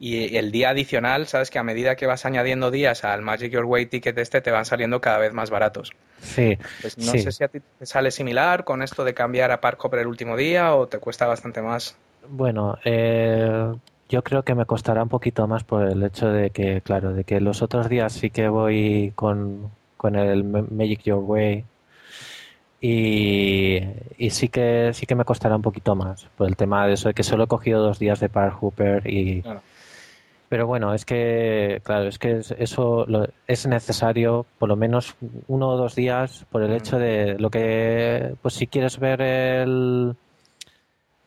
y 0.00 0.36
el 0.36 0.50
día 0.50 0.70
adicional, 0.70 1.28
sabes 1.28 1.50
que 1.50 1.60
a 1.60 1.62
medida 1.62 1.94
que 1.94 2.06
vas 2.06 2.26
añadiendo 2.26 2.72
días 2.72 3.04
al 3.04 3.22
Magic 3.22 3.52
Your 3.52 3.64
Way 3.64 3.86
ticket 3.86 4.18
este, 4.18 4.40
te 4.40 4.50
van 4.50 4.64
saliendo 4.64 5.00
cada 5.00 5.18
vez 5.18 5.32
más 5.32 5.50
baratos. 5.50 5.92
Sí. 6.20 6.58
Pues 6.80 6.98
no 6.98 7.12
sé 7.12 7.30
si 7.30 7.44
a 7.44 7.48
ti 7.48 7.60
te 7.78 7.86
sale 7.86 8.10
similar 8.10 8.64
con 8.64 8.82
esto 8.82 9.04
de 9.04 9.14
cambiar 9.14 9.52
a 9.52 9.60
Park 9.60 9.84
Hopper 9.84 10.00
el 10.00 10.08
último 10.08 10.36
día 10.36 10.74
o 10.74 10.88
te 10.88 10.98
cuesta 10.98 11.28
bastante 11.28 11.62
más. 11.62 11.96
Bueno, 12.28 12.76
eh, 12.84 13.72
yo 14.08 14.22
creo 14.22 14.44
que 14.44 14.54
me 14.54 14.66
costará 14.66 15.02
un 15.02 15.08
poquito 15.08 15.46
más 15.48 15.64
por 15.64 15.84
el 15.84 16.02
hecho 16.02 16.28
de 16.28 16.50
que, 16.50 16.80
claro, 16.80 17.12
de 17.12 17.24
que 17.24 17.40
los 17.40 17.62
otros 17.62 17.88
días 17.88 18.12
sí 18.12 18.30
que 18.30 18.48
voy 18.48 19.12
con, 19.16 19.70
el 20.14 20.44
Magic 20.44 21.02
Your 21.02 21.24
Way. 21.24 21.64
Y, 22.80 23.80
sí 24.30 24.48
que 24.48 24.90
sí 24.94 25.06
que 25.06 25.14
me 25.16 25.24
costará 25.24 25.56
un 25.56 25.62
poquito 25.62 25.96
más 25.96 26.26
por 26.36 26.46
el 26.46 26.56
tema 26.56 26.86
de 26.86 26.92
eso 26.94 27.08
de 27.08 27.14
que 27.14 27.22
solo 27.24 27.44
he 27.44 27.46
cogido 27.48 27.82
dos 27.82 27.98
días 27.98 28.20
de 28.20 28.28
Park 28.28 28.58
Hopper 28.62 29.06
y 29.06 29.42
pero 30.48 30.66
bueno 30.66 30.94
es 30.94 31.04
que 31.04 31.80
claro 31.82 32.06
es 32.08 32.18
que 32.18 32.42
eso 32.58 33.06
es 33.48 33.66
necesario 33.66 34.46
por 34.58 34.68
lo 34.68 34.76
menos 34.76 35.16
uno 35.48 35.70
o 35.70 35.76
dos 35.76 35.96
días 35.96 36.44
por 36.50 36.62
el 36.62 36.72
hecho 36.74 36.98
de 36.98 37.36
lo 37.38 37.50
que 37.50 38.34
pues 38.42 38.54
si 38.54 38.66
quieres 38.66 38.98
ver 39.00 39.22
el 39.22 40.14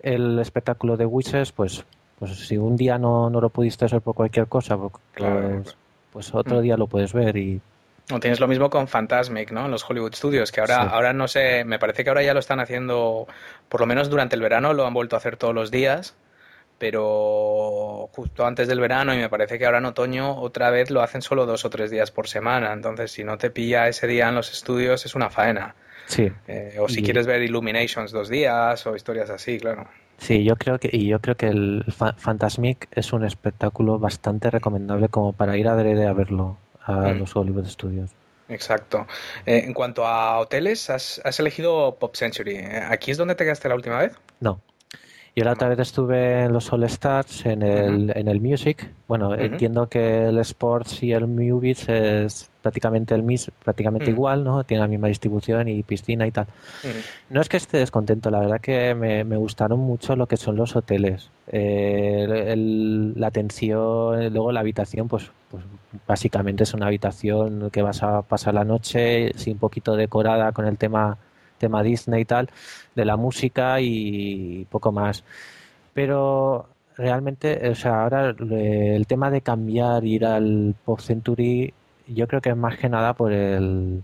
el 0.02 0.40
espectáculo 0.40 0.98
de 0.98 1.06
Wishes 1.06 1.52
pues 1.52 1.84
pues 2.20 2.36
si 2.36 2.58
un 2.58 2.76
día 2.76 2.98
no, 2.98 3.30
no 3.30 3.40
lo 3.40 3.50
pudiste 3.50 3.86
hacer 3.86 4.02
por 4.02 4.14
cualquier 4.14 4.48
cosa, 4.48 4.78
pues, 4.78 5.78
pues, 6.12 6.34
otro 6.34 6.60
mm. 6.60 6.62
día 6.62 6.78
lo 6.78 6.88
puedes 6.88 7.14
ver 7.14 7.38
y... 7.38 7.62
No, 8.10 8.20
tienes 8.20 8.40
lo 8.40 8.48
mismo 8.48 8.70
con 8.70 8.88
Fantasmic, 8.88 9.52
¿no? 9.52 9.66
En 9.66 9.72
los 9.72 9.88
Hollywood 9.88 10.16
Studios, 10.16 10.52
que 10.52 10.62
ahora, 10.62 10.82
ahora 10.82 11.14
no 11.14 11.28
sé, 11.28 11.64
me 11.64 11.78
parece 11.78 12.04
que 12.04 12.10
ahora 12.10 12.24
ya 12.24 12.34
lo 12.34 12.40
están 12.40 12.60
haciendo, 12.60 13.28
por 13.70 13.80
lo 13.80 13.86
menos 13.86 14.10
durante 14.10 14.36
el 14.36 14.42
verano 14.42 14.74
lo 14.74 14.86
han 14.86 14.94
vuelto 14.94 15.16
a 15.16 15.20
hacer 15.20 15.38
todos 15.38 15.54
los 15.54 15.70
días, 15.70 16.16
pero 16.80 18.10
justo 18.14 18.46
antes 18.46 18.68
del 18.68 18.80
verano 18.80 19.14
y 19.14 19.18
me 19.18 19.30
parece 19.30 19.60
que 19.60 19.66
ahora 19.66 19.78
en 19.78 19.86
otoño 19.86 20.36
otra 20.42 20.72
vez 20.72 20.90
lo 20.90 21.02
hacen 21.02 21.22
solo 21.22 21.46
dos 21.46 21.66
o 21.66 21.70
tres 21.70 21.92
días 21.92 22.10
por 22.10 22.28
semana, 22.28 22.74
entonces 22.74 23.12
si 23.12 23.24
no 23.24 23.38
te 23.38 23.52
pilla 23.52 23.88
ese 23.88 24.08
día 24.08 24.30
en 24.30 24.36
los 24.36 24.52
estudios 24.52 25.06
es 25.06 25.14
una 25.14 25.30
faena. 25.30 25.76
Sí. 26.08 26.32
Eh, 26.48 26.78
o 26.80 26.90
si 26.90 27.04
quieres 27.04 27.28
ver 27.28 27.44
Illuminations 27.44 28.12
dos 28.12 28.30
días 28.30 28.88
o 28.88 28.96
historias 28.96 29.30
así, 29.30 29.60
claro. 29.60 29.88
Sí, 30.20 30.44
yo 30.44 30.56
creo 30.58 30.80
que 30.80 30.90
y 30.92 31.08
yo 31.08 31.20
creo 31.20 31.36
que 31.36 31.48
el 31.48 31.86
Fantasmic 32.18 32.88
es 32.92 33.14
un 33.14 33.24
espectáculo 33.26 34.00
bastante 34.00 34.52
recomendable 34.52 35.10
como 35.10 35.34
para 35.34 35.58
ir 35.58 35.68
a 35.68 35.74
adrede 35.74 36.08
a 36.08 36.14
verlo 36.14 36.58
a 36.84 37.14
mm. 37.14 37.20
los 37.20 37.36
Hollywood 37.36 37.66
Studios. 37.68 38.12
Exacto. 38.50 39.08
Eh, 39.46 39.64
en 39.66 39.74
cuanto 39.74 40.06
a 40.06 40.40
hoteles, 40.40 40.90
has, 40.90 41.22
elegido 41.40 41.96
Pop 42.00 42.16
Century. 42.16 42.58
¿Aquí 42.58 43.12
es 43.12 43.18
donde 43.18 43.36
te 43.36 43.44
quedaste 43.44 43.70
la 43.70 43.76
última 43.76 44.00
vez? 44.00 44.14
No. 44.40 44.60
Yo 45.36 45.46
la 45.46 45.54
otra 45.54 45.70
vez 45.70 45.80
estuve 45.80 46.44
en 46.44 46.52
los 46.52 46.74
All 46.74 46.84
Stars, 46.86 47.46
en 47.46 47.62
el, 47.62 48.12
en 48.16 48.28
el 48.28 48.42
Music. 48.42 48.92
Bueno, 49.08 49.36
entiendo 49.36 49.88
que 49.88 50.26
el 50.26 50.40
Sports 50.40 51.04
y 51.04 51.14
el 51.14 51.28
Movies 51.28 51.88
es 51.88 52.50
prácticamente 52.62 53.16
el 53.16 53.24
mis, 53.24 53.52
prácticamente 53.64 54.10
igual, 54.10 54.44
¿no? 54.44 54.64
Tiene 54.64 54.82
la 54.82 54.88
misma 54.88 55.08
distribución 55.08 55.68
y 55.68 55.84
piscina 55.84 56.28
y 56.28 56.32
tal. 56.32 56.48
No 57.30 57.42
es 57.42 57.50
que 57.50 57.58
esté 57.58 57.78
descontento, 57.78 58.30
la 58.30 58.40
verdad 58.40 58.62
que 58.62 58.94
me, 58.96 59.24
me 59.24 59.38
gustaron 59.38 59.80
mucho 59.80 60.16
lo 60.16 60.28
que 60.28 60.38
son 60.38 60.56
los 60.56 60.76
hoteles. 60.76 61.30
Eh, 61.48 62.56
la 63.16 63.28
atención, 63.28 64.32
luego 64.34 64.52
la 64.52 64.60
habitación, 64.60 65.08
pues, 65.08 65.32
pues 65.50 65.64
básicamente 66.08 66.64
es 66.64 66.74
una 66.74 66.88
habitación 66.88 67.70
que 67.72 67.82
vas 67.82 68.04
a 68.04 68.22
pasar 68.22 68.54
la 68.54 68.64
noche, 68.64 69.32
sí, 69.36 69.52
un 69.52 69.60
poquito 69.60 69.96
decorada 69.96 70.52
con 70.52 70.66
el 70.66 70.78
tema 70.78 71.18
tema 71.60 71.84
Disney 71.84 72.22
y 72.22 72.26
tal, 72.26 72.50
de 72.96 73.06
la 73.06 73.18
música 73.18 73.80
y 73.82 74.66
poco 74.72 74.92
más. 74.92 75.24
Pero 75.94 76.68
realmente, 76.98 77.70
o 77.70 77.76
sea, 77.76 78.04
ahora 78.04 78.36
el 78.40 79.06
tema 79.08 79.30
de 79.30 79.42
cambiar, 79.42 80.04
ir 80.06 80.26
al 80.26 80.76
Pop 80.86 81.00
Century, 81.00 81.74
yo 82.14 82.28
creo 82.28 82.42
que 82.42 82.50
es 82.50 82.58
más 82.58 82.78
que 82.78 82.90
nada 82.90 83.14
por 83.14 83.32
el 83.32 84.04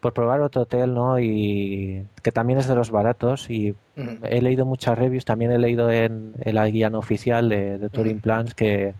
por 0.00 0.12
probar 0.12 0.42
otro 0.42 0.62
hotel, 0.62 0.92
¿no? 0.92 1.18
Y 1.18 2.06
que 2.22 2.30
también 2.30 2.58
es 2.58 2.68
de 2.68 2.74
los 2.74 2.90
baratos 2.90 3.48
y 3.48 3.74
he 4.22 4.42
leído 4.42 4.66
muchas 4.66 4.98
reviews, 4.98 5.24
también 5.24 5.50
he 5.50 5.58
leído 5.58 5.90
en, 5.90 6.34
la 6.44 6.66
guía 6.68 6.90
no 6.90 6.98
oficial 6.98 7.48
de, 7.48 7.78
de 7.78 7.88
Touring 7.88 8.20
Plans 8.20 8.54
que 8.54 8.92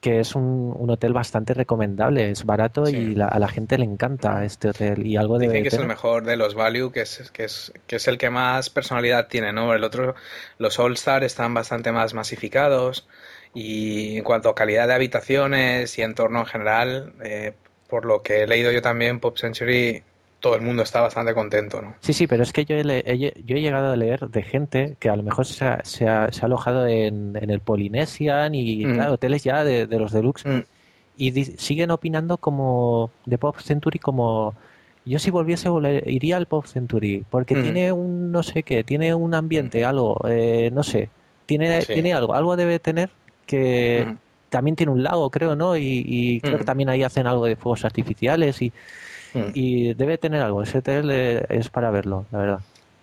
que 0.00 0.20
es 0.20 0.34
un, 0.34 0.74
hotel 0.88 1.12
bastante 1.12 1.54
recomendable, 1.54 2.30
es 2.30 2.44
barato 2.44 2.88
y 2.88 3.20
a 3.20 3.38
la 3.38 3.48
gente 3.48 3.76
le 3.78 3.84
encanta 3.84 4.44
este 4.44 4.68
hotel 4.68 5.06
y 5.06 5.16
algo 5.16 5.38
de 5.38 5.48
que 5.48 5.68
es 5.68 5.74
el 5.74 5.86
mejor 5.86 6.24
de 6.24 6.36
los 6.36 6.54
value, 6.54 6.92
que 6.92 7.00
es, 7.02 7.30
que 7.32 7.44
es 7.44 7.72
que 7.86 7.96
es 7.96 8.06
el 8.06 8.16
que 8.16 8.30
más 8.30 8.70
personalidad 8.70 9.26
tiene, 9.28 9.52
¿no? 9.52 9.74
El 9.74 9.82
otro, 9.82 10.14
los 10.58 10.78
All 10.78 10.94
Star 10.94 11.24
están 11.24 11.52
bastante 11.52 11.90
más 11.90 12.14
masificados 12.14 13.08
y 13.54 14.18
en 14.18 14.24
cuanto 14.24 14.48
a 14.48 14.54
calidad 14.54 14.88
de 14.88 14.94
habitaciones 14.94 15.98
y 15.98 16.02
entorno 16.02 16.40
en 16.40 16.46
general, 16.46 17.12
eh, 17.22 17.52
por 17.88 18.04
lo 18.04 18.22
que 18.22 18.42
he 18.42 18.46
leído 18.46 18.70
yo 18.72 18.82
también, 18.82 19.20
Pop 19.20 19.36
Century 19.36 20.02
todo 20.40 20.54
el 20.54 20.62
mundo 20.62 20.82
está 20.82 21.00
bastante 21.00 21.34
contento, 21.34 21.82
¿no? 21.82 21.94
Sí, 22.00 22.12
sí, 22.12 22.26
pero 22.26 22.42
es 22.42 22.52
que 22.52 22.64
yo 22.64 22.76
he, 22.76 23.18
yo 23.18 23.56
he 23.56 23.60
llegado 23.60 23.92
a 23.92 23.96
leer 23.96 24.28
de 24.28 24.42
gente 24.42 24.96
que 25.00 25.08
a 25.08 25.16
lo 25.16 25.22
mejor 25.22 25.46
se 25.46 25.64
ha, 25.64 25.84
se 25.84 26.06
ha, 26.06 26.30
alojado 26.42 26.86
en, 26.86 27.36
el 27.36 27.60
Polynesian 27.60 28.54
y 28.54 28.86
mm. 28.86 29.00
hoteles 29.08 29.42
ya 29.42 29.64
de, 29.64 29.86
los 29.86 30.12
deluxe 30.12 30.44
mm. 30.46 30.60
y 31.16 31.44
siguen 31.44 31.90
opinando 31.90 32.38
como 32.38 33.10
de 33.26 33.36
Pop 33.38 33.58
Century 33.58 33.98
como 33.98 34.54
yo 35.04 35.18
si 35.18 35.30
volviese 35.30 35.68
iría 36.06 36.36
al 36.36 36.46
Pop 36.46 36.66
Century 36.66 37.24
porque 37.28 37.56
mm. 37.56 37.62
tiene 37.62 37.92
un 37.92 38.30
no 38.30 38.42
sé 38.44 38.62
qué, 38.62 38.84
tiene 38.84 39.14
un 39.14 39.34
ambiente, 39.34 39.84
algo, 39.84 40.20
eh, 40.28 40.70
no 40.72 40.84
sé, 40.84 41.10
tiene, 41.46 41.82
tiene 41.82 42.12
algo, 42.12 42.34
algo 42.34 42.56
debe 42.56 42.78
tener 42.78 43.10
que 43.48 44.14
también 44.48 44.76
tiene 44.76 44.92
un 44.92 45.02
lago, 45.02 45.28
creo, 45.30 45.56
¿no? 45.56 45.76
Y, 45.76 46.04
y 46.06 46.40
creo 46.40 46.58
que 46.58 46.64
también 46.64 46.88
ahí 46.88 47.02
hacen 47.02 47.26
algo 47.26 47.46
de 47.46 47.56
fuegos 47.56 47.84
artificiales 47.84 48.62
y. 48.62 48.72
Y 49.54 49.94
debe 49.94 50.18
tener 50.18 50.42
algo, 50.42 50.62
ese 50.62 50.78
hotel 50.78 51.10
es 51.10 51.68
para 51.68 51.90
verlo, 51.90 52.26
la 52.32 52.38
verdad. 52.38 52.60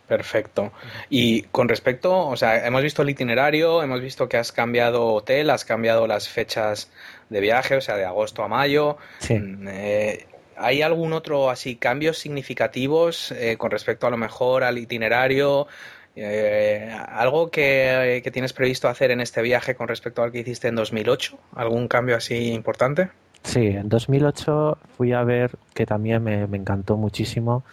Perfecto. 0.08 0.72
Y 1.10 1.43
con 1.43 1.68
respecto, 1.68 2.28
o 2.28 2.36
sea, 2.36 2.68
hemos 2.68 2.84
visto 2.84 3.02
el 3.02 3.10
itinerario, 3.10 3.82
hemos 3.82 4.02
visto 4.02 4.30
que 4.30 4.38
has 4.38 4.52
cambiado 4.52 5.14
hotel, 5.14 5.50
has 5.50 5.66
cambiado 5.66 6.06
las 6.06 6.30
fechas 6.30 6.91
de 7.30 7.39
viaje, 7.39 7.76
o 7.76 7.82
sea, 7.82 7.96
de 7.98 8.06
agosto 8.06 8.43
a 8.43 8.48
mayo. 8.48 8.98
Mm, 9.30 9.68
eh, 9.68 10.28
¿Hay 10.58 10.82
algún 10.82 11.14
otro 11.14 11.50
así 11.50 11.76
cambios 11.76 12.20
significativos 12.20 13.32
eh, 13.32 13.58
con 13.58 13.72
respecto 13.72 14.08
a 14.08 14.10
lo 14.10 14.18
mejor 14.18 14.64
al 14.64 14.78
itinerario? 14.78 15.68
Eh, 16.16 16.89
¿Algo 17.09 17.49
que, 17.49 18.22
que, 18.24 18.32
tienes 18.32 18.53
previsto 18.53 18.88
hacer 18.88 19.11
en 19.11 19.20
este 19.20 19.41
viaje 19.41 19.76
con 19.76 19.88
respecto 19.88 20.24
al 20.24 20.32
que 20.32 20.39
hiciste 20.39 20.70
en 20.70 20.76
2008? 20.76 21.38
¿Algún 21.55 21.88
cambio 21.88 22.16
así 22.16 22.53
importante? 22.53 23.09
Sí, 23.45 23.68
en 23.68 23.89
2008 23.89 24.78
fui 24.97 25.13
a 25.13 25.24
ver, 25.24 25.51
que 25.74 25.86
también 25.86 26.24
me, 26.24 26.43
encantó 26.43 26.97
muchísimo 26.97 27.63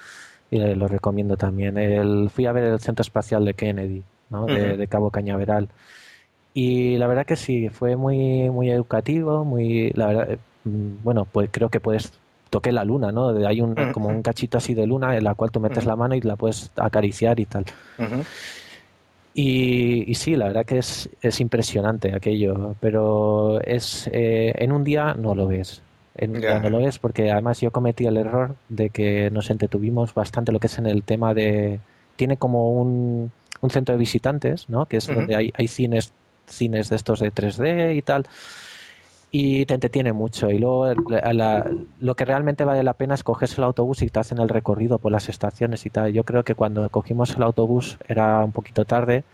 y 0.51 0.59
lo 0.59 0.87
recomiendo 0.87 1.37
también. 1.37 1.79
El, 1.79 2.31
fui 2.31 2.47
a 2.47 2.53
ver 2.53 2.65
el 2.65 2.81
Centro 2.81 3.03
Espacial 3.03 3.45
de 3.45 3.55
Kennedy, 3.55 4.03
¿no? 4.29 4.47
de, 4.47 4.87
Cabo 4.87 5.11
Cañaveral. 5.11 5.69
Y 6.53 6.99
la 6.99 7.07
verdad 7.07 7.25
que 7.25 7.37
sí, 7.37 7.71
fue 7.71 7.97
muy, 7.97 8.51
muy 8.51 8.71
educativo, 8.71 9.45
muy, 9.45 9.91
la 9.95 10.07
verdad, 10.07 10.31
eh, 10.33 10.39
mm, 10.65 11.03
bueno, 11.03 11.25
pues 11.25 11.49
creo 11.51 11.71
que 11.71 11.81
puedes 11.81 12.13
toqué 12.53 12.71
la 12.71 12.85
luna, 12.85 13.11
¿no? 13.11 13.31
Hay 13.47 13.63
un, 13.63 13.75
como 13.93 14.11
un 14.11 14.21
cachito 14.21 14.59
así 14.59 14.75
de 14.75 14.87
luna 14.87 15.17
en 15.17 15.25
la 15.25 15.35
cual 15.35 15.51
tú 15.51 15.59
metes 15.59 15.87
la 15.87 15.97
mano 15.97 16.15
y 16.15 16.21
la 16.21 16.37
puedes 16.37 16.71
acariciar 16.77 17.41
y 17.41 17.47
tal. 17.47 17.65
Y, 19.33 20.15
sí, 20.15 20.37
la 20.37 20.49
verdad 20.49 20.67
que 20.67 20.77
es, 20.77 21.09
es 21.23 21.41
impresionante 21.41 22.15
aquello, 22.15 22.77
pero 22.79 23.59
es 23.63 24.07
eh, 24.13 24.53
en 24.57 24.71
un 24.71 24.85
día 24.85 25.15
no 25.15 25.35
lo 25.35 25.47
ves. 25.47 25.81
En 26.15 26.33
un 26.33 26.43
día 26.43 26.59
no 26.59 26.69
lo 26.69 26.81
ves 26.81 26.99
porque 26.99 27.31
además 27.31 27.59
yo 27.63 27.71
cometí 27.71 28.05
el 28.05 28.19
error 28.19 28.55
de 28.69 28.91
que 28.91 29.31
nos 29.31 29.49
entretuvimos 29.49 30.13
bastante 30.13 30.53
lo 30.53 30.61
que 30.61 30.67
es 30.67 30.77
en 30.77 30.85
el 30.85 31.05
tema 31.05 31.33
de... 31.33 31.81
Tiene 32.17 32.37
como 32.37 32.73
un, 32.73 33.33
un 33.63 33.71
centro 33.71 33.95
de 33.95 33.99
visitantes, 33.99 34.69
¿no? 34.69 34.85
Que 34.85 34.99
es 34.99 35.07
donde 35.07 35.37
hay, 35.37 35.55
hay 35.57 35.69
cines, 35.69 36.13
cines 36.47 36.91
de 36.91 36.97
estos 36.97 37.21
de 37.21 37.33
3D 37.33 37.97
y 37.97 38.03
tal 38.03 38.27
y 39.35 39.65
te 39.65 39.75
entretiene 39.75 40.13
mucho. 40.13 40.51
Y 40.51 40.59
luego 40.59 40.93
lo 42.01 42.15
que 42.15 42.25
realmente 42.27 42.65
vale 42.65 42.83
la 42.83 42.93
pena 42.93 43.15
es 43.15 43.25
cogerse 43.25 43.57
el 43.61 43.65
autobús 43.65 44.03
y 44.03 44.11
te 44.11 44.21
hacen 44.21 44.39
el 44.39 44.49
recorrido 44.51 44.99
por 44.99 45.11
las 45.11 45.29
estaciones 45.31 45.87
y 45.87 45.91
tal. 45.91 46.13
Yo 46.13 46.25
creo 46.25 46.45
que 46.45 46.55
cuando 46.55 46.89
cogimos 46.91 47.35
el 47.35 47.43
autobús 47.43 47.99
era 48.07 48.45
un 48.45 48.53
poquito 48.53 48.85
tarde 48.85 49.25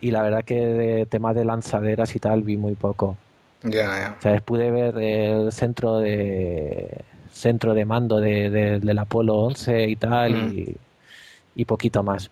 y 0.00 0.10
la 0.10 0.22
verdad 0.22 0.44
que 0.44 0.56
de 0.66 1.06
tema 1.06 1.34
de 1.34 1.44
lanzaderas 1.44 2.16
y 2.16 2.18
tal 2.18 2.42
vi 2.42 2.56
muy 2.56 2.74
poco. 2.74 3.16
Ya, 3.62 4.16
O 4.18 4.22
sea, 4.22 4.40
pude 4.40 4.70
ver 4.70 4.96
el 4.98 5.52
centro 5.52 5.98
de 5.98 7.04
centro 7.30 7.74
de 7.74 7.84
mando 7.84 8.20
de, 8.20 8.50
del 8.80 8.98
Apolo 8.98 9.36
11 9.36 9.88
y 9.88 9.96
tal 9.96 10.34
y, 10.34 10.76
y 11.54 11.64
poquito 11.66 12.02
más. 12.02 12.30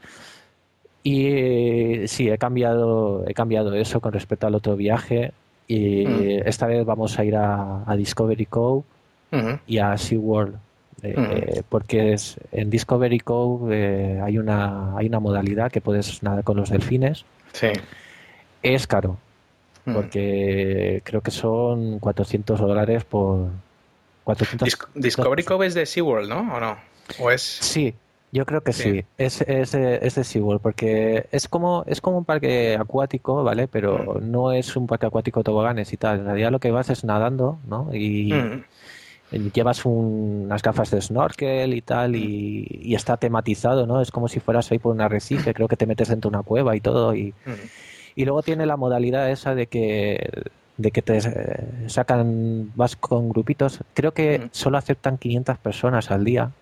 Y 1.03 2.07
sí, 2.09 2.29
he 2.29 2.39
cambiado, 2.39 3.25
he 3.27 3.35
cambiado 3.35 3.75
eso 3.75 4.01
con 4.01 4.13
respecto 4.13 4.47
al 4.47 4.55
otro 4.55 4.77
viaje. 4.77 5.33
Y 5.69 6.07
mm. 6.07 6.49
esta 6.49 6.67
vez 6.67 6.85
vamos 6.85 7.19
a 7.19 7.25
ir 7.25 7.37
a, 7.37 7.85
Discovery 7.97 8.47
Cove 8.47 8.85
y 9.67 9.79
a 9.79 9.97
SeaWorld. 9.97 10.57
Eh, 11.01 11.63
porque 11.69 12.15
es, 12.15 12.39
en 12.51 12.71
Discovery 12.71 13.21
Cove 13.21 13.77
eh, 13.77 14.21
hay, 14.21 14.37
una, 14.37 14.97
hay 14.97 15.07
una 15.07 15.21
modalidad 15.21 15.71
que 15.71 15.81
puedes 15.81 16.23
nadar 16.23 16.43
con 16.43 16.57
los 16.57 16.71
delfines. 16.71 17.25
Sí. 17.53 17.69
Es 18.63 18.87
caro, 18.89 19.19
porque 19.85 21.01
creo 21.05 21.21
que 21.21 21.31
son 21.31 22.01
400 22.01 22.59
dólares 22.59 23.05
por... 23.05 23.51
400... 24.25 24.69
Discovery 24.95 25.45
Cove 25.45 25.67
es 25.67 25.75
de 25.75 25.87
SeaWorld, 25.87 26.29
¿no? 26.29 26.41
¿O 26.55 26.61
no? 26.61 26.77
¿O 27.21 27.31
es... 27.31 27.43
Sí, 27.43 27.95
yo 28.31 28.45
creo 28.45 28.63
que 28.63 28.73
sí, 28.73 29.05
Es, 29.17 29.41
es, 29.41 29.73
de, 29.73 30.01
es 30.03 30.15
de 30.17 30.25
SeaWorld 30.25 30.61
porque 30.61 31.27
es 31.33 31.49
como, 31.49 31.85
es 31.87 32.01
como 32.01 32.19
un 32.19 32.25
parque 32.25 32.77
acuático, 32.79 33.43
¿vale? 33.43 33.69
Pero 33.69 34.21
mm. 34.21 34.31
no 34.31 34.53
es 34.53 34.77
un 34.77 34.87
parque 34.87 35.07
acuático 35.07 35.43
toboganes 35.43 35.93
y 35.93 35.97
tal. 35.97 36.21
En 36.21 36.27
realidad 36.27 36.51
lo 36.51 36.61
que 36.61 36.71
vas 36.71 36.91
es 36.91 37.05
nadando, 37.05 37.59
¿no? 37.67 37.89
Y, 37.95 38.33
mm. 38.33 39.51
llevas 39.55 39.85
unas 39.87 40.63
gafas 40.63 40.91
de 40.91 41.01
snorkel 41.01 41.73
y 41.73 41.81
tal 41.81 42.17
y, 42.17 42.67
y, 42.83 42.95
está 42.95 43.17
tematizado, 43.17 43.87
¿no? 43.87 44.03
Es 44.03 44.11
como 44.11 44.29
si 44.29 44.41
fueras 44.41 44.71
ahí 44.73 44.79
por 44.79 44.95
un 44.95 45.01
arrecife, 45.01 45.55
creo 45.55 45.69
que 45.69 45.77
te 45.77 45.87
metes 45.87 46.09
dentro 46.09 46.31
de 46.31 46.37
una 46.37 46.43
cueva 46.43 46.77
y 46.77 46.81
todo. 46.81 47.15
Y, 47.15 47.33
mm. 47.47 47.51
y 48.17 48.25
luego 48.27 48.43
tiene 48.43 48.67
la 48.67 48.77
modalidad 48.77 49.31
esa 49.31 49.55
de 49.55 49.69
que 49.69 50.29
de 50.77 50.93
que 50.93 51.03
te 51.03 51.21
sacan, 51.89 52.73
vas 52.77 52.95
con 52.95 53.31
grupitos. 53.31 53.81
Creo 53.95 54.13
que 54.13 54.49
solo 54.53 54.79
aceptan 54.79 55.19
500 55.19 55.59
personas 55.59 56.13
al 56.13 56.25
día 56.25 56.53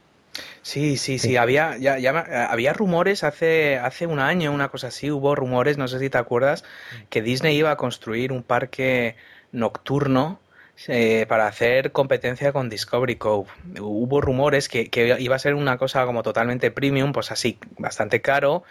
Sí, 0.66 0.96
sí, 0.96 1.20
sí, 1.20 1.36
había, 1.36 1.76
ya, 1.78 1.96
ya, 1.96 2.48
había 2.50 2.72
rumores 2.72 3.22
hace, 3.22 3.78
hace 3.78 4.08
un 4.08 4.18
año, 4.18 4.50
una 4.50 4.68
cosa 4.68 4.88
así, 4.88 5.12
hubo 5.12 5.36
rumores, 5.36 5.78
no 5.78 5.86
sé 5.86 6.00
si 6.00 6.10
te 6.10 6.18
acuerdas, 6.18 6.64
que 7.08 7.22
Disney 7.22 7.56
iba 7.56 7.70
a 7.70 7.76
construir 7.76 8.32
un 8.32 8.42
parque 8.42 9.14
nocturno 9.52 10.40
eh, 10.88 11.24
para 11.28 11.46
hacer 11.46 11.92
competencia 11.92 12.52
con 12.52 12.68
Discovery 12.68 13.14
Cove. 13.14 13.48
Hubo 13.78 14.20
rumores 14.20 14.68
que, 14.68 14.90
que, 14.90 15.16
iba 15.20 15.36
a 15.36 15.38
ser 15.38 15.54
una 15.54 15.78
cosa 15.78 16.04
como 16.04 16.24
totalmente 16.24 16.72
premium, 16.72 17.12
pues 17.12 17.30
así, 17.30 17.60
bastante 17.78 18.20
caro, 18.20 18.64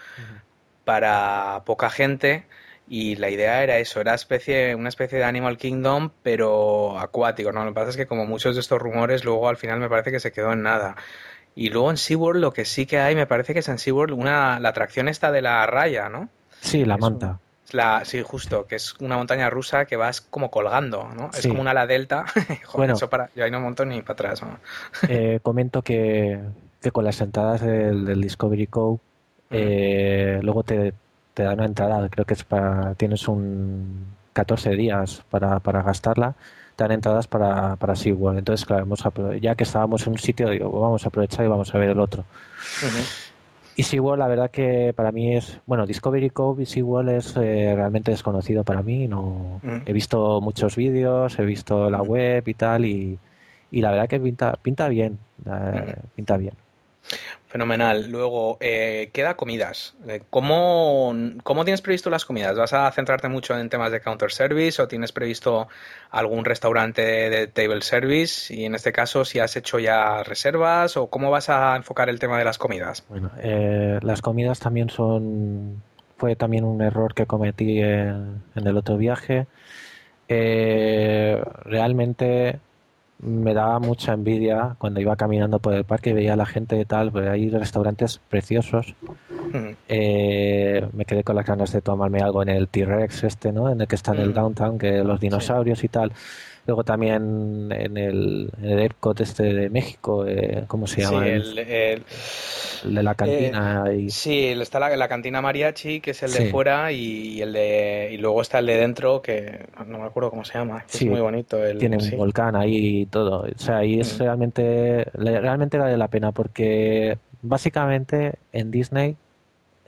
para 0.84 1.64
poca 1.66 1.90
gente. 1.90 2.44
Y 2.90 3.16
la 3.16 3.30
idea 3.30 3.64
era 3.64 3.80
eso, 3.80 4.02
era 4.02 4.14
especie, 4.14 4.76
una 4.76 4.90
especie 4.90 5.18
de 5.18 5.24
Animal 5.24 5.58
Kingdom, 5.58 6.12
pero 6.22 7.00
acuático, 7.00 7.54
¿no? 7.54 7.64
Lo 7.64 7.72
que 7.72 7.76
pasa 7.76 7.92
es 7.92 7.98
que 7.98 8.06
como 8.06 8.26
muchos 8.26 8.56
de 8.56 8.62
estos 8.62 8.80
rumores, 8.80 9.24
luego 9.24 9.48
al 9.48 9.56
final 9.56 9.80
me 9.80 9.88
parece 9.88 10.12
que 10.12 10.20
se 10.20 10.34
quedó 10.34 10.52
en 10.52 10.62
nada. 10.62 10.96
Y 11.56 11.70
luego 11.70 11.90
en 11.90 11.98
SeaWorld 11.98 12.42
lo 12.42 12.52
que 12.52 12.66
sí 12.66 12.86
que 12.86 13.00
hay, 13.00 13.16
me 13.16 13.28
parece 13.28 13.54
que 13.54 13.60
es 13.60 13.70
en 13.70 13.80
SeaWorld 13.80 14.14
una, 14.14 14.60
la 14.60 14.70
atracción 14.70 15.08
esta 15.08 15.32
de 15.32 15.42
la 15.42 15.66
raya, 15.66 16.10
¿no? 16.10 16.30
Sí, 16.60 16.84
la 16.84 16.98
manta. 16.98 17.40
la, 17.72 18.04
sí, 18.04 18.22
justo, 18.24 18.66
que 18.68 18.76
es 18.76 18.94
una 19.00 19.16
montaña 19.16 19.50
rusa 19.50 19.86
que 19.86 19.96
vas 19.96 20.20
como 20.20 20.52
colgando, 20.52 21.08
¿no? 21.16 21.30
Es 21.34 21.48
como 21.48 21.62
una 21.62 21.72
ala 21.72 21.88
delta. 21.88 22.26
bueno, 22.74 22.94
eso 22.94 23.10
para, 23.10 23.30
yo 23.36 23.46
ahí 23.46 23.52
no 23.52 23.62
monto 23.62 23.86
ni 23.86 24.02
para 24.02 24.14
atrás. 24.14 24.42
eh, 25.08 25.40
comento 25.42 25.82
que, 25.82 26.40
que, 26.82 26.92
con 26.92 27.06
las 27.06 27.22
entradas 27.22 27.62
del, 27.62 28.22
Discovery 28.22 28.68
Cove, 28.68 29.00
eh, 29.52 30.40
luego 30.42 30.64
te, 30.64 30.94
te 31.34 31.44
dan 31.44 31.54
una 31.54 31.66
entrada, 31.66 32.10
creo 32.10 32.26
que 32.26 32.34
es 32.34 32.44
para, 32.44 32.96
tienes 32.96 33.28
un 33.28 34.08
14 34.34 34.72
días 34.72 35.24
para, 35.30 35.60
para 35.60 35.84
gastarla, 35.84 36.36
te 36.76 36.84
dan 36.84 36.92
entradas 36.92 37.28
para, 37.28 37.76
para 37.78 37.96
SeaWorld. 37.96 38.40
Entonces, 38.40 38.66
claro, 38.66 38.86
ya 39.40 39.56
que 39.56 39.64
estábamos 39.64 40.06
en 40.06 40.14
un 40.14 40.20
sitio, 40.20 40.50
digo, 40.50 40.70
vamos 40.80 41.06
a 41.06 41.08
aprovechar 41.08 41.46
y 41.46 41.48
vamos 41.48 41.74
a 41.74 41.78
ver 41.78 41.90
el 41.90 42.00
otro. 42.00 42.24
Y 43.78 43.84
SeaWorld, 43.84 44.20
la 44.20 44.28
verdad 44.28 44.52
que 44.52 44.94
para 44.96 45.12
mí 45.12 45.36
es, 45.36 45.60
bueno, 45.66 45.86
Discovery 45.86 46.30
Cove 46.30 46.64
y 46.64 46.66
SeaWorld 46.66 47.10
es 47.10 47.36
eh, 47.36 47.74
realmente 47.76 48.12
desconocido 48.12 48.64
para 48.64 48.82
mí. 48.82 49.08
No, 49.08 49.60
He 49.86 49.94
visto 49.94 50.40
muchos 50.42 50.76
vídeos, 50.76 51.38
he 51.40 51.46
visto 51.46 51.90
la 51.90 52.02
web 52.02 52.48
y 52.48 52.54
tal, 52.54 52.86
y, 52.86 53.20
y 53.72 53.82
la 53.82 53.92
verdad 53.92 54.08
que 54.08 54.20
pinta, 54.20 54.54
pinta 54.62 54.88
bien, 54.88 55.18
eh, 55.46 55.96
pinta 56.16 56.38
bien. 56.38 56.54
Fenomenal. 57.48 58.10
Luego, 58.10 58.58
eh, 58.60 59.10
queda 59.14 59.36
comidas. 59.36 59.96
Eh, 60.08 60.22
¿Cómo, 60.30 61.14
¿Cómo, 61.44 61.64
tienes 61.64 61.82
previsto 61.82 62.10
las 62.10 62.26
comidas? 62.26 62.58
¿Vas 62.58 62.74
a 62.74 62.92
centrarte 62.92 63.30
mucho 63.30 63.58
en 63.58 63.70
temas 63.70 63.92
de 63.92 64.02
counter 64.02 64.32
service 64.32 64.82
o 64.82 64.88
tienes 64.88 65.12
previsto 65.12 65.68
algún 66.12 66.44
restaurante 66.44 67.02
de 67.02 67.48
table 67.48 67.82
service? 67.82 68.54
Y 68.54 68.66
en 68.66 68.76
este 68.76 68.92
caso, 68.92 69.26
si 69.26 69.40
has 69.40 69.56
hecho 69.56 69.80
ya 69.80 70.24
reservas 70.24 70.98
o 70.98 71.08
cómo 71.08 71.32
vas 71.32 71.50
a 71.50 71.76
enfocar 71.76 72.10
el 72.10 72.20
tema 72.20 72.38
de 72.38 72.46
las 72.46 72.58
comidas? 72.58 73.06
Bueno, 73.08 73.32
eh, 73.40 74.00
las 74.02 74.22
comidas 74.22 74.60
también 74.60 74.90
son. 74.90 75.82
Fue 76.18 76.36
también 76.36 76.64
un 76.64 76.82
error 76.82 77.14
que 77.14 77.26
cometí 77.26 77.80
en, 77.80 78.42
en 78.56 78.68
el 78.68 78.78
otro 78.78 78.98
viaje. 78.98 79.48
realmente 80.28 82.60
me 83.20 83.54
daba 83.54 83.80
mucha 83.80 84.14
envidia 84.14 84.76
cuando 84.78 85.00
iba 85.00 85.16
caminando 85.16 85.60
por 85.60 85.74
el 85.74 85.84
parque 85.84 86.12
y 86.12 86.14
veía 86.14 86.34
a 86.34 86.38
la 86.38 86.46
gente 86.46 86.80
y 86.80 86.86
tal, 86.86 87.12
pues 87.12 87.28
hay 87.28 87.50
restaurantes 87.50 88.20
preciosos. 88.30 88.96
Eh, 89.88 90.86
me 90.94 91.06
quedé 91.06 91.24
con 91.24 91.36
las 91.36 91.46
ganas 91.46 91.72
de 91.72 91.82
tomarme 91.82 92.20
algo 92.20 92.42
en 92.42 92.50
el 92.50 92.68
T-Rex 92.68 93.24
este, 93.24 93.52
¿no? 93.54 93.70
En 93.70 93.80
el 93.80 93.88
que 93.88 93.96
está 93.96 94.14
en 94.14 94.20
el 94.20 94.34
downtown, 94.34 94.78
que 94.78 95.04
los 95.04 95.20
dinosaurios 95.20 95.84
y 95.84 95.88
tal. 95.88 96.12
Luego 96.68 96.84
también 96.84 97.72
en 97.72 97.98
el, 97.98 98.50
el 98.62 98.80
Epcot 98.80 99.22
este 99.22 99.44
de 99.44 99.70
México, 99.70 100.26
eh, 100.26 100.64
¿cómo 100.68 100.88
se 100.88 101.02
llama? 101.02 101.24
Sí, 101.24 101.30
el, 101.30 102.04
de 102.84 103.04
la 103.04 103.14
cantina. 103.14 103.84
Eh, 103.92 104.10
sí, 104.10 104.48
está 104.48 104.80
la, 104.80 104.96
la, 104.96 105.08
cantina 105.08 105.42
mariachi, 105.42 106.00
que 106.00 106.12
es 106.12 106.24
el 106.24 106.34
de 106.34 106.50
fuera, 106.50 106.92
y, 106.92 107.40
el 107.40 107.54
de 107.54 108.10
y 108.14 108.18
luego 108.18 108.42
está 108.42 108.60
el 108.60 108.66
de 108.66 108.78
dentro, 108.78 109.22
que 109.22 109.68
no 109.86 110.00
me 110.00 110.06
acuerdo 110.06 110.32
cómo 110.32 110.44
se 110.44 110.58
llama. 110.58 110.84
es 110.92 111.06
muy 111.06 111.20
bonito. 111.20 111.58
tiene 111.78 111.98
un 111.98 112.18
volcán 112.18 112.56
ahí 112.56 113.02
y 113.02 113.06
todo. 113.06 113.42
O 113.42 113.60
sea, 113.60 113.78
ahí 113.78 114.00
es 114.00 114.18
mm. 114.18 114.24
realmente, 114.24 115.06
realmente 115.14 115.78
vale 115.78 115.98
la 115.98 116.08
pena 116.08 116.32
porque 116.32 117.20
básicamente 117.44 118.40
en 118.52 118.72
Disney 118.72 119.18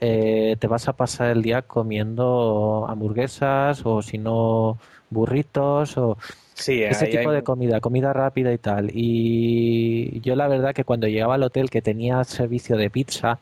eh, 0.00 0.56
te 0.60 0.68
vas 0.68 0.86
a 0.86 0.92
pasar 0.92 1.30
el 1.30 1.42
día 1.42 1.62
comiendo 1.62 2.86
hamburguesas 2.88 3.84
o 3.84 4.00
si 4.00 4.18
no 4.18 4.78
burritos 5.10 5.96
o 5.96 6.18
Sí, 6.58 6.82
ese 6.82 7.06
tipo 7.06 7.30
de 7.30 7.44
comida, 7.44 7.80
comida 7.80 8.12
rápida 8.12 8.52
y 8.52 8.58
tal. 8.58 8.90
Y 8.92 10.20
yo 10.22 10.34
la 10.34 10.48
verdad 10.48 10.74
que 10.74 10.82
cuando 10.82 11.06
llegaba 11.06 11.36
al 11.36 11.42
hotel 11.44 11.70
que 11.70 11.82
tenía 11.82 12.24
servicio 12.24 12.76
de 12.76 12.90
pizza, 12.90 13.38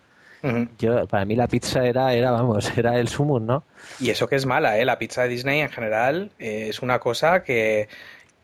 yo 0.79 1.07
para 1.09 1.25
mí 1.25 1.35
la 1.35 1.49
pizza 1.49 1.85
era, 1.87 2.13
era 2.13 2.31
vamos, 2.31 2.71
era 2.77 2.99
el 2.99 3.09
sumum, 3.09 3.47
¿no? 3.47 3.65
Y 3.99 4.11
eso 4.11 4.29
que 4.29 4.37
es 4.37 4.45
mala, 4.45 4.79
¿eh? 4.79 4.85
La 4.85 4.99
pizza 4.99 5.23
de 5.23 5.29
Disney 5.29 5.61
en 5.61 5.71
general 5.71 6.31
eh, 6.39 6.67
es 6.69 6.83
una 6.83 6.99
cosa 6.99 7.43
que, 7.43 7.89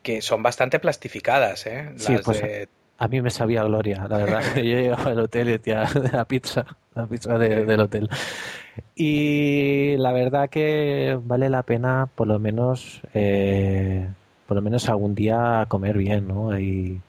que 0.02 0.22
son 0.22 0.42
bastante 0.42 0.80
plastificadas, 0.80 1.66
¿eh? 1.66 1.90
sí, 1.96 2.16
pues 2.24 2.42
a 3.02 3.08
mí 3.08 3.20
me 3.20 3.30
sabía 3.30 3.64
gloria, 3.64 4.06
la 4.08 4.18
verdad. 4.18 4.42
yo 4.56 4.62
llegaba 4.62 5.10
al 5.10 5.18
hotel 5.18 5.48
y 5.48 5.52
decía, 5.52 5.88
la 6.12 6.24
pizza, 6.24 6.64
la 6.94 7.06
pizza 7.06 7.36
del 7.36 7.80
hotel. 7.80 8.08
Y 8.94 9.96
la 9.96 10.12
verdad 10.12 10.48
que 10.50 11.18
vale 11.22 11.48
la 11.50 11.62
pena 11.62 12.08
por 12.14 12.26
lo 12.26 12.38
menos... 12.38 13.00
Eh, 13.14 14.06
por 14.46 14.56
lo 14.56 14.62
menos 14.62 14.88
algún 14.88 15.14
día 15.14 15.64
comer 15.68 15.96
bien, 15.96 16.28
¿no? 16.28 16.58
Y... 16.58 17.00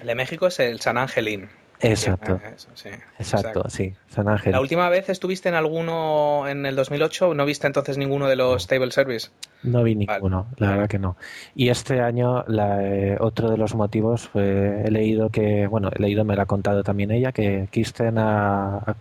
El 0.00 0.06
de 0.06 0.14
México 0.14 0.48
es 0.48 0.60
el 0.60 0.80
San 0.80 0.98
Angelín. 0.98 1.48
Exacto. 1.80 2.38
sí, 2.74 2.90
exacto, 3.18 3.64
sí, 3.70 3.94
San 4.08 4.28
Ángel. 4.28 4.52
¿La 4.52 4.60
última 4.60 4.88
vez 4.90 5.08
estuviste 5.08 5.48
en 5.48 5.54
alguno 5.54 6.46
en 6.46 6.66
el 6.66 6.76
2008? 6.76 7.32
¿No 7.32 7.46
viste 7.46 7.66
entonces 7.66 7.96
ninguno 7.96 8.28
de 8.28 8.36
los 8.36 8.66
Table 8.66 8.90
Service? 8.90 9.30
No 9.62 9.82
vi 9.82 9.94
ninguno, 9.94 10.48
la 10.58 10.72
verdad 10.72 10.88
que 10.88 10.98
no. 10.98 11.16
Y 11.54 11.70
este 11.70 12.00
año, 12.00 12.44
la, 12.48 12.84
eh, 12.84 13.16
otro 13.18 13.50
de 13.50 13.56
los 13.56 13.74
motivos, 13.74 14.28
fue, 14.28 14.82
he 14.84 14.90
leído 14.90 15.30
que, 15.30 15.66
bueno, 15.68 15.90
he 15.94 16.02
leído, 16.02 16.24
me 16.24 16.36
lo 16.36 16.42
ha 16.42 16.46
contado 16.46 16.82
también 16.82 17.10
ella, 17.12 17.32
que 17.32 17.68
Kirsten 17.70 18.18
ha, 18.18 18.76
ha 18.76 18.96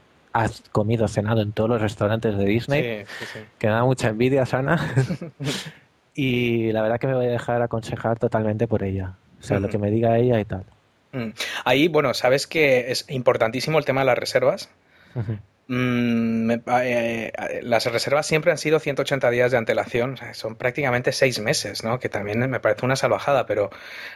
comido, 0.71 1.07
cenado 1.07 1.41
en 1.41 1.51
todos 1.51 1.69
los 1.69 1.81
restaurantes 1.81 2.37
de 2.37 2.45
Disney, 2.45 3.05
sí, 3.05 3.25
sí, 3.33 3.39
que 3.57 3.67
da 3.67 3.83
mucha 3.83 4.09
envidia, 4.09 4.45
Sana. 4.45 4.93
y 6.13 6.71
la 6.71 6.81
verdad 6.81 6.99
que 6.99 7.07
me 7.07 7.15
voy 7.15 7.25
a 7.25 7.31
dejar 7.31 7.61
aconsejar 7.61 8.19
totalmente 8.19 8.67
por 8.67 8.83
ella. 8.83 9.15
O 9.39 9.43
sea, 9.43 9.59
lo 9.59 9.69
que 9.69 9.77
me 9.77 9.89
diga 9.89 10.17
ella 10.17 10.39
y 10.39 10.45
tal. 10.45 10.65
Mm. 11.11 11.29
Ahí, 11.65 11.87
bueno, 11.87 12.13
sabes 12.13 12.45
que 12.45 12.91
es 12.91 13.05
importantísimo 13.09 13.79
el 13.79 13.85
tema 13.85 14.01
de 14.01 14.07
las 14.07 14.17
reservas. 14.17 14.69
Mm, 15.71 16.49
eh, 16.49 17.31
eh, 17.37 17.59
las 17.61 17.85
reservas 17.85 18.25
siempre 18.25 18.49
han 18.49 18.57
sido 18.57 18.79
180 18.79 19.29
días 19.29 19.51
de 19.51 19.57
antelación, 19.57 20.17
son 20.33 20.55
prácticamente 20.55 21.11
seis 21.11 21.39
meses, 21.39 21.83
¿no? 21.83 21.99
que 21.99 22.09
también 22.09 22.39
me 22.49 22.59
parece 22.59 22.87
una 22.87 22.95
salvajada, 22.95 23.45
pero 23.45 23.69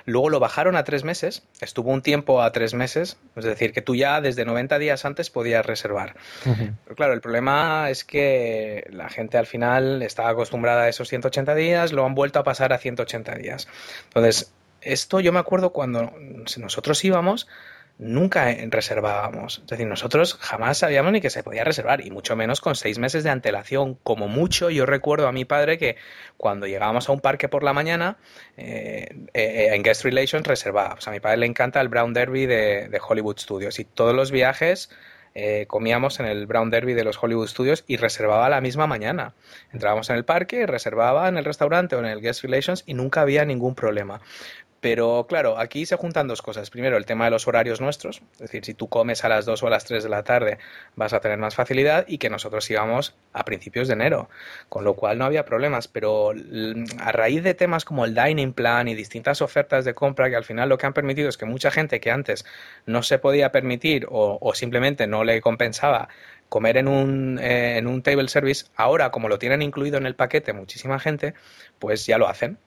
luego 0.05 0.31
lo 0.31 0.39
bajaron 0.39 0.75
a 0.75 0.83
tres 0.83 1.03
meses, 1.03 1.43
estuvo 1.61 1.91
un 1.91 2.01
tiempo 2.01 2.41
a 2.41 2.51
tres 2.51 2.73
meses, 2.73 3.19
es 3.35 3.45
decir, 3.45 3.71
que 3.71 3.83
tú 3.83 3.93
ya 3.93 4.19
desde 4.19 4.45
90 4.45 4.79
días 4.79 5.05
antes 5.05 5.29
podías 5.29 5.63
reservar. 5.63 6.15
Pero 6.43 6.95
claro, 6.95 7.13
el 7.13 7.21
problema 7.21 7.91
es 7.91 8.03
que 8.03 8.87
la 8.89 9.09
gente 9.09 9.37
al 9.37 9.45
final 9.45 10.01
estaba 10.01 10.29
acostumbrada 10.29 10.81
a 10.81 10.89
esos 10.89 11.07
180 11.07 11.53
días, 11.53 11.91
lo 11.91 12.03
han 12.03 12.15
vuelto 12.15 12.39
a 12.39 12.43
pasar 12.43 12.73
a 12.73 12.79
180 12.79 13.35
días. 13.35 13.67
Entonces, 14.05 14.51
esto 14.81 15.19
yo 15.19 15.31
me 15.31 15.39
acuerdo 15.39 15.71
cuando 15.71 16.13
nosotros 16.57 17.05
íbamos, 17.05 17.47
nunca 18.03 18.53
reservábamos. 18.69 19.59
Es 19.59 19.67
decir, 19.67 19.87
nosotros 19.87 20.37
jamás 20.39 20.77
sabíamos 20.77 21.11
ni 21.11 21.21
que 21.21 21.29
se 21.29 21.43
podía 21.43 21.63
reservar, 21.63 22.05
y 22.05 22.11
mucho 22.11 22.35
menos 22.35 22.61
con 22.61 22.75
seis 22.75 22.99
meses 22.99 23.23
de 23.23 23.29
antelación. 23.29 23.95
Como 24.03 24.27
mucho, 24.27 24.69
yo 24.69 24.85
recuerdo 24.85 25.27
a 25.27 25.31
mi 25.31 25.45
padre 25.45 25.77
que 25.77 25.95
cuando 26.37 26.67
llegábamos 26.67 27.09
a 27.09 27.11
un 27.11 27.21
parque 27.21 27.49
por 27.49 27.63
la 27.63 27.73
mañana, 27.73 28.17
eh, 28.57 29.07
eh, 29.33 29.69
en 29.73 29.83
Guest 29.83 30.03
Relations 30.03 30.45
reservaba. 30.45 30.97
a 31.05 31.11
mi 31.11 31.19
padre 31.19 31.37
le 31.37 31.45
encanta 31.45 31.81
el 31.81 31.89
Brown 31.89 32.13
Derby 32.13 32.45
de, 32.45 33.01
Hollywood 33.07 33.37
Studios, 33.37 33.79
y 33.79 33.85
todos 33.85 34.15
los 34.15 34.31
viajes 34.31 34.89
eh, 35.35 35.65
comíamos 35.67 36.19
en 36.19 36.27
el 36.27 36.45
Brown 36.45 36.69
Derby 36.69 36.93
de 36.93 37.03
los 37.03 37.21
Hollywood 37.21 37.47
Studios 37.47 37.83
y 37.87 37.97
reservaba 37.97 38.49
la 38.49 38.61
misma 38.61 38.85
mañana. 38.85 39.33
Entrábamos 39.71 40.09
en 40.09 40.17
el 40.17 40.25
parque, 40.25 40.67
reservaba 40.67 41.27
en 41.27 41.37
el 41.37 41.45
restaurante 41.45 41.95
o 41.95 41.99
en 41.99 42.05
el 42.05 42.21
Guest 42.21 42.43
Relations 42.43 42.83
y 42.85 42.93
nunca 42.93 43.21
había 43.21 43.43
ningún 43.43 43.73
problema. 43.73 44.21
Pero 44.83 45.27
claro, 45.29 45.57
aquí 45.59 45.85
se 45.85 45.95
juntan 45.95 46.27
dos 46.27 46.41
cosas. 46.41 46.69
Primero, 46.69 46.97
el 46.97 47.05
tema 47.05 47.23
de 47.23 47.31
los 47.31 47.47
horarios 47.47 47.79
nuestros, 47.79 48.21
es 48.33 48.39
decir, 48.39 48.65
si 48.65 48.73
tú 48.73 48.89
comes 48.89 49.23
a 49.23 49.29
las 49.29 49.45
2 49.45 49.63
o 49.63 49.67
a 49.67 49.69
las 49.69 49.85
3 49.85 50.03
de 50.03 50.09
la 50.09 50.25
tarde 50.25 50.57
vas 50.97 51.13
a 51.13 51.21
tener 51.21 51.37
más 51.37 51.55
facilidad 51.55 52.03
y 52.05 52.17
que 52.17 52.29
nosotros 52.29 52.69
íbamos 52.69 53.15
a 53.31 53.45
principios 53.45 53.87
de 53.87 53.93
enero, 53.93 54.29
con 54.67 54.83
lo 54.83 54.95
cual 54.95 55.19
no 55.19 55.23
había 55.23 55.45
problemas. 55.45 55.87
Pero 55.87 56.33
a 56.99 57.11
raíz 57.13 57.43
de 57.43 57.53
temas 57.53 57.85
como 57.85 58.03
el 58.03 58.13
dining 58.13 58.51
plan 58.51 58.89
y 58.89 58.93
distintas 58.93 59.41
ofertas 59.41 59.85
de 59.85 59.93
compra 59.93 60.29
que 60.29 60.35
al 60.35 60.43
final 60.43 60.67
lo 60.67 60.77
que 60.77 60.85
han 60.85 60.93
permitido 60.93 61.29
es 61.29 61.37
que 61.37 61.45
mucha 61.45 61.71
gente 61.71 62.01
que 62.01 62.11
antes 62.11 62.43
no 62.85 63.03
se 63.03 63.19
podía 63.19 63.53
permitir 63.53 64.05
o, 64.09 64.51
simplemente 64.53 65.07
no 65.07 65.23
le 65.23 65.39
compensaba 65.39 66.09
comer 66.49 66.75
en 66.75 66.89
un, 66.89 67.39
eh, 67.39 67.77
en 67.77 67.87
un 67.87 68.03
table 68.03 68.27
service, 68.27 68.65
ahora 68.75 69.11
como 69.11 69.29
lo 69.29 69.39
tienen 69.39 69.61
incluido 69.61 69.97
en 69.97 70.05
el 70.05 70.15
paquete 70.15 70.51
muchísima 70.51 70.99
gente, 70.99 71.35
pues 71.79 72.05
ya 72.05 72.17
lo 72.17 72.27
hacen. 72.27 72.57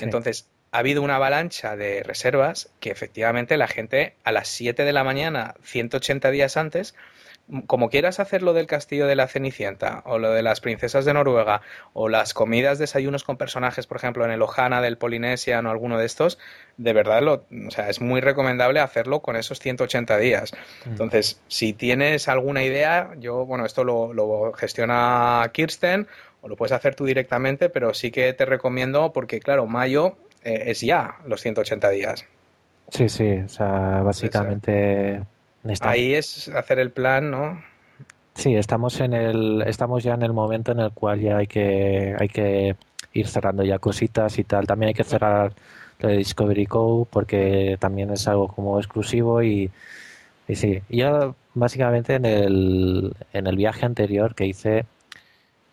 Entonces, 0.00 0.48
ha 0.74 0.78
habido 0.78 1.02
una 1.02 1.16
avalancha 1.16 1.76
de 1.76 2.02
reservas 2.02 2.68
que 2.80 2.90
efectivamente 2.90 3.56
la 3.56 3.68
gente 3.68 4.16
a 4.24 4.32
las 4.32 4.48
7 4.48 4.84
de 4.84 4.92
la 4.92 5.04
mañana, 5.04 5.54
180 5.62 6.32
días 6.32 6.56
antes, 6.56 6.96
como 7.68 7.90
quieras 7.90 8.18
hacer 8.18 8.42
lo 8.42 8.54
del 8.54 8.66
castillo 8.66 9.06
de 9.06 9.14
la 9.14 9.28
Cenicienta 9.28 10.02
o 10.04 10.18
lo 10.18 10.32
de 10.32 10.42
las 10.42 10.60
princesas 10.60 11.04
de 11.04 11.14
Noruega 11.14 11.60
o 11.92 12.08
las 12.08 12.34
comidas, 12.34 12.80
desayunos 12.80 13.22
con 13.22 13.36
personajes, 13.36 13.86
por 13.86 13.98
ejemplo, 13.98 14.24
en 14.24 14.32
el 14.32 14.42
Ojana 14.42 14.80
del 14.80 14.98
Polynesian 14.98 15.64
o 15.66 15.70
alguno 15.70 15.96
de 15.96 16.06
estos, 16.06 16.40
de 16.76 16.92
verdad 16.92 17.22
lo, 17.22 17.46
o 17.68 17.70
sea, 17.70 17.88
es 17.88 18.00
muy 18.00 18.20
recomendable 18.20 18.80
hacerlo 18.80 19.20
con 19.20 19.36
esos 19.36 19.60
180 19.60 20.18
días. 20.18 20.54
Mm. 20.86 20.90
Entonces, 20.90 21.40
si 21.46 21.72
tienes 21.72 22.26
alguna 22.26 22.64
idea, 22.64 23.12
yo, 23.20 23.46
bueno, 23.46 23.64
esto 23.64 23.84
lo, 23.84 24.12
lo 24.12 24.52
gestiona 24.54 25.48
Kirsten 25.52 26.08
o 26.40 26.48
lo 26.48 26.56
puedes 26.56 26.72
hacer 26.72 26.96
tú 26.96 27.04
directamente, 27.04 27.68
pero 27.68 27.94
sí 27.94 28.10
que 28.10 28.32
te 28.32 28.44
recomiendo 28.44 29.12
porque, 29.12 29.38
claro, 29.38 29.66
mayo 29.66 30.16
eh, 30.44 30.64
es 30.70 30.80
ya 30.80 31.16
los 31.26 31.40
180 31.40 31.90
días. 31.90 32.24
Sí, 32.90 33.08
sí, 33.08 33.38
o 33.44 33.48
sea, 33.48 34.02
básicamente... 34.02 35.22
Ahí 35.80 36.14
es 36.14 36.48
hacer 36.48 36.78
el 36.78 36.90
plan, 36.90 37.30
¿no? 37.30 37.62
Sí, 38.34 38.54
estamos 38.54 39.00
en 39.00 39.14
el, 39.14 39.62
estamos 39.66 40.04
ya 40.04 40.14
en 40.14 40.22
el 40.22 40.32
momento 40.32 40.72
en 40.72 40.80
el 40.80 40.90
cual 40.92 41.20
ya 41.20 41.38
hay 41.38 41.46
que, 41.46 42.14
hay 42.18 42.28
que 42.28 42.76
ir 43.14 43.28
cerrando 43.28 43.62
ya 43.62 43.78
cositas 43.78 44.38
y 44.38 44.44
tal. 44.44 44.66
También 44.66 44.88
hay 44.88 44.94
que 44.94 45.04
cerrar 45.04 45.54
lo 46.00 46.08
de 46.08 46.16
Discovery 46.18 46.66
Co 46.66 47.06
porque 47.10 47.76
también 47.80 48.10
es 48.10 48.28
algo 48.28 48.48
como 48.48 48.78
exclusivo 48.78 49.42
y, 49.42 49.70
y 50.48 50.54
sí. 50.56 50.82
Yo 50.90 51.36
básicamente 51.54 52.16
en 52.16 52.26
el, 52.26 53.14
en 53.32 53.46
el 53.46 53.56
viaje 53.56 53.86
anterior 53.86 54.34
que 54.34 54.46
hice 54.46 54.84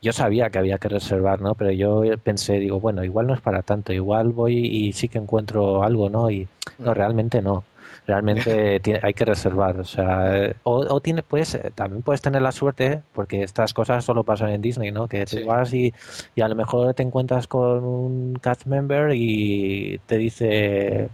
yo 0.01 0.13
sabía 0.13 0.49
que 0.49 0.57
había 0.57 0.79
que 0.79 0.89
reservar, 0.89 1.41
¿no? 1.41 1.55
Pero 1.55 1.71
yo 1.71 2.03
pensé, 2.23 2.59
digo, 2.59 2.79
bueno, 2.79 3.03
igual 3.03 3.27
no 3.27 3.35
es 3.35 3.41
para 3.41 3.61
tanto, 3.61 3.93
igual 3.93 4.29
voy 4.29 4.57
y 4.57 4.93
sí 4.93 5.07
que 5.07 5.19
encuentro 5.19 5.83
algo, 5.83 6.09
¿no? 6.09 6.31
Y 6.31 6.47
no, 6.79 6.91
mm. 6.91 6.95
realmente 6.95 7.41
no. 7.41 7.63
Realmente 8.07 8.81
hay 9.03 9.13
que 9.13 9.25
reservar, 9.25 9.79
o 9.79 9.85
sea, 9.85 10.55
o, 10.63 11.01
tiene, 11.01 11.21
puedes, 11.21 11.57
también 11.75 12.01
puedes 12.01 12.21
tener 12.21 12.41
la 12.41 12.51
suerte, 12.51 13.03
porque 13.13 13.43
estas 13.43 13.73
cosas 13.75 14.03
solo 14.03 14.23
pasan 14.23 14.49
en 14.49 14.61
Disney, 14.61 14.91
¿no? 14.91 15.07
Que 15.07 15.25
te 15.25 15.43
vas 15.43 15.71
y, 15.73 15.93
y 16.35 16.41
a 16.41 16.47
lo 16.47 16.55
mejor 16.55 16.93
te 16.95 17.03
encuentras 17.03 17.47
con 17.47 17.83
un 17.83 18.33
cast 18.41 18.65
member 18.65 19.13
y 19.13 19.99
te 20.07 20.17
dice, 20.17 21.09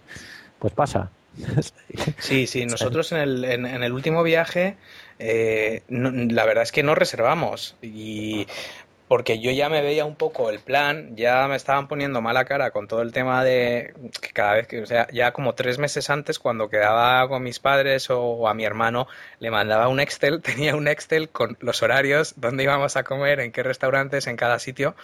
pues 0.59 0.73
pasa, 0.73 1.11
Sí, 2.19 2.47
sí, 2.47 2.65
nosotros 2.65 3.11
en 3.11 3.19
el, 3.19 3.45
en, 3.45 3.65
el 3.65 3.91
último 3.91 4.23
viaje, 4.23 4.77
eh, 5.19 5.83
la 5.89 6.45
verdad 6.45 6.63
es 6.63 6.71
que 6.71 6.83
no 6.83 6.95
reservamos 6.95 7.75
y 7.81 8.47
porque 9.07 9.39
yo 9.39 9.51
ya 9.51 9.69
me 9.69 9.81
veía 9.81 10.03
un 10.03 10.15
poco 10.15 10.49
el 10.49 10.59
plan, 10.59 11.15
ya 11.15 11.47
me 11.47 11.55
estaban 11.55 11.87
poniendo 11.87 12.21
mala 12.21 12.43
cara 12.43 12.71
con 12.71 12.87
todo 12.87 13.01
el 13.01 13.13
tema 13.13 13.43
de 13.43 13.93
que 14.21 14.31
cada 14.31 14.53
vez 14.53 14.67
que, 14.67 14.81
o 14.81 14.85
sea, 14.85 15.07
ya 15.13 15.31
como 15.31 15.55
tres 15.55 15.77
meses 15.77 16.09
antes, 16.09 16.39
cuando 16.39 16.69
quedaba 16.69 17.25
con 17.29 17.41
mis 17.41 17.59
padres 17.59 18.09
o, 18.09 18.49
a 18.49 18.53
mi 18.53 18.65
hermano, 18.65 19.07
le 19.39 19.49
mandaba 19.49 19.87
un 19.87 20.01
Excel, 20.01 20.41
tenía 20.43 20.75
un 20.75 20.89
Excel 20.89 21.29
con 21.29 21.57
los 21.61 21.81
horarios, 21.83 22.33
dónde 22.35 22.63
íbamos 22.63 22.97
a 22.97 23.03
comer, 23.03 23.39
en 23.39 23.53
qué 23.53 23.63
restaurantes, 23.63 24.27
en 24.27 24.35
cada 24.35 24.59
sitio, 24.59 24.95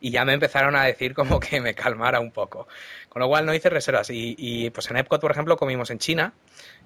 y 0.00 0.10
ya 0.10 0.24
me 0.24 0.32
empezaron 0.32 0.74
a 0.74 0.84
decir 0.84 1.14
como 1.14 1.38
que 1.38 1.60
me 1.60 1.74
calmara 1.74 2.18
un 2.18 2.32
poco. 2.32 2.66
Con 3.08 3.20
lo 3.20 3.28
cual 3.28 3.46
no 3.46 3.54
hice 3.54 3.68
reservas. 3.70 4.10
Y, 4.10 4.34
y 4.38 4.70
pues 4.70 4.90
en 4.90 4.96
Epcot, 4.96 5.20
por 5.20 5.30
ejemplo, 5.30 5.56
comimos 5.56 5.90
en 5.90 5.98
China 5.98 6.32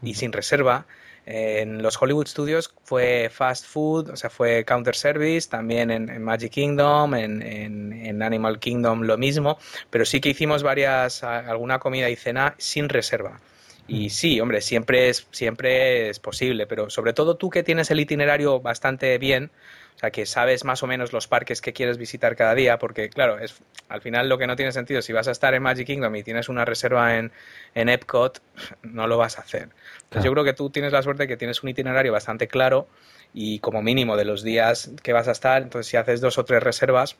y 0.02 0.14
sin 0.14 0.32
reserva. 0.32 0.86
En 1.28 1.82
los 1.82 2.00
Hollywood 2.00 2.28
Studios 2.28 2.72
fue 2.84 3.28
fast 3.32 3.66
food, 3.66 4.10
o 4.10 4.16
sea, 4.16 4.30
fue 4.30 4.64
counter 4.64 4.94
service, 4.94 5.48
también 5.48 5.90
en, 5.90 6.22
Magic 6.22 6.52
Kingdom, 6.52 7.14
en, 7.14 8.22
Animal 8.22 8.60
Kingdom 8.60 9.02
lo 9.02 9.18
mismo, 9.18 9.58
pero 9.90 10.04
sí 10.04 10.20
que 10.20 10.28
hicimos 10.28 10.62
varias, 10.62 11.24
alguna 11.24 11.80
comida 11.80 12.08
y 12.08 12.16
cena 12.16 12.54
sin 12.58 12.88
reserva. 12.88 13.40
Y 13.88 14.10
sí, 14.10 14.40
hombre, 14.40 14.60
siempre 14.60 15.08
es, 15.08 15.26
siempre 15.32 16.08
es 16.08 16.20
posible, 16.20 16.66
pero 16.66 16.90
sobre 16.90 17.12
todo 17.12 17.36
tú 17.36 17.50
que 17.50 17.64
tienes 17.64 17.90
el 17.90 18.00
itinerario 18.00 18.60
bastante 18.60 19.18
bien, 19.18 19.50
o 19.96 19.98
sea, 19.98 20.10
que 20.10 20.26
sabes 20.26 20.64
más 20.64 20.82
o 20.82 20.86
menos 20.86 21.14
los 21.14 21.26
parques 21.26 21.62
que 21.62 21.72
quieres 21.72 21.96
visitar 21.96 22.36
cada 22.36 22.54
día, 22.54 22.78
porque 22.78 23.08
claro, 23.08 23.38
es 23.38 23.62
al 23.88 24.02
final 24.02 24.28
lo 24.28 24.36
que 24.36 24.46
no 24.46 24.54
tiene 24.54 24.70
sentido, 24.72 25.00
si 25.00 25.14
vas 25.14 25.26
a 25.26 25.30
estar 25.30 25.54
en 25.54 25.62
Magic 25.62 25.86
Kingdom 25.86 26.14
y 26.16 26.22
tienes 26.22 26.50
una 26.50 26.66
reserva 26.66 27.16
en, 27.16 27.32
en 27.74 27.88
Epcot, 27.88 28.42
no 28.82 29.06
lo 29.06 29.16
vas 29.16 29.38
a 29.38 29.40
hacer. 29.40 29.70
Entonces 30.04 30.24
yo 30.24 30.32
creo 30.32 30.44
que 30.44 30.52
tú 30.52 30.68
tienes 30.68 30.92
la 30.92 31.02
suerte 31.02 31.22
de 31.22 31.28
que 31.28 31.38
tienes 31.38 31.62
un 31.62 31.70
itinerario 31.70 32.12
bastante 32.12 32.46
claro 32.46 32.88
y 33.32 33.58
como 33.60 33.80
mínimo 33.80 34.18
de 34.18 34.26
los 34.26 34.42
días 34.42 34.90
que 35.02 35.14
vas 35.14 35.28
a 35.28 35.32
estar, 35.32 35.62
entonces 35.62 35.90
si 35.90 35.96
haces 35.96 36.20
dos 36.20 36.36
o 36.36 36.44
tres 36.44 36.62
reservas, 36.62 37.16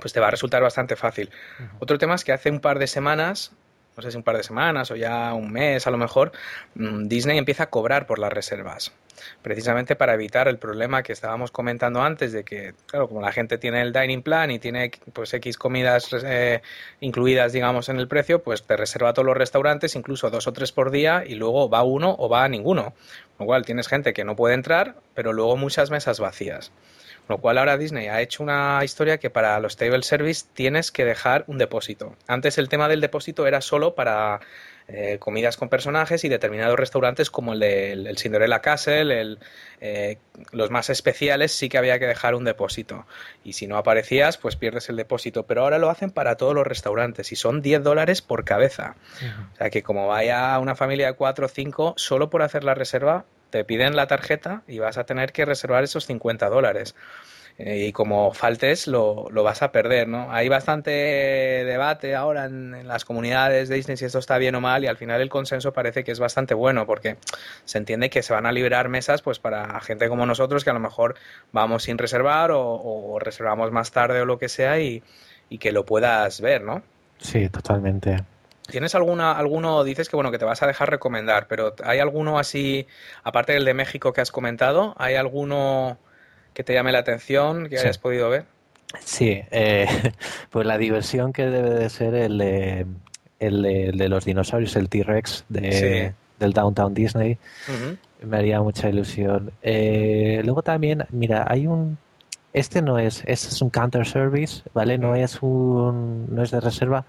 pues 0.00 0.12
te 0.12 0.20
va 0.20 0.28
a 0.28 0.30
resultar 0.30 0.62
bastante 0.62 0.94
fácil. 0.94 1.30
Otro 1.80 1.98
tema 1.98 2.14
es 2.14 2.22
que 2.22 2.32
hace 2.32 2.48
un 2.48 2.60
par 2.60 2.78
de 2.78 2.86
semanas 2.86 3.52
no 3.96 4.02
sé 4.02 4.10
si 4.10 4.16
un 4.16 4.22
par 4.22 4.36
de 4.36 4.42
semanas 4.42 4.90
o 4.90 4.96
ya 4.96 5.32
un 5.34 5.52
mes 5.52 5.86
a 5.86 5.90
lo 5.90 5.98
mejor, 5.98 6.32
mm, 6.74 7.06
Disney 7.06 7.38
empieza 7.38 7.64
a 7.64 7.70
cobrar 7.70 8.06
por 8.06 8.18
las 8.18 8.32
reservas. 8.32 8.92
Precisamente 9.42 9.96
para 9.96 10.14
evitar 10.14 10.48
el 10.48 10.58
problema 10.58 11.02
que 11.02 11.12
estábamos 11.12 11.50
comentando 11.50 12.02
antes 12.02 12.32
de 12.32 12.44
que, 12.44 12.74
claro, 12.86 13.08
como 13.08 13.20
la 13.20 13.32
gente 13.32 13.58
tiene 13.58 13.80
el 13.80 13.92
dining 13.92 14.22
plan 14.22 14.50
y 14.50 14.58
tiene 14.58 14.90
pues 15.12 15.32
X 15.34 15.56
comidas 15.56 16.08
eh, 16.24 16.62
incluidas, 17.00 17.52
digamos, 17.52 17.88
en 17.88 17.98
el 17.98 18.08
precio, 18.08 18.42
pues 18.42 18.64
te 18.64 18.76
reserva 18.76 19.12
todos 19.12 19.26
los 19.26 19.36
restaurantes, 19.36 19.94
incluso 19.94 20.30
dos 20.30 20.46
o 20.46 20.52
tres 20.52 20.72
por 20.72 20.90
día, 20.90 21.24
y 21.26 21.36
luego 21.36 21.68
va 21.68 21.82
uno 21.82 22.16
o 22.18 22.28
va 22.28 22.44
a 22.44 22.48
ninguno. 22.48 22.94
Con 23.36 23.44
lo 23.44 23.46
cual 23.46 23.64
tienes 23.64 23.88
gente 23.88 24.12
que 24.12 24.24
no 24.24 24.36
puede 24.36 24.54
entrar, 24.54 24.96
pero 25.14 25.32
luego 25.32 25.56
muchas 25.56 25.90
mesas 25.90 26.20
vacías. 26.20 26.72
Lo 27.28 27.38
cual 27.38 27.58
ahora 27.58 27.78
Disney 27.78 28.08
ha 28.08 28.20
hecho 28.20 28.42
una 28.42 28.80
historia 28.84 29.18
que 29.18 29.30
para 29.30 29.58
los 29.60 29.76
table 29.76 30.02
service 30.02 30.44
tienes 30.52 30.92
que 30.92 31.04
dejar 31.04 31.44
un 31.46 31.58
depósito. 31.58 32.16
Antes 32.26 32.58
el 32.58 32.68
tema 32.68 32.88
del 32.88 33.00
depósito 33.00 33.46
era 33.46 33.60
solo 33.60 33.94
para 33.94 34.40
eh, 34.86 35.16
comidas 35.18 35.56
con 35.56 35.70
personajes 35.70 36.24
y 36.24 36.28
determinados 36.28 36.78
restaurantes 36.78 37.30
como 37.30 37.54
el 37.54 37.60
de 37.60 38.14
Cinderella 38.18 38.60
Castle, 38.60 39.18
el, 39.18 39.38
eh, 39.80 40.18
los 40.52 40.70
más 40.70 40.90
especiales 40.90 41.52
sí 41.52 41.70
que 41.70 41.78
había 41.78 41.98
que 41.98 42.06
dejar 42.06 42.34
un 42.34 42.44
depósito. 42.44 43.06
Y 43.42 43.54
si 43.54 43.66
no 43.66 43.78
aparecías, 43.78 44.36
pues 44.36 44.56
pierdes 44.56 44.90
el 44.90 44.96
depósito. 44.96 45.46
Pero 45.46 45.62
ahora 45.62 45.78
lo 45.78 45.88
hacen 45.88 46.10
para 46.10 46.36
todos 46.36 46.54
los 46.54 46.66
restaurantes 46.66 47.32
y 47.32 47.36
son 47.36 47.62
10 47.62 47.82
dólares 47.82 48.20
por 48.20 48.44
cabeza. 48.44 48.96
O 49.54 49.56
sea 49.56 49.70
que 49.70 49.82
como 49.82 50.08
vaya 50.08 50.58
una 50.58 50.74
familia 50.74 51.06
de 51.06 51.14
4 51.14 51.46
o 51.46 51.48
5, 51.48 51.94
solo 51.96 52.28
por 52.28 52.42
hacer 52.42 52.62
la 52.62 52.74
reserva 52.74 53.24
te 53.54 53.64
piden 53.64 53.94
la 53.94 54.08
tarjeta 54.08 54.64
y 54.66 54.80
vas 54.80 54.98
a 54.98 55.04
tener 55.04 55.30
que 55.30 55.44
reservar 55.44 55.84
esos 55.84 56.06
50 56.06 56.48
dólares. 56.48 56.96
Eh, 57.56 57.86
y 57.86 57.92
como 57.92 58.34
faltes 58.34 58.88
lo, 58.88 59.28
lo, 59.30 59.44
vas 59.44 59.62
a 59.62 59.70
perder, 59.70 60.08
¿no? 60.08 60.32
Hay 60.32 60.48
bastante 60.48 60.90
debate 60.90 62.16
ahora 62.16 62.46
en, 62.46 62.88
las 62.88 63.04
comunidades 63.04 63.68
de 63.68 63.76
Disney 63.76 63.96
si 63.96 64.06
esto 64.06 64.18
está 64.18 64.38
bien 64.38 64.56
o 64.56 64.60
mal 64.60 64.82
y 64.82 64.88
al 64.88 64.96
final 64.96 65.20
el 65.20 65.28
consenso 65.28 65.72
parece 65.72 66.02
que 66.02 66.10
es 66.10 66.18
bastante 66.18 66.52
bueno 66.54 66.84
porque 66.84 67.16
se 67.64 67.78
entiende 67.78 68.10
que 68.10 68.24
se 68.24 68.32
van 68.32 68.44
a 68.44 68.50
liberar 68.50 68.88
mesas 68.88 69.22
pues 69.22 69.38
para 69.38 69.78
gente 69.78 70.08
como 70.08 70.26
nosotros 70.26 70.64
que 70.64 70.70
a 70.70 70.74
lo 70.74 70.80
mejor 70.80 71.14
vamos 71.52 71.84
sin 71.84 71.96
reservar 71.96 72.50
o, 72.52 73.20
reservamos 73.20 73.70
más 73.70 73.92
tarde 73.92 74.20
o 74.20 74.24
lo 74.24 74.36
que 74.36 74.48
sea 74.48 74.80
y, 74.80 75.04
y 75.48 75.58
que 75.58 75.70
lo 75.70 75.86
puedas 75.86 76.40
ver, 76.40 76.64
¿no? 76.64 76.82
Sí, 77.18 77.48
totalmente. 77.50 78.16
¿Tienes 78.70 78.94
alguna, 78.94 79.32
alguno, 79.32 79.84
dices 79.84 80.08
que 80.08 80.16
bueno, 80.16 80.30
que 80.30 80.38
te 80.38 80.44
vas 80.44 80.62
a 80.62 80.66
dejar 80.66 80.90
recomendar, 80.90 81.46
pero 81.48 81.74
¿hay 81.84 81.98
alguno 81.98 82.38
así, 82.38 82.86
aparte 83.22 83.52
del 83.52 83.64
de 83.64 83.74
México 83.74 84.12
que 84.12 84.22
has 84.22 84.32
comentado, 84.32 84.94
¿hay 84.98 85.16
alguno 85.16 85.98
que 86.54 86.64
te 86.64 86.72
llame 86.72 86.90
la 86.92 87.00
atención, 87.00 87.68
que 87.68 87.78
hayas 87.78 87.98
podido 87.98 88.30
ver? 88.30 88.46
Sí, 89.00 89.42
eh, 89.50 89.86
pues 90.50 90.66
la 90.66 90.78
diversión 90.78 91.32
que 91.32 91.46
debe 91.46 91.70
de 91.70 91.90
ser 91.90 92.14
el 92.14 92.38
de, 92.38 92.86
el 93.38 93.62
de, 93.62 94.08
los 94.08 94.24
dinosaurios, 94.24 94.76
el 94.76 94.88
T-Rex 94.88 95.44
de, 95.48 96.14
del 96.38 96.52
Downtown 96.52 96.94
Disney, 96.94 97.38
me 98.22 98.36
haría 98.36 98.60
mucha 98.60 98.88
ilusión. 98.88 99.52
Eh, 99.62 100.40
luego 100.44 100.62
también, 100.62 101.04
mira, 101.10 101.44
hay 101.48 101.66
un... 101.66 101.98
Este 102.52 102.82
no 102.82 103.00
es, 103.00 103.24
este 103.26 103.48
es 103.48 103.60
un 103.62 103.70
counter 103.70 104.06
service, 104.06 104.62
¿vale? 104.72 104.96
No 104.96 105.16
es 105.16 105.42
un, 105.42 106.32
no 106.32 106.44
es 106.44 106.52
de 106.52 106.60
reserva, 106.60 107.04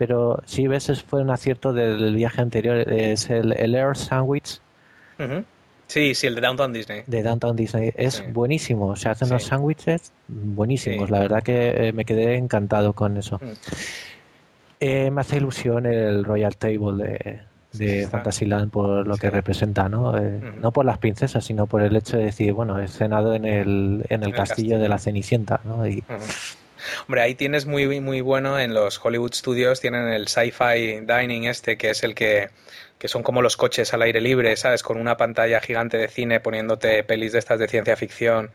pero 0.00 0.40
si 0.46 0.66
ves, 0.66 1.04
fue 1.06 1.20
un 1.20 1.28
acierto 1.28 1.74
del 1.74 2.14
viaje 2.14 2.40
anterior, 2.40 2.90
es 2.90 3.28
el, 3.28 3.52
Air 3.52 3.94
Sandwich. 3.98 4.58
Sí, 5.88 6.14
sí, 6.14 6.26
el 6.26 6.36
de 6.36 6.40
Downtown 6.40 6.72
Disney. 6.72 7.02
De 7.06 7.22
Downtown 7.22 7.54
Disney. 7.54 7.92
Es 7.94 8.24
buenísimo. 8.32 8.96
Se 8.96 9.10
hacen 9.10 9.28
unos 9.28 9.42
sándwiches 9.42 10.10
buenísimos. 10.26 11.10
La 11.10 11.18
verdad 11.18 11.42
que 11.42 11.88
eh, 11.88 11.92
me 11.92 12.06
quedé 12.06 12.36
encantado 12.36 12.94
con 12.94 13.18
eso. 13.18 13.38
Mm. 13.42 13.52
Eh, 14.80 15.10
me 15.10 15.20
hace 15.20 15.36
ilusión 15.36 15.84
el 15.84 16.24
Royal 16.24 16.56
Table 16.56 17.04
de, 17.04 17.40
de 17.74 18.08
Fantasyland 18.08 18.70
por 18.70 19.06
lo 19.06 19.18
que 19.18 19.28
representa, 19.28 19.90
¿no? 19.90 20.16
Eh, 20.16 20.40
no 20.62 20.72
por 20.72 20.86
las 20.86 20.96
princesas, 20.96 21.44
sino 21.44 21.66
por 21.66 21.82
el 21.82 21.94
hecho 21.94 22.16
de 22.16 22.24
decir, 22.24 22.54
bueno, 22.54 22.80
he 22.80 22.88
cenado 22.88 23.34
en 23.34 23.44
el, 23.44 24.06
en 24.08 24.22
el, 24.22 24.32
castillo, 24.32 24.78
de 24.78 24.88
la 24.88 24.96
Cenicienta, 24.96 25.60
¿no? 25.64 25.86
Y, 25.86 26.02
Hombre, 27.06 27.22
ahí 27.22 27.34
tienes 27.34 27.66
muy, 27.66 28.00
muy 28.00 28.20
bueno 28.20 28.58
en 28.58 28.74
los 28.74 29.00
Hollywood 29.02 29.34
Studios, 29.34 29.80
tienen 29.80 30.08
el 30.08 30.28
sci-fi 30.28 31.00
dining 31.00 31.44
este, 31.44 31.76
que 31.76 31.90
es 31.90 32.02
el 32.02 32.14
que, 32.14 32.50
que 32.98 33.08
son 33.08 33.22
como 33.22 33.42
los 33.42 33.56
coches 33.56 33.92
al 33.94 34.02
aire 34.02 34.20
libre, 34.20 34.56
¿sabes? 34.56 34.82
Con 34.82 34.98
una 34.98 35.16
pantalla 35.16 35.60
gigante 35.60 35.96
de 35.96 36.08
cine 36.08 36.40
poniéndote 36.40 37.02
pelis 37.04 37.32
de 37.32 37.38
estas 37.38 37.58
de 37.58 37.68
ciencia 37.68 37.96
ficción 37.96 38.50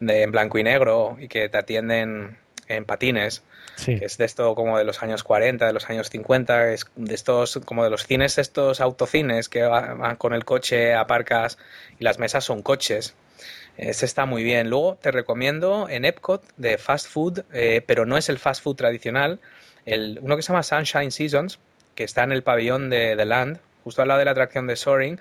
de, 0.00 0.22
en 0.22 0.30
blanco 0.30 0.58
y 0.58 0.62
negro 0.62 1.16
y 1.18 1.28
que 1.28 1.48
te 1.48 1.58
atienden 1.58 2.38
en 2.68 2.84
patines. 2.84 3.42
Que 3.84 4.04
es 4.04 4.18
de 4.18 4.24
esto 4.24 4.54
como 4.54 4.76
de 4.76 4.84
los 4.84 5.02
años 5.02 5.22
40, 5.22 5.66
de 5.66 5.72
los 5.72 5.88
años 5.88 6.10
50, 6.10 6.72
es 6.72 6.86
de 6.96 7.14
estos, 7.14 7.60
como 7.64 7.84
de 7.84 7.90
los 7.90 8.06
cines, 8.06 8.36
estos 8.36 8.80
autocines 8.80 9.48
que 9.48 9.62
van 9.62 10.16
con 10.16 10.34
el 10.34 10.44
coche, 10.44 10.94
aparcas 10.94 11.58
y 11.98 12.04
las 12.04 12.18
mesas 12.18 12.44
son 12.44 12.62
coches. 12.62 13.14
Ese 13.78 14.06
está 14.06 14.26
muy 14.26 14.42
bien. 14.42 14.68
Luego 14.68 14.98
te 15.00 15.12
recomiendo 15.12 15.88
en 15.88 16.04
Epcot 16.04 16.42
de 16.56 16.78
fast 16.78 17.08
food, 17.08 17.44
eh, 17.52 17.80
pero 17.86 18.04
no 18.04 18.18
es 18.18 18.28
el 18.28 18.38
fast 18.38 18.62
food 18.62 18.74
tradicional, 18.74 19.40
el, 19.86 20.18
uno 20.20 20.36
que 20.36 20.42
se 20.42 20.48
llama 20.48 20.64
Sunshine 20.64 21.12
Seasons, 21.12 21.60
que 21.94 22.02
está 22.02 22.24
en 22.24 22.32
el 22.32 22.42
pabellón 22.42 22.90
de 22.90 23.14
The 23.16 23.24
Land, 23.24 23.60
justo 23.84 24.02
al 24.02 24.08
lado 24.08 24.18
de 24.18 24.24
la 24.24 24.32
atracción 24.32 24.66
de 24.66 24.74
Soaring. 24.74 25.20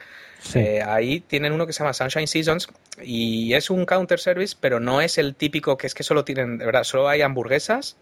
Eh, 0.55 0.81
ahí 0.83 1.19
tienen 1.19 1.53
uno 1.53 1.67
que 1.67 1.73
se 1.73 1.79
llama 1.79 1.93
Sunshine 1.93 2.27
Seasons 2.27 2.67
y 3.01 3.53
es 3.53 3.69
un 3.69 3.85
counter 3.85 4.19
service, 4.19 4.55
pero 4.59 4.79
no 4.79 5.01
es 5.01 5.19
el 5.19 5.35
típico 5.35 5.77
que 5.77 5.85
es 5.85 5.93
que 5.93 6.03
solo 6.03 6.25
tienen, 6.25 6.57
de 6.57 6.65
verdad, 6.65 6.83
solo 6.83 7.07
hay 7.07 7.21
hamburguesas 7.21 7.95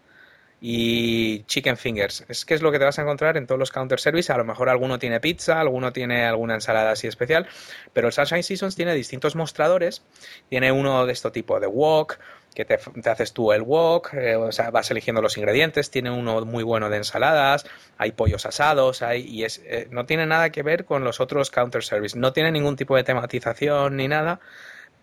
y 0.60 1.44
chicken 1.44 1.76
fingers. 1.76 2.24
Es 2.28 2.44
que 2.44 2.54
es 2.54 2.62
lo 2.62 2.72
que 2.72 2.78
te 2.78 2.84
vas 2.84 2.98
a 2.98 3.02
encontrar 3.02 3.36
en 3.36 3.46
todos 3.46 3.58
los 3.58 3.70
counter 3.70 4.00
service. 4.00 4.32
A 4.32 4.38
lo 4.38 4.44
mejor 4.44 4.68
alguno 4.68 4.98
tiene 4.98 5.20
pizza, 5.20 5.60
alguno 5.60 5.92
tiene 5.92 6.24
alguna 6.24 6.54
ensalada 6.54 6.92
así 6.92 7.06
especial, 7.06 7.46
pero 7.92 8.08
el 8.08 8.12
Sunshine 8.12 8.42
Seasons 8.42 8.76
tiene 8.76 8.94
distintos 8.94 9.36
mostradores. 9.36 10.02
Tiene 10.48 10.72
uno 10.72 11.06
de 11.06 11.12
este 11.12 11.30
tipo 11.30 11.60
de 11.60 11.66
wok, 11.66 12.18
que 12.54 12.64
te, 12.64 12.78
haces 13.10 13.34
tú 13.34 13.52
el 13.52 13.60
wok, 13.60 14.14
eh, 14.14 14.36
o 14.36 14.50
sea, 14.50 14.70
vas 14.70 14.90
eligiendo 14.90 15.20
los 15.20 15.36
ingredientes. 15.36 15.90
Tiene 15.90 16.10
uno 16.10 16.44
muy 16.46 16.64
bueno 16.64 16.88
de 16.88 16.96
ensaladas, 16.96 17.66
hay 17.98 18.12
pollos 18.12 18.46
asados, 18.46 19.02
hay, 19.02 19.26
y 19.26 19.44
es, 19.44 19.60
eh, 19.66 19.88
no 19.90 20.06
tiene 20.06 20.24
nada 20.24 20.50
que 20.50 20.62
ver 20.62 20.86
con 20.86 21.04
los 21.04 21.20
otros 21.20 21.50
counter 21.50 21.84
service. 21.84 22.18
No 22.18 22.32
tiene 22.32 22.50
ningún 22.50 22.76
tipo 22.76 22.96
de 22.96 23.04
tematización 23.04 23.96
ni 23.96 24.08
nada 24.08 24.40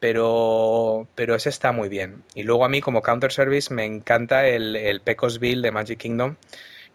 pero, 0.03 1.07
pero 1.15 1.33
ese 1.33 1.47
está 1.47 1.71
muy 1.71 1.87
bien. 1.87 2.23
Y 2.35 2.43
luego 2.43 2.65
a 2.65 2.67
mí 2.67 2.81
como 2.81 3.01
counter 3.01 3.31
service 3.31 3.73
me 3.73 3.85
encanta 3.85 4.45
el, 4.45 4.75
el 4.75 4.99
Pecosville 4.99 5.61
de 5.61 5.71
Magic 5.71 5.97
Kingdom, 5.97 6.35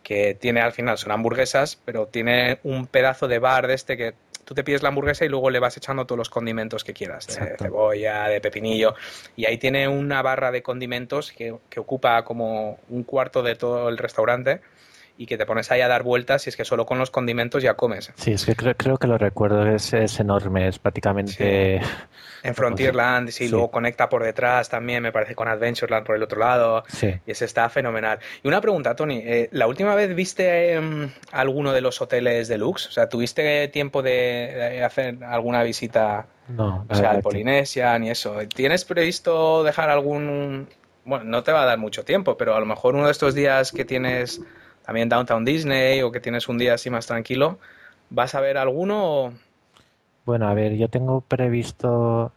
que 0.03 0.35
tiene 0.35 0.61
al 0.61 0.73
final, 0.73 0.99
son 0.99 1.13
hamburguesas, 1.13 1.81
pero 1.87 2.09
tiene 2.09 2.59
un 2.65 2.87
pedazo 2.87 3.27
de 3.27 3.39
bar 3.39 3.67
de 3.67 3.73
este 3.73 3.97
que 3.97 4.13
tú 4.45 4.55
te 4.55 4.63
pides 4.63 4.83
la 4.83 4.91
hamburguesa 4.91 5.25
y 5.25 5.31
luego 5.31 5.49
le 5.49 5.59
vas 5.59 5.75
echando 5.79 6.05
todos 6.05 6.19
los 6.19 6.29
condimentos 6.29 6.85
que 6.85 6.93
quieras, 6.93 7.27
de 7.29 7.57
cebolla, 7.57 8.29
de 8.29 8.43
pepinillo, 8.43 8.95
y 9.37 9.47
ahí 9.47 9.57
tiene 9.57 9.89
una 9.89 10.21
barra 10.21 10.51
de 10.51 10.63
condimentos 10.63 11.33
que, 11.33 11.57
que 11.71 11.81
ocupa 11.81 12.23
como 12.27 12.79
un 12.91 13.05
cuarto 13.05 13.43
de 13.43 13.55
todo 13.55 13.89
el 13.89 13.97
restaurante 13.97 14.61
y 15.21 15.27
que 15.27 15.37
te 15.37 15.45
pones 15.45 15.71
ahí 15.73 15.81
a 15.81 15.89
dar 15.89 16.05
vueltas 16.05 16.47
y 16.47 16.51
es 16.51 16.57
que 16.57 16.65
solo 16.65 16.87
con 16.87 16.99
los 16.99 17.11
condimentos 17.11 17.61
ya 17.61 17.75
comes. 17.75 18.13
Sí, 18.15 18.33
es 18.33 18.47
que 18.47 18.55
creo, 18.55 18.77
creo 18.77 18.99
que 18.99 19.09
lo 19.09 19.19
recuerdo, 19.19 19.67
es, 19.67 19.93
es 19.93 20.21
enorme, 20.21 20.69
es 20.69 20.79
prácticamente... 20.79 21.81
En 22.45 22.55
Frontierland, 22.55 23.31
sí, 23.31 23.49
luego 23.49 23.69
conecta 23.69 24.09
por 24.09 24.23
detrás 24.23 24.69
también, 24.69 25.03
me 25.03 25.11
parece, 25.11 25.35
con 25.35 25.49
Adventureland 25.49 26.07
por 26.07 26.15
el 26.15 26.23
otro 26.23 26.39
lado. 26.39 26.85
Sí. 26.87 27.13
Y 27.27 27.33
ese 27.33 27.45
está 27.47 27.69
fenomenal. 27.69 28.21
Y 28.45 28.47
una 28.47 28.61
pregunta, 28.61 28.95
Tony, 28.95 29.21
eh, 29.25 29.49
¿la 29.51 29.67
última 29.67 29.97
vez 29.97 30.15
viste 30.15 30.75
em, 30.75 31.11
alguno 31.33 31.73
de 31.73 31.81
los 31.81 32.01
hoteles 32.01 32.47
deluxe? 32.47 32.87
O 32.87 32.93
sea, 32.93 33.09
¿tuviste 33.09 33.67
tiempo 33.67 34.03
de, 34.03 34.85
hacer 34.85 35.25
alguna 35.25 35.65
visita? 35.65 36.27
No, 36.47 36.87
o 36.89 36.95
sea, 36.95 37.11
al 37.11 37.23
Polynesian 37.23 38.05
y 38.05 38.11
eso. 38.11 38.37
¿Tienes 38.55 38.85
previsto 38.85 39.65
dejar 39.65 39.91
algún... 39.91 40.69
Bueno, 41.05 41.25
no 41.25 41.43
te 41.43 41.51
va 41.51 41.63
a 41.63 41.67
dar 41.67 41.79
mucho 41.79 42.05
tiempo, 42.05 42.37
pero 42.37 42.55
a 42.55 42.61
lo 42.61 42.67
mejor 42.67 42.95
uno 42.95 43.07
de 43.07 43.13
estos 43.13 43.35
días 43.35 43.73
que 43.73 43.85
tienes 43.85 44.43
también 44.89 45.11
Downtown 45.11 45.45
Disney 45.45 46.01
o 46.01 46.11
que 46.11 46.19
tienes 46.19 46.49
un 46.49 46.57
día 46.57 46.73
así 46.73 46.89
más 46.89 47.07
tranquilo, 47.07 47.59
¿vas 48.09 48.35
a 48.35 48.41
ver 48.41 48.57
alguno? 48.57 49.35
Bueno, 50.25 50.49
a 50.49 50.55
ver, 50.55 50.77
yo 50.77 50.89
tengo 50.89 51.21
previsto, 51.21 52.33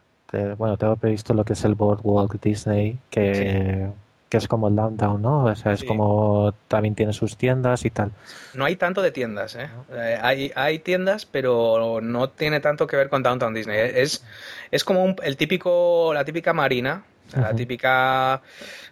bueno, 0.58 0.76
tengo 0.76 0.98
previsto 0.98 1.34
lo 1.34 1.46
que 1.46 1.54
es 1.54 1.64
el 1.64 1.76
Boardwalk 1.76 2.42
Disney, 2.42 3.00
que, 3.10 3.88
que 4.28 4.38
es 4.38 4.50
como 4.50 4.68
el 4.68 4.76
Downtown, 4.76 5.22
¿no? 5.22 5.46
O 5.46 5.56
sea, 5.56 5.72
es 5.72 5.86
como 5.86 6.54
también 6.68 6.94
tiene 6.94 7.14
sus 7.14 7.38
tiendas 7.38 7.86
y 7.86 7.90
tal. 7.90 8.12
No 8.54 8.66
hay 8.66 8.76
tanto 8.76 9.02
de 9.02 9.12
tiendas, 9.12 9.56
¿eh? 9.56 9.70
eh 9.94 10.20
hay, 10.22 10.52
hay 10.54 10.80
tiendas, 10.80 11.26
pero 11.26 12.02
no 12.02 12.32
tiene 12.32 12.60
tanto 12.60 12.86
que 12.86 12.98
ver 12.98 13.08
con 13.08 13.24
Downtown 13.24 13.54
Disney. 13.54 13.80
Es, 13.96 14.26
es 14.72 14.84
como 14.84 15.16
el 15.24 15.38
típico, 15.38 16.14
la 16.14 16.26
típica 16.26 16.52
marina, 16.52 17.06
la 17.34 17.54
típica 17.56 18.42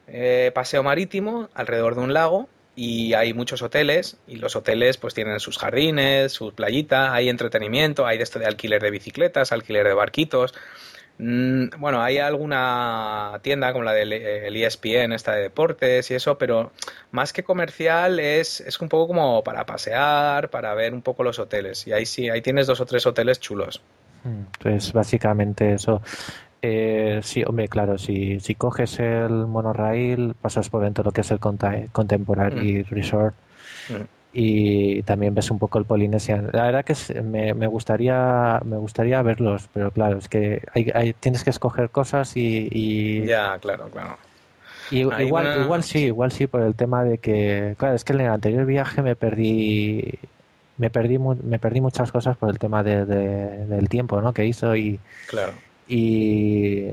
eh, 0.07 0.49
paseo 0.55 0.81
marítimo 0.81 1.49
alrededor 1.53 1.95
de 1.95 2.01
un 2.03 2.13
lago 2.13 2.47
y 2.75 3.13
hay 3.13 3.33
muchos 3.33 3.61
hoteles 3.61 4.17
y 4.27 4.37
los 4.37 4.55
hoteles 4.55 4.97
pues 4.97 5.13
tienen 5.13 5.39
sus 5.39 5.57
jardines, 5.57 6.31
sus 6.31 6.53
playitas, 6.53 7.11
hay 7.11 7.29
entretenimiento, 7.29 8.05
hay 8.05 8.17
de 8.17 8.23
esto 8.23 8.39
de 8.39 8.45
alquiler 8.45 8.81
de 8.81 8.91
bicicletas, 8.91 9.51
alquiler 9.51 9.87
de 9.87 9.93
barquitos. 9.93 10.53
Mm, 11.17 11.71
bueno, 11.79 12.01
hay 12.01 12.17
alguna 12.17 13.39
tienda 13.41 13.73
como 13.73 13.83
la 13.83 13.91
del 13.91 14.13
ESPN, 14.13 15.11
esta 15.11 15.33
de 15.33 15.41
deportes 15.41 16.09
y 16.11 16.15
eso, 16.15 16.37
pero 16.37 16.71
más 17.11 17.33
que 17.33 17.43
comercial 17.43 18.19
es, 18.19 18.61
es 18.61 18.79
un 18.79 18.87
poco 18.87 19.07
como 19.07 19.43
para 19.43 19.65
pasear, 19.65 20.49
para 20.49 20.73
ver 20.75 20.93
un 20.93 21.01
poco 21.01 21.23
los 21.23 21.37
hoteles. 21.37 21.85
Y 21.87 21.91
ahí 21.91 22.05
sí, 22.05 22.29
ahí 22.29 22.41
tienes 22.41 22.67
dos 22.67 22.79
o 22.79 22.85
tres 22.85 23.05
hoteles 23.05 23.41
chulos. 23.41 23.81
Mm, 24.23 24.43
pues 24.61 24.93
básicamente 24.93 25.73
eso. 25.73 26.01
Eh, 26.61 27.21
sí, 27.23 27.43
hombre, 27.45 27.69
claro, 27.69 27.97
si, 27.97 28.39
si 28.41 28.55
coges 28.55 28.99
el 28.99 29.47
monorail, 29.47 30.33
pasas 30.41 30.69
por 30.69 30.83
dentro 30.83 31.03
de 31.03 31.07
lo 31.07 31.11
que 31.13 31.21
es 31.21 31.31
el 31.31 31.39
Contemporary 31.39 32.83
mm. 32.83 32.93
Resort 32.93 33.35
mm. 33.89 34.03
y 34.33 35.01
también 35.03 35.33
ves 35.33 35.51
un 35.51 35.59
poco 35.59 35.79
el 35.79 35.85
Polynesian. 35.85 36.49
La 36.51 36.63
verdad 36.63 36.83
que 36.83 37.21
me, 37.21 37.53
me, 37.53 37.67
gustaría 37.67 38.59
me 38.65 38.75
gustaría 38.75 39.21
verlos, 39.21 39.69
pero 39.73 39.91
claro, 39.91 40.17
es 40.17 40.27
que 40.27 40.61
hay, 40.73 41.13
tienes 41.13 41.45
que 41.45 41.49
escoger 41.49 41.91
cosas 41.91 42.35
y, 42.35 43.25
Ya, 43.25 43.57
claro, 43.59 43.89
claro. 43.89 44.17
igual, 44.91 45.61
igual 45.61 45.83
sí, 45.83 45.99
igual 46.05 46.31
sí, 46.33 46.47
por 46.47 46.61
el 46.61 46.75
tema 46.75 47.05
de 47.05 47.19
que, 47.19 47.75
claro, 47.77 47.95
es 47.95 48.03
que 48.03 48.11
en 48.11 48.21
el 48.21 48.31
anterior 48.31 48.65
viaje 48.65 49.01
me 49.01 49.15
perdí 49.15 50.19
me 50.75 50.89
perdí 50.89 51.19
me 51.19 51.59
perdí 51.59 51.81
muchas 51.81 52.11
cosas 52.11 52.35
por 52.37 52.49
el 52.49 52.59
tema 52.59 52.83
de, 52.83 53.05
del 53.05 53.89
tiempo 53.89 54.21
¿no? 54.21 54.33
que 54.33 54.45
hizo 54.45 54.75
y 54.75 54.99
claro 55.27 55.53
y, 55.89 56.85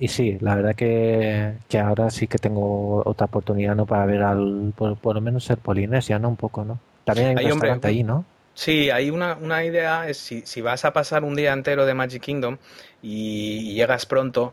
y 0.00 0.08
sí, 0.08 0.36
la 0.40 0.56
verdad 0.56 0.74
que, 0.74 1.54
que, 1.68 1.78
ahora 1.78 2.10
sí 2.10 2.26
que 2.26 2.38
tengo 2.38 3.02
otra 3.06 3.26
oportunidad 3.26 3.76
¿no? 3.76 3.86
para 3.86 4.04
ver 4.04 4.22
al, 4.22 4.72
por, 4.76 5.14
lo 5.14 5.20
menos 5.20 5.48
el 5.48 5.58
Polinesia, 5.58 6.18
¿no? 6.18 6.28
Un 6.28 6.36
poco, 6.36 6.64
¿no? 6.64 6.80
También 7.04 7.38
hay 7.38 7.46
un 7.46 7.52
restaurante 7.52 7.86
ahí, 7.86 8.02
¿no? 8.02 8.24
Sí, 8.54 8.90
hay 8.90 9.10
una, 9.10 9.36
una 9.36 9.64
idea, 9.64 10.08
es 10.08 10.18
si, 10.18 10.42
si, 10.44 10.60
vas 10.60 10.84
a 10.84 10.92
pasar 10.92 11.22
un 11.24 11.36
día 11.36 11.52
entero 11.52 11.86
de 11.86 11.94
Magic 11.94 12.20
Kingdom 12.20 12.58
y, 13.00 13.74
llegas 13.74 14.04
pronto, 14.04 14.52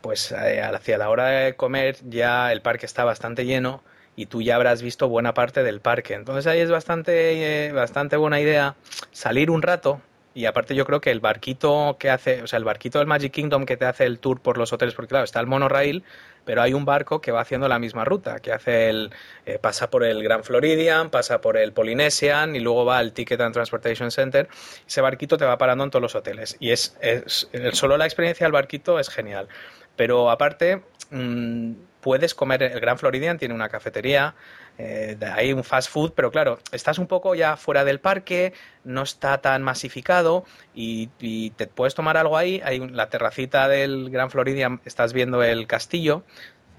pues 0.00 0.32
eh, 0.32 0.60
hacia 0.60 0.98
la 0.98 1.08
hora 1.08 1.26
de 1.26 1.54
comer 1.54 1.96
ya 2.08 2.50
el 2.52 2.60
parque 2.60 2.86
está 2.86 3.04
bastante 3.04 3.46
lleno 3.46 3.82
y 4.16 4.26
tú 4.26 4.42
ya 4.42 4.56
habrás 4.56 4.82
visto 4.82 5.08
buena 5.08 5.32
parte 5.32 5.62
del 5.62 5.80
parque. 5.80 6.14
Entonces 6.14 6.48
ahí 6.48 6.58
es 6.58 6.70
bastante, 6.70 7.68
eh, 7.68 7.72
bastante 7.72 8.16
buena 8.16 8.40
idea 8.40 8.74
salir 9.12 9.48
un 9.48 9.62
rato, 9.62 10.00
y 10.34 10.46
aparte 10.46 10.74
yo 10.74 10.84
creo 10.84 11.00
que 11.00 11.10
el 11.10 11.20
barquito 11.20 11.96
que 11.98 12.10
hace, 12.10 12.42
o 12.42 12.46
sea, 12.46 12.58
el 12.58 12.64
barquito 12.64 12.98
del 12.98 13.08
Magic 13.08 13.32
Kingdom 13.32 13.66
que 13.66 13.76
te 13.76 13.84
hace 13.84 14.04
el 14.04 14.18
tour 14.18 14.40
por 14.40 14.58
los 14.58 14.72
hoteles, 14.72 14.94
porque 14.94 15.08
claro, 15.08 15.24
está 15.24 15.40
el 15.40 15.46
monorail, 15.46 16.04
pero 16.44 16.62
hay 16.62 16.74
un 16.74 16.84
barco 16.84 17.20
que 17.20 17.32
va 17.32 17.40
haciendo 17.40 17.68
la 17.68 17.78
misma 17.78 18.04
ruta, 18.04 18.38
que 18.38 18.52
hace 18.52 18.88
el, 18.88 19.10
eh, 19.46 19.58
pasa 19.58 19.90
por 19.90 20.04
el 20.04 20.22
Grand 20.22 20.44
Floridian, 20.44 21.10
pasa 21.10 21.40
por 21.40 21.56
el 21.56 21.72
Polynesian 21.72 22.56
y 22.56 22.60
luego 22.60 22.84
va 22.84 22.98
al 22.98 23.12
Ticket 23.12 23.40
and 23.40 23.52
Transportation 23.52 24.10
Center. 24.10 24.48
Ese 24.86 25.00
barquito 25.00 25.36
te 25.36 25.44
va 25.44 25.58
parando 25.58 25.84
en 25.84 25.90
todos 25.90 26.02
los 26.02 26.14
hoteles 26.14 26.56
y 26.60 26.70
es, 26.70 26.96
es 27.00 27.48
solo 27.72 27.96
la 27.96 28.04
experiencia 28.04 28.46
del 28.46 28.52
barquito 28.52 28.98
es 28.98 29.08
genial. 29.08 29.48
Pero 29.96 30.30
aparte, 30.30 30.82
mmm, 31.10 31.72
puedes 32.00 32.34
comer, 32.34 32.62
el 32.62 32.80
Gran 32.80 32.98
Floridian 32.98 33.38
tiene 33.38 33.54
una 33.54 33.68
cafetería, 33.68 34.34
eh, 34.78 35.16
hay 35.34 35.52
un 35.52 35.64
fast 35.64 35.90
food, 35.90 36.12
pero 36.14 36.30
claro, 36.30 36.58
estás 36.72 36.98
un 36.98 37.06
poco 37.06 37.34
ya 37.34 37.56
fuera 37.56 37.84
del 37.84 38.00
parque, 38.00 38.52
no 38.84 39.02
está 39.02 39.38
tan 39.38 39.62
masificado 39.62 40.44
y, 40.74 41.08
te 41.56 41.66
puedes 41.66 41.94
tomar 41.94 42.16
algo 42.16 42.36
ahí, 42.36 42.60
hay 42.64 42.78
la 42.78 43.08
terracita 43.08 43.68
del 43.68 44.10
Gran 44.10 44.30
Floridian, 44.30 44.80
estás 44.84 45.12
viendo 45.12 45.42
el 45.42 45.66
castillo, 45.66 46.24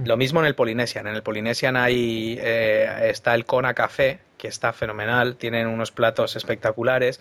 lo 0.03 0.15
mismo 0.15 0.39
en 0.39 0.45
el 0.45 0.55
Polynesian, 0.55 1.07
en 1.07 1.15
el 1.15 1.23
Polynesian 1.23 1.75
hay, 1.75 2.39
eh, 2.41 3.09
está 3.09 3.35
el 3.35 3.45
Kona 3.45 3.73
Café, 3.73 4.21
que 4.37 4.47
está 4.47 4.71
fenomenal, 4.71 5.35
tienen 5.35 5.67
unos 5.67 5.91
platos 5.91 6.37
espectaculares, 6.37 7.19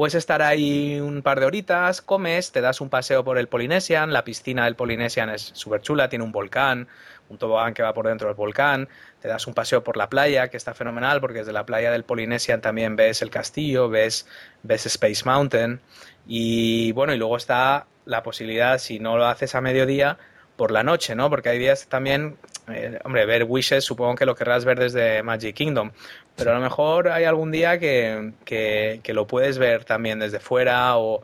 Puedes 0.00 0.14
estar 0.14 0.40
ahí 0.40 0.98
un 0.98 1.20
par 1.20 1.40
de 1.40 1.44
horitas, 1.44 2.00
comes, 2.00 2.52
te 2.52 2.62
das 2.62 2.80
un 2.80 2.88
paseo 2.88 3.22
por 3.22 3.36
el 3.36 3.48
Polynesian, 3.48 4.14
la 4.14 4.24
piscina 4.24 4.64
del 4.64 4.74
Polynesian 4.74 5.28
es 5.28 5.50
súper 5.52 5.82
chula, 5.82 6.08
tiene 6.08 6.24
un 6.24 6.32
volcán, 6.32 6.88
un 7.28 7.36
tobogán 7.36 7.74
que 7.74 7.82
va 7.82 7.92
por 7.92 8.06
dentro 8.08 8.28
del 8.28 8.34
volcán, 8.34 8.88
te 9.20 9.28
das 9.28 9.46
un 9.46 9.52
paseo 9.52 9.84
por 9.84 9.98
la 9.98 10.08
playa, 10.08 10.48
que 10.48 10.56
está 10.56 10.72
fenomenal, 10.72 11.20
porque 11.20 11.40
desde 11.40 11.52
la 11.52 11.66
playa 11.66 11.90
del 11.90 12.04
Polynesian 12.04 12.62
también 12.62 12.96
ves 12.96 13.20
el 13.20 13.28
castillo, 13.28 13.90
ves, 13.90 14.26
ves 14.62 14.86
Space 14.86 15.22
Mountain, 15.26 15.82
y 16.26 16.92
bueno, 16.92 17.12
y 17.12 17.18
luego 17.18 17.36
está 17.36 17.86
la 18.06 18.22
posibilidad, 18.22 18.78
si 18.78 19.00
no 19.00 19.18
lo 19.18 19.26
haces 19.26 19.54
a 19.54 19.60
mediodía, 19.60 20.16
por 20.60 20.72
la 20.72 20.82
noche, 20.82 21.14
¿no? 21.14 21.30
Porque 21.30 21.48
hay 21.48 21.58
días 21.58 21.88
también, 21.88 22.36
eh, 22.68 22.98
hombre, 23.04 23.24
ver 23.24 23.44
Wishes 23.44 23.82
supongo 23.82 24.14
que 24.14 24.26
lo 24.26 24.34
querrás 24.34 24.66
ver 24.66 24.78
desde 24.78 25.22
Magic 25.22 25.56
Kingdom, 25.56 25.92
pero 26.40 26.52
a 26.52 26.54
lo 26.54 26.60
mejor 26.60 27.08
hay 27.08 27.24
algún 27.24 27.52
día 27.52 27.78
que, 27.78 28.32
que, 28.44 29.00
que 29.02 29.14
lo 29.14 29.26
puedes 29.26 29.58
ver 29.58 29.84
también 29.84 30.18
desde 30.18 30.40
fuera 30.40 30.96
o 30.96 31.22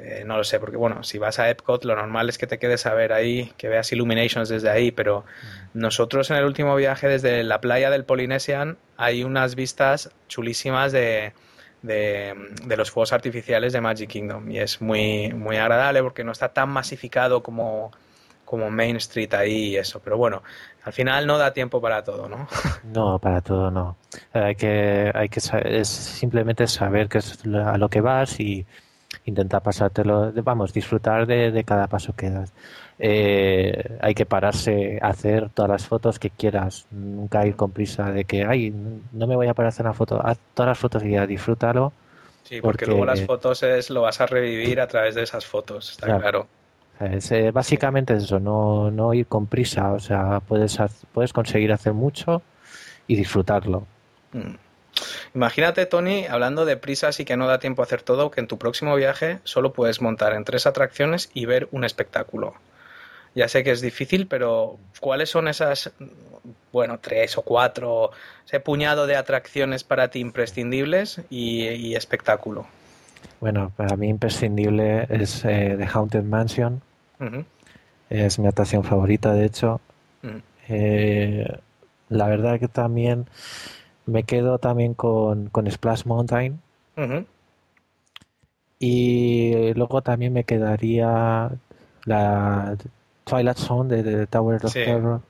eh, 0.00 0.22
no 0.24 0.36
lo 0.36 0.44
sé, 0.44 0.60
porque 0.60 0.76
bueno, 0.76 1.02
si 1.02 1.18
vas 1.18 1.40
a 1.40 1.50
Epcot, 1.50 1.84
lo 1.84 1.96
normal 1.96 2.28
es 2.28 2.38
que 2.38 2.46
te 2.46 2.58
quedes 2.58 2.86
a 2.86 2.94
ver 2.94 3.12
ahí, 3.12 3.52
que 3.56 3.68
veas 3.68 3.90
Illuminations 3.90 4.48
desde 4.48 4.70
ahí, 4.70 4.92
pero 4.92 5.24
mm. 5.74 5.78
nosotros 5.80 6.30
en 6.30 6.36
el 6.36 6.44
último 6.44 6.76
viaje 6.76 7.08
desde 7.08 7.42
la 7.42 7.60
playa 7.60 7.90
del 7.90 8.04
Polynesian 8.04 8.78
hay 8.96 9.24
unas 9.24 9.56
vistas 9.56 10.10
chulísimas 10.28 10.92
de, 10.92 11.32
de, 11.82 12.76
los 12.76 12.92
fuegos 12.92 13.12
artificiales 13.12 13.72
de 13.72 13.80
Magic 13.80 14.08
Kingdom 14.08 14.48
y 14.50 14.58
es 14.58 14.80
muy, 14.80 15.32
muy 15.32 15.56
agradable 15.56 16.00
porque 16.02 16.22
no 16.22 16.30
está 16.30 16.50
tan 16.50 16.68
masificado 16.68 17.42
como, 17.42 17.90
como 18.48 18.70
Main 18.70 18.96
Street 18.96 19.34
ahí 19.34 19.72
y 19.72 19.76
eso, 19.76 20.00
pero 20.02 20.16
bueno, 20.16 20.42
al 20.84 20.94
final 20.94 21.26
no 21.26 21.36
da 21.36 21.52
tiempo 21.52 21.82
para 21.82 22.02
todo, 22.02 22.30
¿no? 22.30 22.48
No, 22.94 23.18
para 23.18 23.42
todo 23.42 23.70
no. 23.70 23.96
Hay 24.32 24.54
que, 24.54 25.12
hay 25.14 25.28
que 25.28 25.40
es 25.64 25.88
simplemente 25.88 26.66
saber 26.66 27.10
qué 27.10 27.18
es 27.18 27.44
a 27.44 27.76
lo 27.76 27.90
que 27.90 28.00
vas 28.00 28.40
y 28.40 28.64
intenta 29.26 29.60
pasártelo, 29.60 30.32
vamos, 30.42 30.72
disfrutar 30.72 31.26
de, 31.26 31.62
cada 31.64 31.88
paso 31.88 32.14
que 32.16 32.30
das. 32.30 32.54
Eh, 32.98 33.98
hay 34.00 34.14
que 34.14 34.24
pararse 34.24 34.98
a 35.02 35.08
hacer 35.08 35.50
todas 35.50 35.70
las 35.70 35.86
fotos 35.86 36.18
que 36.18 36.30
quieras, 36.30 36.86
nunca 36.90 37.46
ir 37.46 37.54
con 37.54 37.70
prisa 37.70 38.10
de 38.10 38.24
que, 38.24 38.44
ay, 38.44 38.70
no 39.12 39.26
me 39.26 39.36
voy 39.36 39.48
a 39.48 39.52
parar 39.52 39.66
a 39.66 39.68
hacer 39.68 39.84
una 39.84 39.92
foto, 39.92 40.24
haz 40.24 40.38
todas 40.54 40.70
las 40.70 40.78
fotos 40.78 41.04
y 41.04 41.10
ya 41.10 41.26
disfrútalo. 41.26 41.92
Sí, 42.44 42.62
porque, 42.62 42.86
luego 42.86 43.04
las 43.04 43.20
fotos 43.26 43.62
es 43.62 43.90
lo 43.90 44.00
vas 44.00 44.22
a 44.22 44.26
revivir 44.26 44.80
a 44.80 44.86
través 44.86 45.14
de 45.14 45.22
esas 45.22 45.44
fotos, 45.44 45.90
está 45.90 46.18
claro. 46.18 46.48
Eh, 47.00 47.50
básicamente 47.52 48.14
eso, 48.14 48.40
no, 48.40 48.90
no 48.90 49.14
ir 49.14 49.26
con 49.26 49.46
prisa, 49.46 49.92
o 49.92 50.00
sea, 50.00 50.40
puedes, 50.40 50.78
puedes 51.12 51.32
conseguir 51.32 51.72
hacer 51.72 51.92
mucho 51.92 52.42
y 53.06 53.16
disfrutarlo. 53.16 53.86
Mm. 54.32 54.54
Imagínate, 55.34 55.86
Tony, 55.86 56.26
hablando 56.26 56.64
de 56.64 56.76
prisas 56.76 57.20
y 57.20 57.24
que 57.24 57.36
no 57.36 57.46
da 57.46 57.58
tiempo 57.58 57.82
a 57.82 57.84
hacer 57.84 58.02
todo, 58.02 58.30
que 58.30 58.40
en 58.40 58.48
tu 58.48 58.58
próximo 58.58 58.96
viaje 58.96 59.38
solo 59.44 59.72
puedes 59.72 60.00
montar 60.00 60.32
en 60.32 60.44
tres 60.44 60.66
atracciones 60.66 61.30
y 61.34 61.46
ver 61.46 61.68
un 61.70 61.84
espectáculo. 61.84 62.54
Ya 63.34 63.46
sé 63.46 63.62
que 63.62 63.70
es 63.70 63.80
difícil, 63.80 64.26
pero 64.26 64.78
¿cuáles 65.00 65.30
son 65.30 65.46
esas, 65.46 65.92
bueno, 66.72 66.98
tres 66.98 67.38
o 67.38 67.42
cuatro, 67.42 68.10
ese 68.44 68.58
puñado 68.58 69.06
de 69.06 69.16
atracciones 69.16 69.84
para 69.84 70.08
ti 70.08 70.18
imprescindibles 70.18 71.20
y, 71.30 71.94
espectáculo? 71.94 72.66
Bueno, 73.40 73.70
para 73.76 73.96
mí 73.96 74.08
imprescindible 74.08 75.06
es 75.10 75.44
eh, 75.44 75.76
The 75.78 75.86
Haunted 75.92 76.24
Mansion. 76.24 76.82
Es 78.10 78.38
mi 78.38 78.46
atracción 78.46 78.84
favorita, 78.84 79.32
de 79.34 79.44
hecho. 79.44 79.80
Eh, 80.68 81.46
la 82.08 82.26
verdad 82.26 82.58
que 82.60 82.68
también 82.68 83.26
me 84.06 84.24
quedo 84.24 84.58
también 84.58 84.94
con, 84.94 85.48
con 85.48 85.70
Splash 85.70 86.04
Mountain. 86.04 86.60
Y 88.80 89.72
luego 89.74 90.02
también 90.02 90.32
me 90.32 90.44
quedaría 90.44 91.50
la 92.04 92.76
Twilight 93.24 93.58
Zone 93.58 94.02
de, 94.02 94.26
Tower 94.26 94.64
of 94.64 94.72
Terror. 94.72 95.20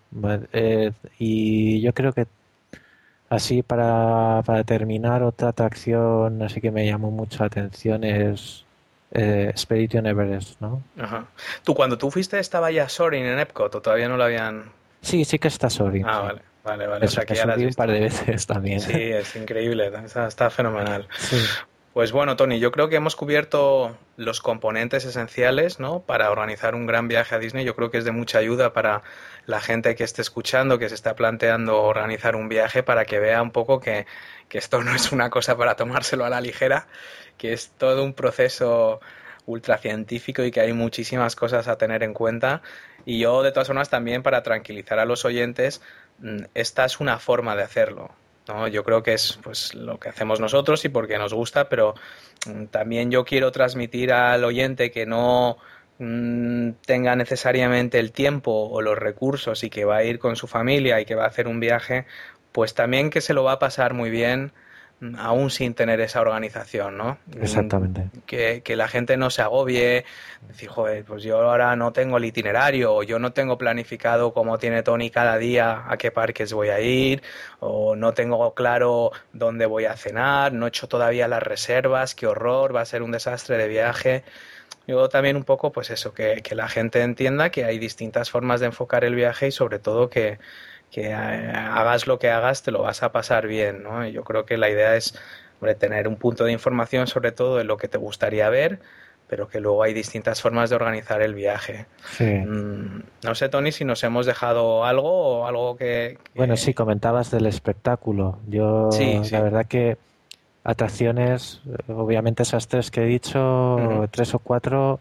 Eh, 0.52 0.92
y 1.18 1.80
yo 1.80 1.92
creo 1.92 2.12
que 2.12 2.26
así 3.28 3.62
para, 3.62 4.42
para, 4.44 4.64
terminar, 4.64 5.22
otra 5.22 5.48
atracción 5.48 6.42
así 6.42 6.60
que 6.60 6.70
me 6.70 6.86
llamó 6.86 7.10
mucho 7.10 7.40
la 7.40 7.46
atención 7.46 8.04
es 8.04 8.64
eh, 9.12 9.46
Expedition 9.50 10.06
Everest, 10.06 10.60
¿no? 10.60 10.82
Ajá. 10.98 11.26
¿Tú 11.64 11.74
cuando 11.74 11.98
tú 11.98 12.10
fuiste 12.10 12.38
estaba 12.38 12.70
ya 12.70 12.88
Sorin 12.88 13.24
en 13.24 13.38
Epcot 13.38 13.74
o 13.74 13.82
todavía 13.82 14.08
no 14.08 14.16
lo 14.16 14.24
habían...? 14.24 14.72
Sí, 15.00 15.24
sí 15.24 15.38
que 15.38 15.48
está 15.48 15.70
Sorin. 15.70 16.04
Ah, 16.06 16.20
vale. 16.20 16.42
Vale, 16.64 16.86
vale. 16.86 17.06
o 17.06 17.08
sea, 17.08 17.24
que 17.24 17.34
ya 17.34 17.46
un 17.46 17.74
par 17.74 17.90
de 17.90 18.00
veces 18.00 18.46
también. 18.46 18.80
Sí, 18.80 18.92
es 18.92 19.34
increíble, 19.36 19.90
está, 20.04 20.26
está 20.26 20.50
fenomenal. 20.50 21.08
Sí. 21.16 21.38
Pues 21.98 22.12
bueno, 22.12 22.36
Tony, 22.36 22.60
yo 22.60 22.70
creo 22.70 22.88
que 22.88 22.94
hemos 22.94 23.16
cubierto 23.16 23.96
los 24.16 24.40
componentes 24.40 25.04
esenciales 25.04 25.80
¿no? 25.80 26.00
para 26.00 26.30
organizar 26.30 26.76
un 26.76 26.86
gran 26.86 27.08
viaje 27.08 27.34
a 27.34 27.38
Disney. 27.38 27.64
Yo 27.64 27.74
creo 27.74 27.90
que 27.90 27.98
es 27.98 28.04
de 28.04 28.12
mucha 28.12 28.38
ayuda 28.38 28.72
para 28.72 29.02
la 29.46 29.60
gente 29.60 29.96
que 29.96 30.04
esté 30.04 30.22
escuchando, 30.22 30.78
que 30.78 30.88
se 30.88 30.94
está 30.94 31.16
planteando 31.16 31.82
organizar 31.82 32.36
un 32.36 32.48
viaje, 32.48 32.84
para 32.84 33.04
que 33.04 33.18
vea 33.18 33.42
un 33.42 33.50
poco 33.50 33.80
que, 33.80 34.06
que 34.48 34.58
esto 34.58 34.80
no 34.84 34.94
es 34.94 35.10
una 35.10 35.30
cosa 35.30 35.56
para 35.56 35.74
tomárselo 35.74 36.24
a 36.24 36.30
la 36.30 36.40
ligera, 36.40 36.86
que 37.38 37.52
es 37.52 37.70
todo 37.78 38.04
un 38.04 38.12
proceso 38.12 39.00
ultracientífico 39.46 40.44
y 40.44 40.50
que 40.50 40.60
hay 40.60 40.72
muchísimas 40.74 41.34
cosas 41.34 41.68
a 41.68 41.78
tener 41.78 42.02
en 42.02 42.12
cuenta. 42.12 42.62
Y 43.06 43.18
yo, 43.18 43.42
de 43.42 43.50
todas 43.50 43.68
formas, 43.68 43.88
también 43.88 44.22
para 44.22 44.42
tranquilizar 44.42 44.98
a 44.98 45.06
los 45.06 45.24
oyentes, 45.24 45.80
mm, 46.18 46.42
esta 46.54 46.84
es 46.84 47.00
una 47.00 47.18
forma 47.18 47.56
de 47.56 47.62
hacerlo. 47.62 48.10
¿no? 48.46 48.68
Yo 48.68 48.84
creo 48.84 49.02
que 49.02 49.14
es 49.14 49.38
pues 49.42 49.74
lo 49.74 49.98
que 49.98 50.10
hacemos 50.10 50.40
nosotros 50.40 50.84
y 50.84 50.90
porque 50.90 51.18
nos 51.18 51.32
gusta, 51.32 51.68
pero 51.68 51.94
mm, 52.46 52.66
también 52.66 53.10
yo 53.10 53.24
quiero 53.24 53.50
transmitir 53.50 54.12
al 54.12 54.44
oyente 54.44 54.90
que 54.90 55.06
no 55.06 55.56
mm, 55.98 56.72
tenga 56.84 57.16
necesariamente 57.16 57.98
el 57.98 58.12
tiempo 58.12 58.52
o 58.52 58.82
los 58.82 58.98
recursos 58.98 59.64
y 59.64 59.70
que 59.70 59.84
va 59.84 59.96
a 59.96 60.04
ir 60.04 60.18
con 60.18 60.36
su 60.36 60.46
familia 60.46 61.00
y 61.00 61.06
que 61.06 61.14
va 61.14 61.24
a 61.24 61.28
hacer 61.28 61.48
un 61.48 61.60
viaje, 61.60 62.06
pues 62.52 62.74
también 62.74 63.10
que 63.10 63.20
se 63.20 63.34
lo 63.34 63.44
va 63.44 63.52
a 63.52 63.58
pasar 63.58 63.94
muy 63.94 64.10
bien 64.10 64.52
aún 65.16 65.50
sin 65.50 65.74
tener 65.74 66.00
esa 66.00 66.20
organización, 66.20 66.96
¿no? 66.96 67.18
Exactamente. 67.40 68.10
Que, 68.26 68.62
que, 68.62 68.74
la 68.74 68.88
gente 68.88 69.16
no 69.16 69.30
se 69.30 69.42
agobie, 69.42 70.04
decir, 70.48 70.68
joder, 70.68 71.04
pues 71.04 71.22
yo 71.22 71.40
ahora 71.40 71.76
no 71.76 71.92
tengo 71.92 72.16
el 72.16 72.24
itinerario, 72.24 72.94
o 72.94 73.02
yo 73.04 73.18
no 73.18 73.32
tengo 73.32 73.56
planificado 73.58 74.32
como 74.32 74.58
tiene 74.58 74.82
Tony 74.82 75.10
cada 75.10 75.38
día 75.38 75.84
a 75.88 75.96
qué 75.96 76.10
parques 76.10 76.52
voy 76.52 76.70
a 76.70 76.80
ir, 76.80 77.22
o 77.60 77.94
no 77.94 78.12
tengo 78.12 78.54
claro 78.54 79.12
dónde 79.32 79.66
voy 79.66 79.84
a 79.84 79.96
cenar, 79.96 80.52
no 80.52 80.66
he 80.66 80.68
hecho 80.70 80.88
todavía 80.88 81.28
las 81.28 81.42
reservas, 81.42 82.16
qué 82.16 82.26
horror, 82.26 82.74
va 82.74 82.80
a 82.80 82.86
ser 82.86 83.02
un 83.02 83.12
desastre 83.12 83.56
de 83.56 83.68
viaje. 83.68 84.24
Yo 84.88 85.08
también 85.08 85.36
un 85.36 85.44
poco, 85.44 85.70
pues 85.70 85.90
eso, 85.90 86.12
que, 86.12 86.40
que 86.42 86.54
la 86.54 86.66
gente 86.66 87.02
entienda 87.02 87.50
que 87.50 87.64
hay 87.64 87.78
distintas 87.78 88.30
formas 88.30 88.60
de 88.60 88.66
enfocar 88.66 89.04
el 89.04 89.14
viaje 89.14 89.48
y 89.48 89.52
sobre 89.52 89.78
todo 89.78 90.08
que 90.08 90.38
que 90.90 91.12
hagas 91.12 92.06
lo 92.06 92.18
que 92.18 92.30
hagas 92.30 92.62
te 92.62 92.70
lo 92.70 92.82
vas 92.82 93.02
a 93.02 93.12
pasar 93.12 93.46
bien, 93.46 93.82
¿no? 93.82 94.06
yo 94.06 94.24
creo 94.24 94.44
que 94.46 94.56
la 94.56 94.70
idea 94.70 94.96
es 94.96 95.14
tener 95.78 96.08
un 96.08 96.16
punto 96.16 96.44
de 96.44 96.52
información 96.52 97.06
sobre 97.06 97.32
todo 97.32 97.56
de 97.56 97.64
lo 97.64 97.76
que 97.76 97.88
te 97.88 97.98
gustaría 97.98 98.48
ver, 98.48 98.80
pero 99.28 99.48
que 99.48 99.60
luego 99.60 99.82
hay 99.82 99.92
distintas 99.92 100.40
formas 100.40 100.70
de 100.70 100.76
organizar 100.76 101.20
el 101.20 101.34
viaje. 101.34 101.86
Mm, 102.20 103.00
no 103.24 103.34
sé, 103.34 103.48
Tony, 103.48 103.72
si 103.72 103.84
nos 103.84 104.02
hemos 104.04 104.24
dejado 104.24 104.84
algo 104.84 105.40
o 105.40 105.46
algo 105.46 105.76
que... 105.76 106.18
Bueno, 106.34 106.56
sí, 106.56 106.74
comentabas 106.74 107.30
del 107.30 107.46
espectáculo. 107.46 108.38
Yo, 108.46 108.88
la 109.30 109.40
verdad 109.42 109.66
que 109.66 109.98
atracciones, 110.64 111.60
obviamente 111.88 112.42
esas 112.42 112.68
tres 112.68 112.90
que 112.90 113.02
he 113.02 113.06
dicho, 113.06 114.08
tres 114.10 114.34
o 114.34 114.38
cuatro, 114.38 115.00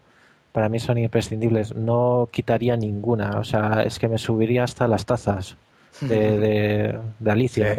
para 0.52 0.68
mí 0.68 0.78
son 0.78 0.98
imprescindibles. 0.98 1.74
No 1.74 2.28
quitaría 2.30 2.76
ninguna, 2.76 3.38
o 3.38 3.44
sea, 3.44 3.82
es 3.84 3.98
que 3.98 4.08
me 4.08 4.18
subiría 4.18 4.64
hasta 4.64 4.88
las 4.88 5.06
tazas 5.06 5.56
de, 6.00 6.98
de, 7.18 7.30
Alicia. 7.30 7.78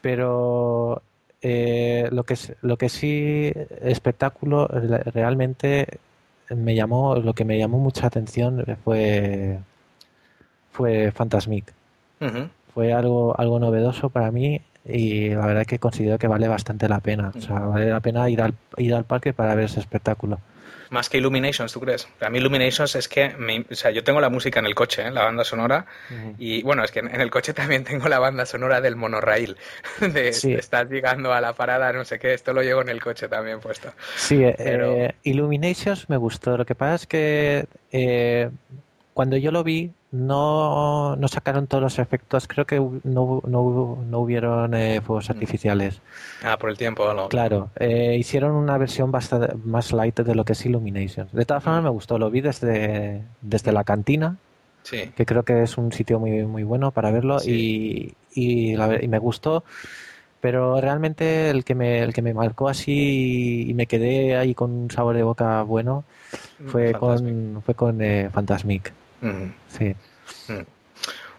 Pero 0.00 1.02
eh, 1.42 2.08
lo, 2.12 2.24
que, 2.24 2.36
lo 2.62 2.76
que 2.76 2.88
sí, 2.88 3.52
espectáculo, 3.82 4.68
realmente 4.68 5.86
me 6.50 6.74
llamó, 6.74 7.16
lo 7.16 7.34
que 7.34 7.44
me 7.44 7.58
llamó 7.58 7.78
mucha 7.78 8.06
atención 8.06 8.64
fue, 8.84 9.58
fue 10.72 11.10
Fantasmic. 11.12 11.72
Fue 12.72 12.92
algo, 12.92 13.38
algo 13.38 13.58
novedoso 13.58 14.10
para 14.10 14.30
mí 14.30 14.60
y 14.84 15.30
la 15.30 15.46
verdad 15.46 15.66
que 15.66 15.78
considero 15.78 16.18
que 16.18 16.28
vale 16.28 16.48
bastante 16.48 16.88
la 16.88 17.00
pena. 17.00 17.32
O 17.34 17.40
sea, 17.40 17.60
vale 17.60 17.88
la 17.90 18.00
pena 18.00 18.28
ir 18.30 18.42
al, 18.42 18.54
ir 18.76 18.94
al 18.94 19.04
parque 19.04 19.32
para 19.32 19.54
ver 19.54 19.64
ese 19.64 19.80
espectáculo. 19.80 20.38
Más 20.90 21.08
que 21.08 21.18
Illuminations, 21.18 21.72
¿tú 21.72 21.80
crees? 21.80 22.08
A 22.20 22.30
mí 22.30 22.38
Illuminations 22.38 22.94
es 22.94 23.08
que, 23.08 23.34
o 23.70 23.74
sea, 23.74 23.90
yo 23.90 24.04
tengo 24.04 24.20
la 24.20 24.30
música 24.30 24.60
en 24.60 24.66
el 24.66 24.74
coche, 24.74 25.06
¿eh? 25.06 25.10
la 25.10 25.24
banda 25.24 25.44
sonora, 25.44 25.86
y 26.38 26.62
bueno, 26.62 26.84
es 26.84 26.90
que 26.90 27.00
en 27.00 27.20
el 27.20 27.30
coche 27.30 27.52
también 27.52 27.84
tengo 27.84 28.08
la 28.08 28.18
banda 28.18 28.46
sonora 28.46 28.80
del 28.80 28.96
monorail, 28.96 29.56
de, 30.00 30.28
estar 30.28 30.88
llegando 30.88 31.32
a 31.32 31.40
la 31.40 31.54
parada, 31.54 31.92
no 31.92 32.04
sé 32.04 32.18
qué, 32.18 32.34
esto 32.34 32.52
lo 32.52 32.62
llevo 32.62 32.82
en 32.82 32.88
el 32.88 33.02
coche 33.02 33.28
también 33.28 33.60
puesto. 33.60 33.92
Sí, 34.16 34.42
eh, 34.42 34.54
eh, 34.58 35.14
Illuminations 35.22 36.08
me 36.08 36.16
gustó, 36.16 36.56
lo 36.56 36.64
que 36.64 36.74
pasa 36.74 36.94
es 36.94 37.06
que 37.06 38.50
cuando 39.14 39.36
yo 39.38 39.50
lo 39.50 39.64
vi, 39.64 39.92
no, 40.16 41.16
no 41.16 41.28
sacaron 41.28 41.66
todos 41.66 41.82
los 41.82 41.98
efectos. 41.98 42.48
Creo 42.48 42.66
que 42.66 42.76
no, 42.78 43.42
no, 43.46 43.98
no 44.08 44.18
hubieron 44.18 44.74
eh, 44.74 45.00
fuegos 45.00 45.28
mm. 45.28 45.32
artificiales. 45.32 46.00
Ah, 46.42 46.56
por 46.56 46.70
el 46.70 46.78
tiempo, 46.78 47.12
¿no? 47.12 47.28
Claro. 47.28 47.70
Eh, 47.76 48.16
hicieron 48.18 48.52
una 48.52 48.78
versión 48.78 49.10
bastante 49.10 49.54
más 49.64 49.92
light 49.92 50.18
de 50.20 50.34
lo 50.34 50.44
que 50.44 50.54
es 50.54 50.66
Illumination. 50.66 51.28
De 51.32 51.44
todas 51.44 51.62
formas, 51.62 51.82
me 51.82 51.90
gustó. 51.90 52.18
Lo 52.18 52.30
vi 52.30 52.40
desde, 52.40 53.22
desde 53.40 53.72
la 53.72 53.84
cantina. 53.84 54.36
Sí. 54.82 55.10
Que 55.16 55.26
creo 55.26 55.42
que 55.42 55.62
es 55.62 55.76
un 55.78 55.92
sitio 55.92 56.18
muy, 56.18 56.44
muy 56.44 56.62
bueno 56.62 56.92
para 56.92 57.10
verlo. 57.10 57.38
Y, 57.44 58.14
y, 58.34 58.76
me 59.08 59.18
gustó 59.18 59.64
pero 60.38 60.80
realmente 60.80 61.50
el 61.50 61.64
que 61.64 61.74
me 61.74 62.00
el 62.00 62.12
que 62.12 62.22
me 62.22 62.34
marcó 62.34 62.68
así 62.68 63.64
y 63.68 63.74
me 63.74 63.86
quedé 63.86 64.36
ahí 64.36 64.54
con 64.54 64.70
un 64.70 64.90
sabor 64.90 65.16
de 65.16 65.22
boca 65.24 65.62
bueno 65.62 66.04
mm, 66.60 66.68
fue 66.68 66.92
con 66.92 67.62
fue 67.64 67.74
con 67.74 68.00
eh, 68.02 68.28
Fantasmic 68.30 68.92
Sí. 69.68 69.94
Mm. 70.48 70.64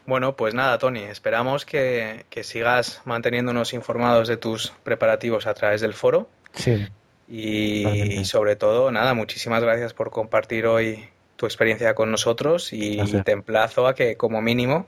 Bueno, 0.08 0.38
pues 0.38 0.54
nada, 0.54 0.78
Tony, 0.78 1.04
esperamos 1.04 1.66
que, 1.66 2.26
sigas 2.42 3.02
manteniéndonos 3.04 3.74
informados 3.74 4.30
de 4.30 4.38
tus 4.38 4.74
preparativos 4.84 5.48
a 5.48 5.54
través 5.54 5.82
del 5.82 5.94
foro. 5.94 6.30
Sí. 6.54 6.88
Y, 7.28 8.24
sobre 8.24 8.56
todo, 8.56 8.90
nada, 8.90 9.14
muchísimas 9.14 9.62
gracias 9.62 9.94
por 9.94 10.12
compartir 10.12 10.66
hoy 10.66 11.10
tu 11.36 11.46
experiencia 11.46 11.94
con 11.94 12.10
nosotros 12.10 12.72
y 12.72 12.98
te 13.26 13.32
emplazo 13.34 13.86
a 13.86 13.96
que 13.96 14.16
como 14.16 14.42
mínimo 14.42 14.88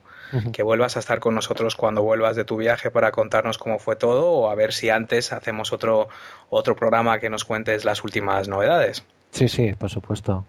que 0.54 0.64
vuelvas 0.64 0.96
a 0.96 1.00
estar 1.00 1.20
con 1.20 1.36
nosotros 1.36 1.76
cuando 1.76 2.02
vuelvas 2.02 2.36
de 2.36 2.46
tu 2.46 2.58
viaje 2.58 2.90
para 2.90 3.12
contarnos 3.12 3.58
cómo 3.58 3.78
fue 3.78 3.96
todo 3.96 4.32
o 4.32 4.50
a 4.50 4.56
ver 4.56 4.74
si 4.74 4.90
antes 4.90 5.34
hacemos 5.34 5.74
otro 5.74 6.08
otro 6.50 6.76
programa 6.76 7.20
que 7.20 7.30
nos 7.30 7.46
cuentes 7.46 7.84
las 7.84 8.04
últimas 8.04 8.48
novedades. 8.48 9.04
Sí, 9.32 9.48
sí, 9.48 9.74
por 9.74 9.90
supuesto. 9.90 10.46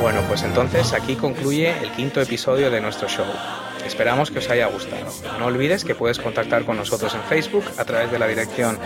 Bueno, 0.00 0.20
pues 0.28 0.42
entonces 0.44 0.92
aquí 0.92 1.16
concluye 1.16 1.76
el 1.82 1.90
quinto 1.90 2.20
episodio 2.20 2.70
de 2.70 2.80
nuestro 2.80 3.08
show. 3.08 3.26
Esperamos 3.84 4.30
que 4.30 4.38
os 4.38 4.48
haya 4.48 4.66
gustado. 4.66 5.06
No 5.38 5.46
olvides 5.46 5.84
que 5.84 5.94
puedes 5.94 6.18
contactar 6.18 6.64
con 6.64 6.76
nosotros 6.76 7.14
en 7.14 7.22
Facebook 7.22 7.64
a 7.78 7.84
través 7.84 8.10
de 8.12 8.18
la 8.18 8.28
dirección 8.28 8.78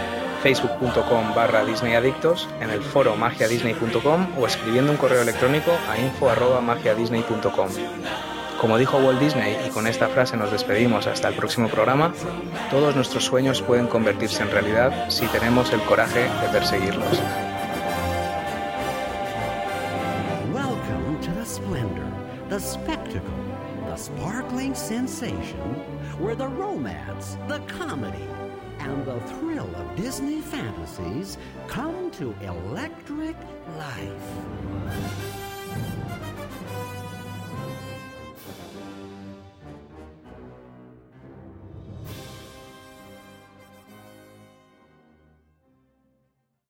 facebook.com 0.42 1.34
barra 1.34 1.64
disneyadictos, 1.64 2.48
en 2.60 2.70
el 2.70 2.82
foro 2.82 3.14
magiadisney.com 3.14 4.26
o 4.38 4.46
escribiendo 4.46 4.90
un 4.90 4.96
correo 4.96 5.22
electrónico 5.22 5.70
a 5.88 5.98
info 5.98 6.30
magiadisney.com. 6.60 7.68
Como 8.60 8.78
dijo 8.78 8.98
Walt 8.98 9.20
Disney, 9.20 9.56
y 9.66 9.70
con 9.70 9.86
esta 9.86 10.08
frase 10.08 10.36
nos 10.36 10.50
despedimos 10.50 11.06
hasta 11.06 11.28
el 11.28 11.34
próximo 11.34 11.68
programa, 11.68 12.14
todos 12.70 12.96
nuestros 12.96 13.24
sueños 13.24 13.60
pueden 13.60 13.86
convertirse 13.86 14.42
en 14.42 14.50
realidad 14.50 15.10
si 15.10 15.26
tenemos 15.26 15.72
el 15.72 15.82
coraje 15.82 16.20
de 16.20 16.48
perseguirlos. 16.52 17.20
The 22.52 22.58
spectacle, 22.58 23.56
the 23.86 23.96
sparkling 23.96 24.74
sensation, 24.74 25.58
where 26.20 26.34
the 26.34 26.46
romance, 26.46 27.38
the 27.48 27.58
comedy, 27.60 28.28
and 28.78 29.06
the 29.06 29.18
thrill 29.20 29.74
of 29.74 29.96
Disney 29.96 30.42
fantasies 30.42 31.38
come 31.66 32.10
to 32.10 32.34
electric 32.42 33.36
life. 33.78 35.41